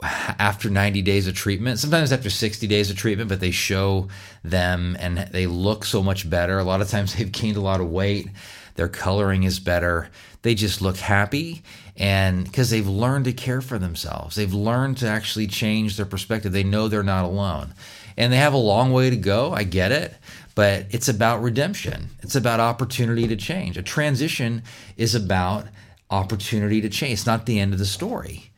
after 0.00 0.68
90 0.70 1.02
days 1.02 1.26
of 1.26 1.34
treatment, 1.34 1.78
sometimes 1.78 2.12
after 2.12 2.30
60 2.30 2.66
days 2.66 2.90
of 2.90 2.96
treatment, 2.96 3.28
but 3.28 3.40
they 3.40 3.50
show 3.50 4.08
them 4.42 4.96
and 5.00 5.18
they 5.32 5.46
look 5.46 5.84
so 5.84 6.02
much 6.02 6.28
better. 6.28 6.58
A 6.58 6.64
lot 6.64 6.80
of 6.80 6.88
times 6.88 7.14
they've 7.16 7.30
gained 7.30 7.56
a 7.56 7.62
lot 7.62 7.80
of 7.80 7.90
weight, 7.90 8.28
their 8.74 8.88
coloring 8.88 9.44
is 9.44 9.58
better. 9.58 10.10
They 10.44 10.54
just 10.54 10.80
look 10.80 10.96
happy 10.96 11.64
and 11.96 12.44
because 12.44 12.70
they've 12.70 12.88
learned 12.88 13.24
to 13.24 13.32
care 13.32 13.60
for 13.60 13.78
themselves, 13.78 14.36
they've 14.36 14.54
learned 14.54 14.98
to 14.98 15.08
actually 15.08 15.48
change 15.48 15.96
their 15.96 16.06
perspective. 16.06 16.52
They 16.52 16.64
know 16.64 16.86
they're 16.86 17.02
not 17.02 17.24
alone. 17.24 17.74
And 18.16 18.32
they 18.32 18.36
have 18.36 18.54
a 18.54 18.58
long 18.58 18.92
way 18.92 19.10
to 19.10 19.16
go. 19.16 19.52
I 19.52 19.64
get 19.64 19.90
it 19.90 20.14
but 20.54 20.86
it's 20.90 21.08
about 21.08 21.42
redemption. 21.42 22.10
It's 22.22 22.36
about 22.36 22.60
opportunity 22.60 23.26
to 23.26 23.36
change. 23.36 23.76
A 23.76 23.82
transition 23.82 24.62
is 24.96 25.14
about 25.14 25.66
opportunity 26.10 26.80
to 26.80 26.88
change. 26.88 27.14
It's 27.14 27.26
not 27.26 27.46
the 27.46 27.58
end 27.58 27.72
of 27.72 27.78
the 27.78 27.86
story. 27.86 28.50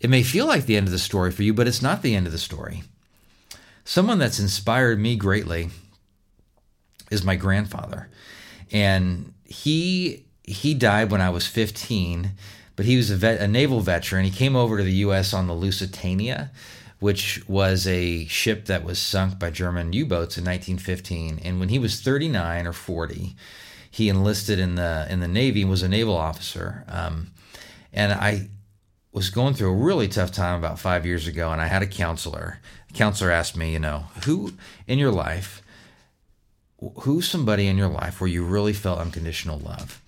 It 0.00 0.10
may 0.10 0.22
feel 0.22 0.46
like 0.46 0.66
the 0.66 0.76
end 0.76 0.88
of 0.88 0.92
the 0.92 0.98
story 0.98 1.30
for 1.30 1.42
you, 1.42 1.54
but 1.54 1.68
it's 1.68 1.82
not 1.82 2.02
the 2.02 2.14
end 2.14 2.26
of 2.26 2.32
the 2.32 2.38
story. 2.38 2.82
Someone 3.84 4.18
that's 4.18 4.40
inspired 4.40 4.98
me 4.98 5.14
greatly 5.16 5.70
is 7.10 7.24
my 7.24 7.36
grandfather. 7.36 8.08
And 8.72 9.32
he 9.44 10.24
he 10.44 10.74
died 10.74 11.10
when 11.10 11.20
I 11.20 11.30
was 11.30 11.46
15, 11.46 12.30
but 12.76 12.86
he 12.86 12.96
was 12.96 13.10
a, 13.10 13.16
vet, 13.16 13.40
a 13.40 13.48
naval 13.48 13.80
veteran. 13.80 14.24
He 14.24 14.30
came 14.30 14.56
over 14.56 14.78
to 14.78 14.84
the 14.84 14.92
US 14.92 15.34
on 15.34 15.46
the 15.46 15.54
Lusitania 15.54 16.50
which 17.04 17.46
was 17.46 17.86
a 17.86 18.24
ship 18.28 18.64
that 18.64 18.82
was 18.82 18.98
sunk 18.98 19.38
by 19.38 19.50
German 19.50 19.92
U 19.92 20.06
boats 20.06 20.38
in 20.38 20.44
1915. 20.44 21.38
And 21.44 21.60
when 21.60 21.68
he 21.68 21.78
was 21.78 22.00
39 22.00 22.66
or 22.66 22.72
40, 22.72 23.36
he 23.90 24.08
enlisted 24.08 24.58
in 24.58 24.76
the 24.76 25.06
in 25.10 25.20
the 25.20 25.28
Navy 25.28 25.60
and 25.60 25.70
was 25.70 25.82
a 25.82 25.88
naval 25.88 26.16
officer. 26.16 26.82
Um, 26.88 27.32
and 27.92 28.10
I 28.10 28.48
was 29.12 29.28
going 29.28 29.52
through 29.52 29.68
a 29.68 29.84
really 29.84 30.08
tough 30.08 30.32
time 30.32 30.58
about 30.58 30.78
five 30.78 31.04
years 31.04 31.28
ago, 31.28 31.52
and 31.52 31.60
I 31.60 31.66
had 31.66 31.82
a 31.82 31.86
counselor. 31.86 32.58
The 32.88 32.94
counselor 32.94 33.30
asked 33.30 33.54
me, 33.54 33.74
you 33.74 33.78
know, 33.80 34.06
who 34.24 34.54
in 34.86 34.98
your 34.98 35.12
life, 35.12 35.62
who's 37.00 37.28
somebody 37.28 37.66
in 37.66 37.76
your 37.76 37.88
life 37.88 38.18
where 38.18 38.30
you 38.30 38.46
really 38.46 38.72
felt 38.72 38.98
unconditional 38.98 39.58
love? 39.58 40.00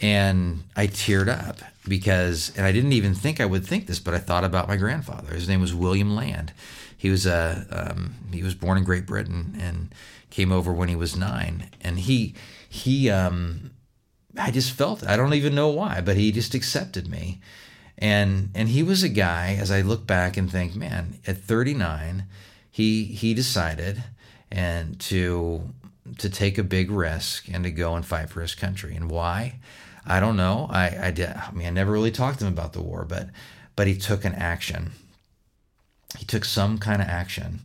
And 0.00 0.64
I 0.74 0.86
teared 0.86 1.28
up 1.28 1.58
because, 1.86 2.52
and 2.56 2.64
I 2.64 2.72
didn't 2.72 2.92
even 2.92 3.14
think 3.14 3.40
I 3.40 3.44
would 3.44 3.66
think 3.66 3.86
this, 3.86 3.98
but 3.98 4.14
I 4.14 4.18
thought 4.18 4.44
about 4.44 4.68
my 4.68 4.76
grandfather. 4.76 5.34
His 5.34 5.48
name 5.48 5.60
was 5.60 5.74
William 5.74 6.14
Land. 6.14 6.52
He 6.96 7.10
was 7.10 7.26
a 7.26 7.66
um, 7.70 8.14
he 8.32 8.42
was 8.42 8.54
born 8.54 8.78
in 8.78 8.84
Great 8.84 9.06
Britain 9.06 9.56
and 9.60 9.94
came 10.30 10.52
over 10.52 10.72
when 10.72 10.88
he 10.88 10.96
was 10.96 11.16
nine. 11.16 11.70
And 11.80 11.98
he 11.98 12.34
he 12.68 13.10
um, 13.10 13.70
I 14.38 14.50
just 14.50 14.72
felt 14.72 15.06
I 15.06 15.16
don't 15.16 15.34
even 15.34 15.54
know 15.54 15.68
why, 15.68 16.00
but 16.00 16.16
he 16.16 16.32
just 16.32 16.54
accepted 16.54 17.08
me. 17.08 17.40
And 17.98 18.50
and 18.54 18.68
he 18.68 18.82
was 18.82 19.02
a 19.02 19.08
guy. 19.08 19.56
As 19.58 19.70
I 19.70 19.82
look 19.82 20.06
back 20.06 20.36
and 20.36 20.50
think, 20.50 20.74
man, 20.74 21.18
at 21.26 21.38
39, 21.38 22.24
he 22.70 23.04
he 23.04 23.34
decided 23.34 24.02
and 24.50 24.98
to 25.00 25.72
to 26.18 26.28
take 26.28 26.58
a 26.58 26.64
big 26.64 26.90
risk 26.90 27.48
and 27.52 27.64
to 27.64 27.70
go 27.70 27.94
and 27.94 28.04
fight 28.04 28.30
for 28.30 28.40
his 28.40 28.54
country. 28.54 28.94
And 28.94 29.10
why? 29.10 29.58
I 30.06 30.20
don't 30.20 30.36
know. 30.36 30.66
I, 30.70 31.08
I 31.08 31.10
did. 31.10 31.28
I 31.28 31.50
mean, 31.52 31.66
I 31.66 31.70
never 31.70 31.92
really 31.92 32.10
talked 32.10 32.38
to 32.40 32.46
him 32.46 32.52
about 32.52 32.72
the 32.72 32.82
war, 32.82 33.04
but 33.08 33.28
but 33.76 33.86
he 33.86 33.96
took 33.96 34.24
an 34.24 34.34
action. 34.34 34.92
He 36.18 36.24
took 36.24 36.44
some 36.44 36.78
kind 36.78 37.00
of 37.00 37.08
action, 37.08 37.60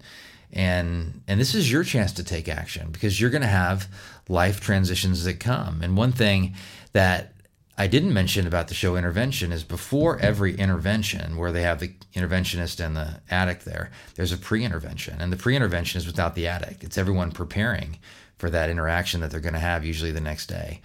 and 0.52 1.22
and 1.28 1.40
this 1.40 1.56
is 1.56 1.72
your 1.72 1.84
chance 1.84 2.12
to 2.14 2.24
take 2.24 2.48
action 2.48 2.92
because 2.92 3.20
you're 3.20 3.30
going 3.30 3.42
to 3.42 3.48
have 3.48 3.88
life 4.30 4.60
transitions 4.60 5.24
that 5.24 5.40
come. 5.40 5.82
And 5.82 5.98
one 5.98 6.12
thing 6.12 6.56
that 6.94 7.34
I 7.78 7.88
didn't 7.88 8.14
mention 8.14 8.48
about 8.48 8.70
the 8.70 8.74
show 8.74 8.96
intervention 8.96 9.52
is 9.52 9.64
before 9.64 10.18
every 10.20 10.56
intervention, 10.56 11.36
where 11.36 11.52
they 11.52 11.64
have 11.64 11.80
the 11.80 11.94
interventionist 12.14 12.84
and 12.84 12.96
the 12.96 13.22
addict 13.30 13.66
there, 13.66 13.92
there's 14.16 14.32
a 14.32 14.38
pre-intervention, 14.38 15.20
and 15.20 15.32
the 15.32 15.38
pre-intervention 15.38 16.00
is 16.00 16.08
without 16.08 16.36
the 16.36 16.48
addict. 16.48 16.84
It's 16.84 16.98
everyone 16.98 17.32
preparing 17.32 18.00
for 18.38 18.50
that 18.50 18.70
interaction 18.70 19.22
that 19.22 19.32
they're 19.32 19.40
going 19.42 19.54
to 19.54 19.60
have 19.60 19.86
usually 19.86 20.12
the 20.12 20.22
next 20.22 20.48
day. 20.48 20.82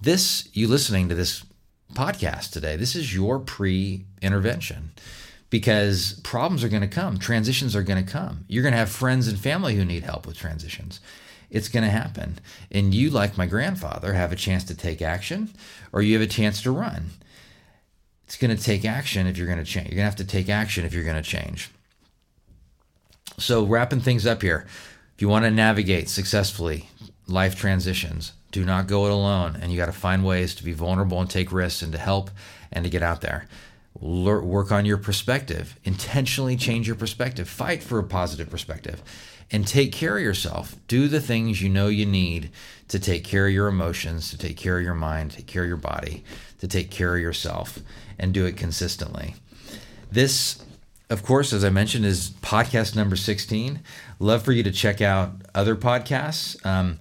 This, 0.00 0.48
you 0.52 0.68
listening 0.68 1.08
to 1.08 1.14
this 1.16 1.44
podcast 1.92 2.52
today, 2.52 2.76
this 2.76 2.94
is 2.94 3.14
your 3.14 3.40
pre 3.40 4.04
intervention 4.22 4.92
because 5.50 6.20
problems 6.22 6.62
are 6.62 6.68
going 6.68 6.82
to 6.82 6.88
come, 6.88 7.18
transitions 7.18 7.74
are 7.74 7.82
going 7.82 8.04
to 8.04 8.10
come. 8.10 8.44
You're 8.46 8.62
going 8.62 8.72
to 8.72 8.78
have 8.78 8.90
friends 8.90 9.26
and 9.26 9.38
family 9.38 9.74
who 9.74 9.84
need 9.84 10.04
help 10.04 10.26
with 10.26 10.36
transitions. 10.36 11.00
It's 11.50 11.68
going 11.68 11.84
to 11.84 11.90
happen. 11.90 12.38
And 12.70 12.94
you, 12.94 13.10
like 13.10 13.38
my 13.38 13.46
grandfather, 13.46 14.12
have 14.12 14.30
a 14.30 14.36
chance 14.36 14.62
to 14.64 14.76
take 14.76 15.02
action 15.02 15.50
or 15.92 16.02
you 16.02 16.12
have 16.14 16.22
a 16.22 16.30
chance 16.30 16.62
to 16.62 16.70
run. 16.70 17.06
It's 18.26 18.36
going 18.36 18.54
to 18.54 18.62
take 18.62 18.84
action 18.84 19.26
if 19.26 19.36
you're 19.36 19.46
going 19.46 19.58
to 19.58 19.64
change. 19.64 19.88
You're 19.88 19.96
going 19.96 20.10
to 20.10 20.10
have 20.10 20.16
to 20.16 20.24
take 20.24 20.48
action 20.48 20.84
if 20.84 20.92
you're 20.92 21.04
going 21.04 21.16
to 21.16 21.22
change. 21.22 21.70
So, 23.38 23.64
wrapping 23.64 24.00
things 24.00 24.26
up 24.26 24.42
here, 24.42 24.66
if 25.14 25.22
you 25.22 25.28
want 25.28 25.44
to 25.44 25.50
navigate 25.50 26.08
successfully 26.08 26.90
life 27.26 27.56
transitions, 27.56 28.32
do 28.50 28.64
not 28.64 28.86
go 28.86 29.06
it 29.06 29.12
alone. 29.12 29.56
And 29.60 29.70
you 29.70 29.78
got 29.78 29.86
to 29.86 29.92
find 29.92 30.24
ways 30.24 30.54
to 30.56 30.64
be 30.64 30.72
vulnerable 30.72 31.20
and 31.20 31.28
take 31.28 31.52
risks 31.52 31.82
and 31.82 31.92
to 31.92 31.98
help 31.98 32.30
and 32.72 32.84
to 32.84 32.90
get 32.90 33.02
out 33.02 33.20
there. 33.20 33.46
Work 34.00 34.70
on 34.70 34.84
your 34.84 34.98
perspective. 34.98 35.78
Intentionally 35.84 36.56
change 36.56 36.86
your 36.86 36.96
perspective. 36.96 37.48
Fight 37.48 37.82
for 37.82 37.98
a 37.98 38.04
positive 38.04 38.48
perspective 38.48 39.02
and 39.50 39.66
take 39.66 39.92
care 39.92 40.16
of 40.16 40.22
yourself. 40.22 40.76
Do 40.88 41.08
the 41.08 41.20
things 41.20 41.62
you 41.62 41.68
know 41.68 41.88
you 41.88 42.06
need 42.06 42.50
to 42.88 42.98
take 42.98 43.24
care 43.24 43.46
of 43.46 43.52
your 43.52 43.68
emotions, 43.68 44.30
to 44.30 44.38
take 44.38 44.56
care 44.56 44.78
of 44.78 44.84
your 44.84 44.94
mind, 44.94 45.32
take 45.32 45.46
care 45.46 45.62
of 45.62 45.68
your 45.68 45.76
body, 45.76 46.24
to 46.58 46.68
take 46.68 46.90
care 46.90 47.16
of 47.16 47.22
yourself, 47.22 47.78
and 48.18 48.34
do 48.34 48.44
it 48.44 48.56
consistently. 48.56 49.34
This, 50.10 50.62
of 51.10 51.22
course, 51.22 51.52
as 51.52 51.64
I 51.64 51.70
mentioned, 51.70 52.04
is 52.04 52.30
podcast 52.42 52.94
number 52.94 53.16
16. 53.16 53.80
Love 54.18 54.42
for 54.42 54.52
you 54.52 54.62
to 54.62 54.70
check 54.70 55.00
out 55.00 55.32
other 55.54 55.76
podcasts. 55.76 56.64
Um, 56.66 56.98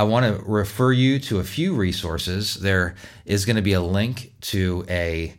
I 0.00 0.04
want 0.04 0.24
to 0.24 0.42
refer 0.46 0.92
you 0.92 1.18
to 1.18 1.40
a 1.40 1.44
few 1.44 1.74
resources. 1.74 2.54
There 2.54 2.94
is 3.26 3.44
going 3.44 3.56
to 3.56 3.62
be 3.62 3.74
a 3.74 3.82
link 3.82 4.32
to 4.52 4.82
a 4.88 5.34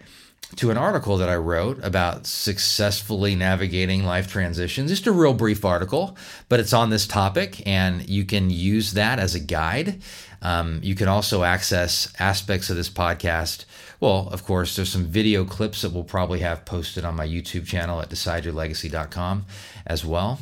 to 0.57 0.69
an 0.69 0.77
article 0.77 1.17
that 1.17 1.29
I 1.29 1.37
wrote 1.37 1.83
about 1.83 2.27
successfully 2.27 3.35
navigating 3.35 4.05
life 4.05 4.27
transitions. 4.27 4.91
Just 4.91 5.07
a 5.07 5.11
real 5.11 5.33
brief 5.33 5.65
article, 5.65 6.15
but 6.47 6.59
it's 6.59 6.73
on 6.73 6.91
this 6.91 7.07
topic, 7.07 7.65
and 7.65 8.07
you 8.07 8.23
can 8.23 8.51
use 8.51 8.93
that 8.93 9.17
as 9.17 9.33
a 9.33 9.39
guide. 9.39 10.03
Um, 10.43 10.79
you 10.83 10.93
can 10.93 11.07
also 11.07 11.41
access 11.41 12.13
aspects 12.19 12.69
of 12.69 12.75
this 12.75 12.89
podcast. 12.89 13.65
Well, 13.99 14.29
of 14.31 14.45
course, 14.45 14.75
there's 14.75 14.91
some 14.91 15.05
video 15.05 15.43
clips 15.43 15.81
that 15.81 15.91
we'll 15.91 16.03
probably 16.03 16.41
have 16.41 16.65
posted 16.65 17.03
on 17.03 17.15
my 17.15 17.27
YouTube 17.27 17.65
channel 17.65 17.99
at 17.99 18.09
decideyourlegacy.com 18.09 19.45
as 19.87 20.05
well. 20.05 20.39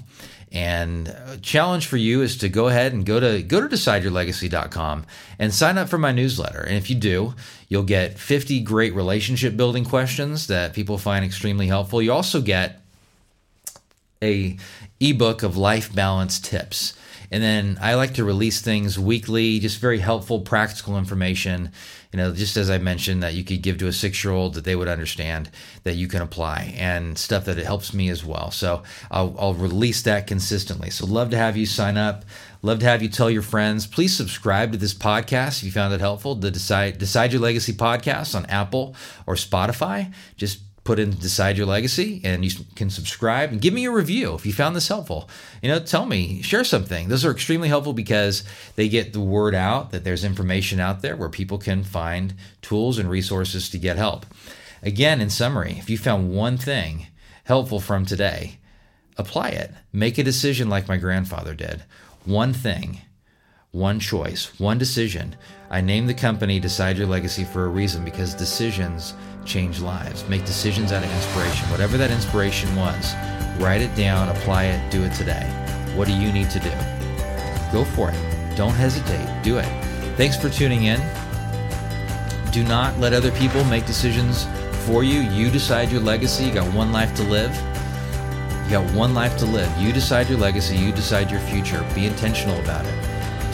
And 0.51 1.09
uh, 1.09 1.37
challenge 1.41 1.85
for 1.85 1.97
you 1.97 2.23
is 2.23 2.37
to 2.37 2.49
go 2.49 2.69
ahead 2.69 2.93
and 2.93 3.05
go 3.05 3.19
to 3.19 3.43
go 3.43 3.61
to 3.61 3.67
decideyourlegacy.com 3.67 5.05
and 5.37 5.53
sign 5.53 5.77
up 5.77 5.89
for 5.89 5.99
my 5.99 6.11
newsletter. 6.11 6.61
And 6.61 6.75
if 6.75 6.89
you 6.89 6.95
do, 6.95 7.35
you'll 7.67 7.83
get 7.83 8.17
50 8.17 8.61
great 8.61 8.95
relationship 8.95 9.55
building 9.55 9.85
questions 9.85 10.47
that 10.47 10.73
people 10.73 10.97
find 10.97 11.23
extremely 11.23 11.67
helpful. 11.67 12.01
You 12.01 12.13
also 12.13 12.41
get 12.41 12.81
a 14.23 14.57
ebook 14.99 15.43
of 15.43 15.55
life 15.55 15.93
balance 15.93 16.39
tips. 16.39 16.93
And 17.31 17.43
then 17.43 17.77
I 17.81 17.95
like 17.95 18.15
to 18.15 18.23
release 18.23 18.61
things 18.61 18.97
weekly, 18.97 19.59
just 19.59 19.79
very 19.79 19.99
helpful, 19.99 20.41
practical 20.41 20.97
information. 20.97 21.71
You 22.11 22.17
know, 22.17 22.33
just 22.33 22.57
as 22.57 22.69
I 22.69 22.79
mentioned, 22.79 23.21
that 23.21 23.35
you 23.35 23.43
could 23.43 23.61
give 23.61 23.77
to 23.79 23.87
a 23.87 23.93
six 23.93 24.23
year 24.23 24.33
old 24.33 24.55
that 24.55 24.63
they 24.63 24.75
would 24.75 24.87
understand 24.87 25.51
that 25.83 25.95
you 25.95 26.07
can 26.07 26.21
apply 26.21 26.73
and 26.77 27.17
stuff 27.17 27.45
that 27.45 27.59
it 27.59 27.65
helps 27.65 27.93
me 27.93 28.09
as 28.09 28.25
well. 28.25 28.49
So 28.49 28.83
I'll, 29.11 29.35
I'll 29.37 29.53
release 29.53 30.01
that 30.03 30.25
consistently. 30.25 30.89
So 30.89 31.05
love 31.05 31.29
to 31.29 31.37
have 31.37 31.55
you 31.55 31.67
sign 31.67 31.97
up. 31.97 32.25
Love 32.61 32.79
to 32.79 32.85
have 32.85 33.01
you 33.01 33.09
tell 33.09 33.29
your 33.29 33.41
friends. 33.41 33.87
Please 33.87 34.15
subscribe 34.15 34.71
to 34.71 34.77
this 34.77 34.93
podcast 34.93 35.59
if 35.59 35.63
you 35.63 35.71
found 35.71 35.93
it 35.93 36.01
helpful. 36.01 36.35
The 36.35 36.51
Decide, 36.51 36.97
Decide 36.97 37.31
Your 37.31 37.41
Legacy 37.41 37.73
podcast 37.73 38.35
on 38.35 38.45
Apple 38.47 38.95
or 39.25 39.35
Spotify. 39.35 40.13
Just 40.35 40.59
put 40.89 40.97
in 40.97 41.11
decide 41.11 41.55
your 41.55 41.67
legacy 41.67 42.19
and 42.23 42.43
you 42.43 42.65
can 42.75 42.89
subscribe 42.89 43.51
and 43.51 43.61
give 43.61 43.75
me 43.75 43.85
a 43.85 43.91
review 43.91 44.33
if 44.33 44.43
you 44.43 44.51
found 44.51 44.75
this 44.75 44.87
helpful. 44.87 45.29
You 45.61 45.69
know 45.69 45.79
tell 45.79 46.07
me 46.07 46.41
share 46.41 46.63
something. 46.63 47.09
Those 47.09 47.23
are 47.23 47.29
extremely 47.29 47.67
helpful 47.67 47.93
because 47.93 48.43
they 48.75 48.89
get 48.89 49.13
the 49.13 49.19
word 49.19 49.53
out 49.53 49.91
that 49.91 50.03
there's 50.03 50.23
information 50.23 50.79
out 50.79 51.03
there 51.03 51.15
where 51.15 51.29
people 51.29 51.59
can 51.59 51.83
find 51.83 52.33
tools 52.63 52.97
and 52.97 53.07
resources 53.07 53.69
to 53.69 53.77
get 53.77 53.97
help. 53.97 54.25
Again 54.81 55.21
in 55.21 55.29
summary 55.29 55.75
if 55.77 55.91
you 55.91 55.97
found 55.99 56.31
one 56.31 56.57
thing 56.57 57.05
helpful 57.43 57.79
from 57.79 58.03
today 58.03 58.57
apply 59.15 59.49
it. 59.49 59.71
Make 59.93 60.17
a 60.17 60.23
decision 60.23 60.69
like 60.69 60.87
my 60.87 60.97
grandfather 60.97 61.53
did. 61.53 61.83
One 62.25 62.51
thing 62.51 63.01
one 63.71 63.99
choice 63.99 64.59
one 64.59 64.77
decision 64.77 65.35
i 65.69 65.79
named 65.79 66.09
the 66.09 66.13
company 66.13 66.59
decide 66.59 66.97
your 66.97 67.07
legacy 67.07 67.43
for 67.43 67.65
a 67.65 67.69
reason 67.69 68.03
because 68.03 68.33
decisions 68.33 69.13
change 69.49 69.79
lives. 69.79 70.27
Make 70.29 70.45
decisions 70.45 70.91
out 70.91 71.03
of 71.03 71.11
inspiration. 71.11 71.69
Whatever 71.69 71.97
that 71.97 72.11
inspiration 72.11 72.73
was, 72.75 73.15
write 73.59 73.81
it 73.81 73.93
down, 73.95 74.29
apply 74.29 74.65
it, 74.65 74.91
do 74.91 75.03
it 75.03 75.13
today. 75.13 75.43
What 75.95 76.07
do 76.07 76.13
you 76.13 76.31
need 76.31 76.49
to 76.51 76.59
do? 76.59 76.71
Go 77.71 77.83
for 77.83 78.11
it. 78.11 78.55
Don't 78.55 78.73
hesitate. 78.73 79.27
Do 79.43 79.57
it. 79.57 79.65
Thanks 80.15 80.37
for 80.37 80.49
tuning 80.49 80.83
in. 80.83 80.99
Do 82.51 82.63
not 82.63 82.97
let 82.99 83.13
other 83.13 83.31
people 83.31 83.63
make 83.65 83.85
decisions 83.85 84.47
for 84.85 85.03
you. 85.03 85.19
You 85.21 85.49
decide 85.49 85.91
your 85.91 86.01
legacy. 86.01 86.45
You 86.45 86.53
got 86.53 86.73
one 86.73 86.91
life 86.91 87.15
to 87.15 87.23
live. 87.23 87.53
You 88.65 88.71
got 88.71 88.93
one 88.93 89.13
life 89.13 89.37
to 89.37 89.45
live. 89.45 89.75
You 89.77 89.91
decide 89.91 90.29
your 90.29 90.39
legacy. 90.39 90.77
You 90.77 90.91
decide 90.91 91.31
your 91.31 91.41
future. 91.41 91.85
Be 91.95 92.05
intentional 92.05 92.59
about 92.59 92.85
it. 92.85 93.08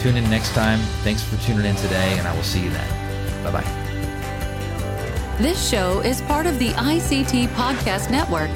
Tune 0.06 0.18
in 0.18 0.30
next 0.30 0.54
time. 0.54 0.78
Thanks 1.02 1.20
for 1.20 1.36
tuning 1.38 1.66
in 1.66 1.74
today, 1.74 2.16
and 2.16 2.28
I 2.28 2.36
will 2.36 2.44
see 2.44 2.62
you 2.62 2.70
then. 2.70 3.42
Bye 3.42 3.50
bye. 3.50 5.36
This 5.38 5.68
show 5.68 5.98
is 5.98 6.20
part 6.22 6.46
of 6.46 6.60
the 6.60 6.68
ICT 6.68 7.48
Podcast 7.48 8.08
Network 8.08 8.50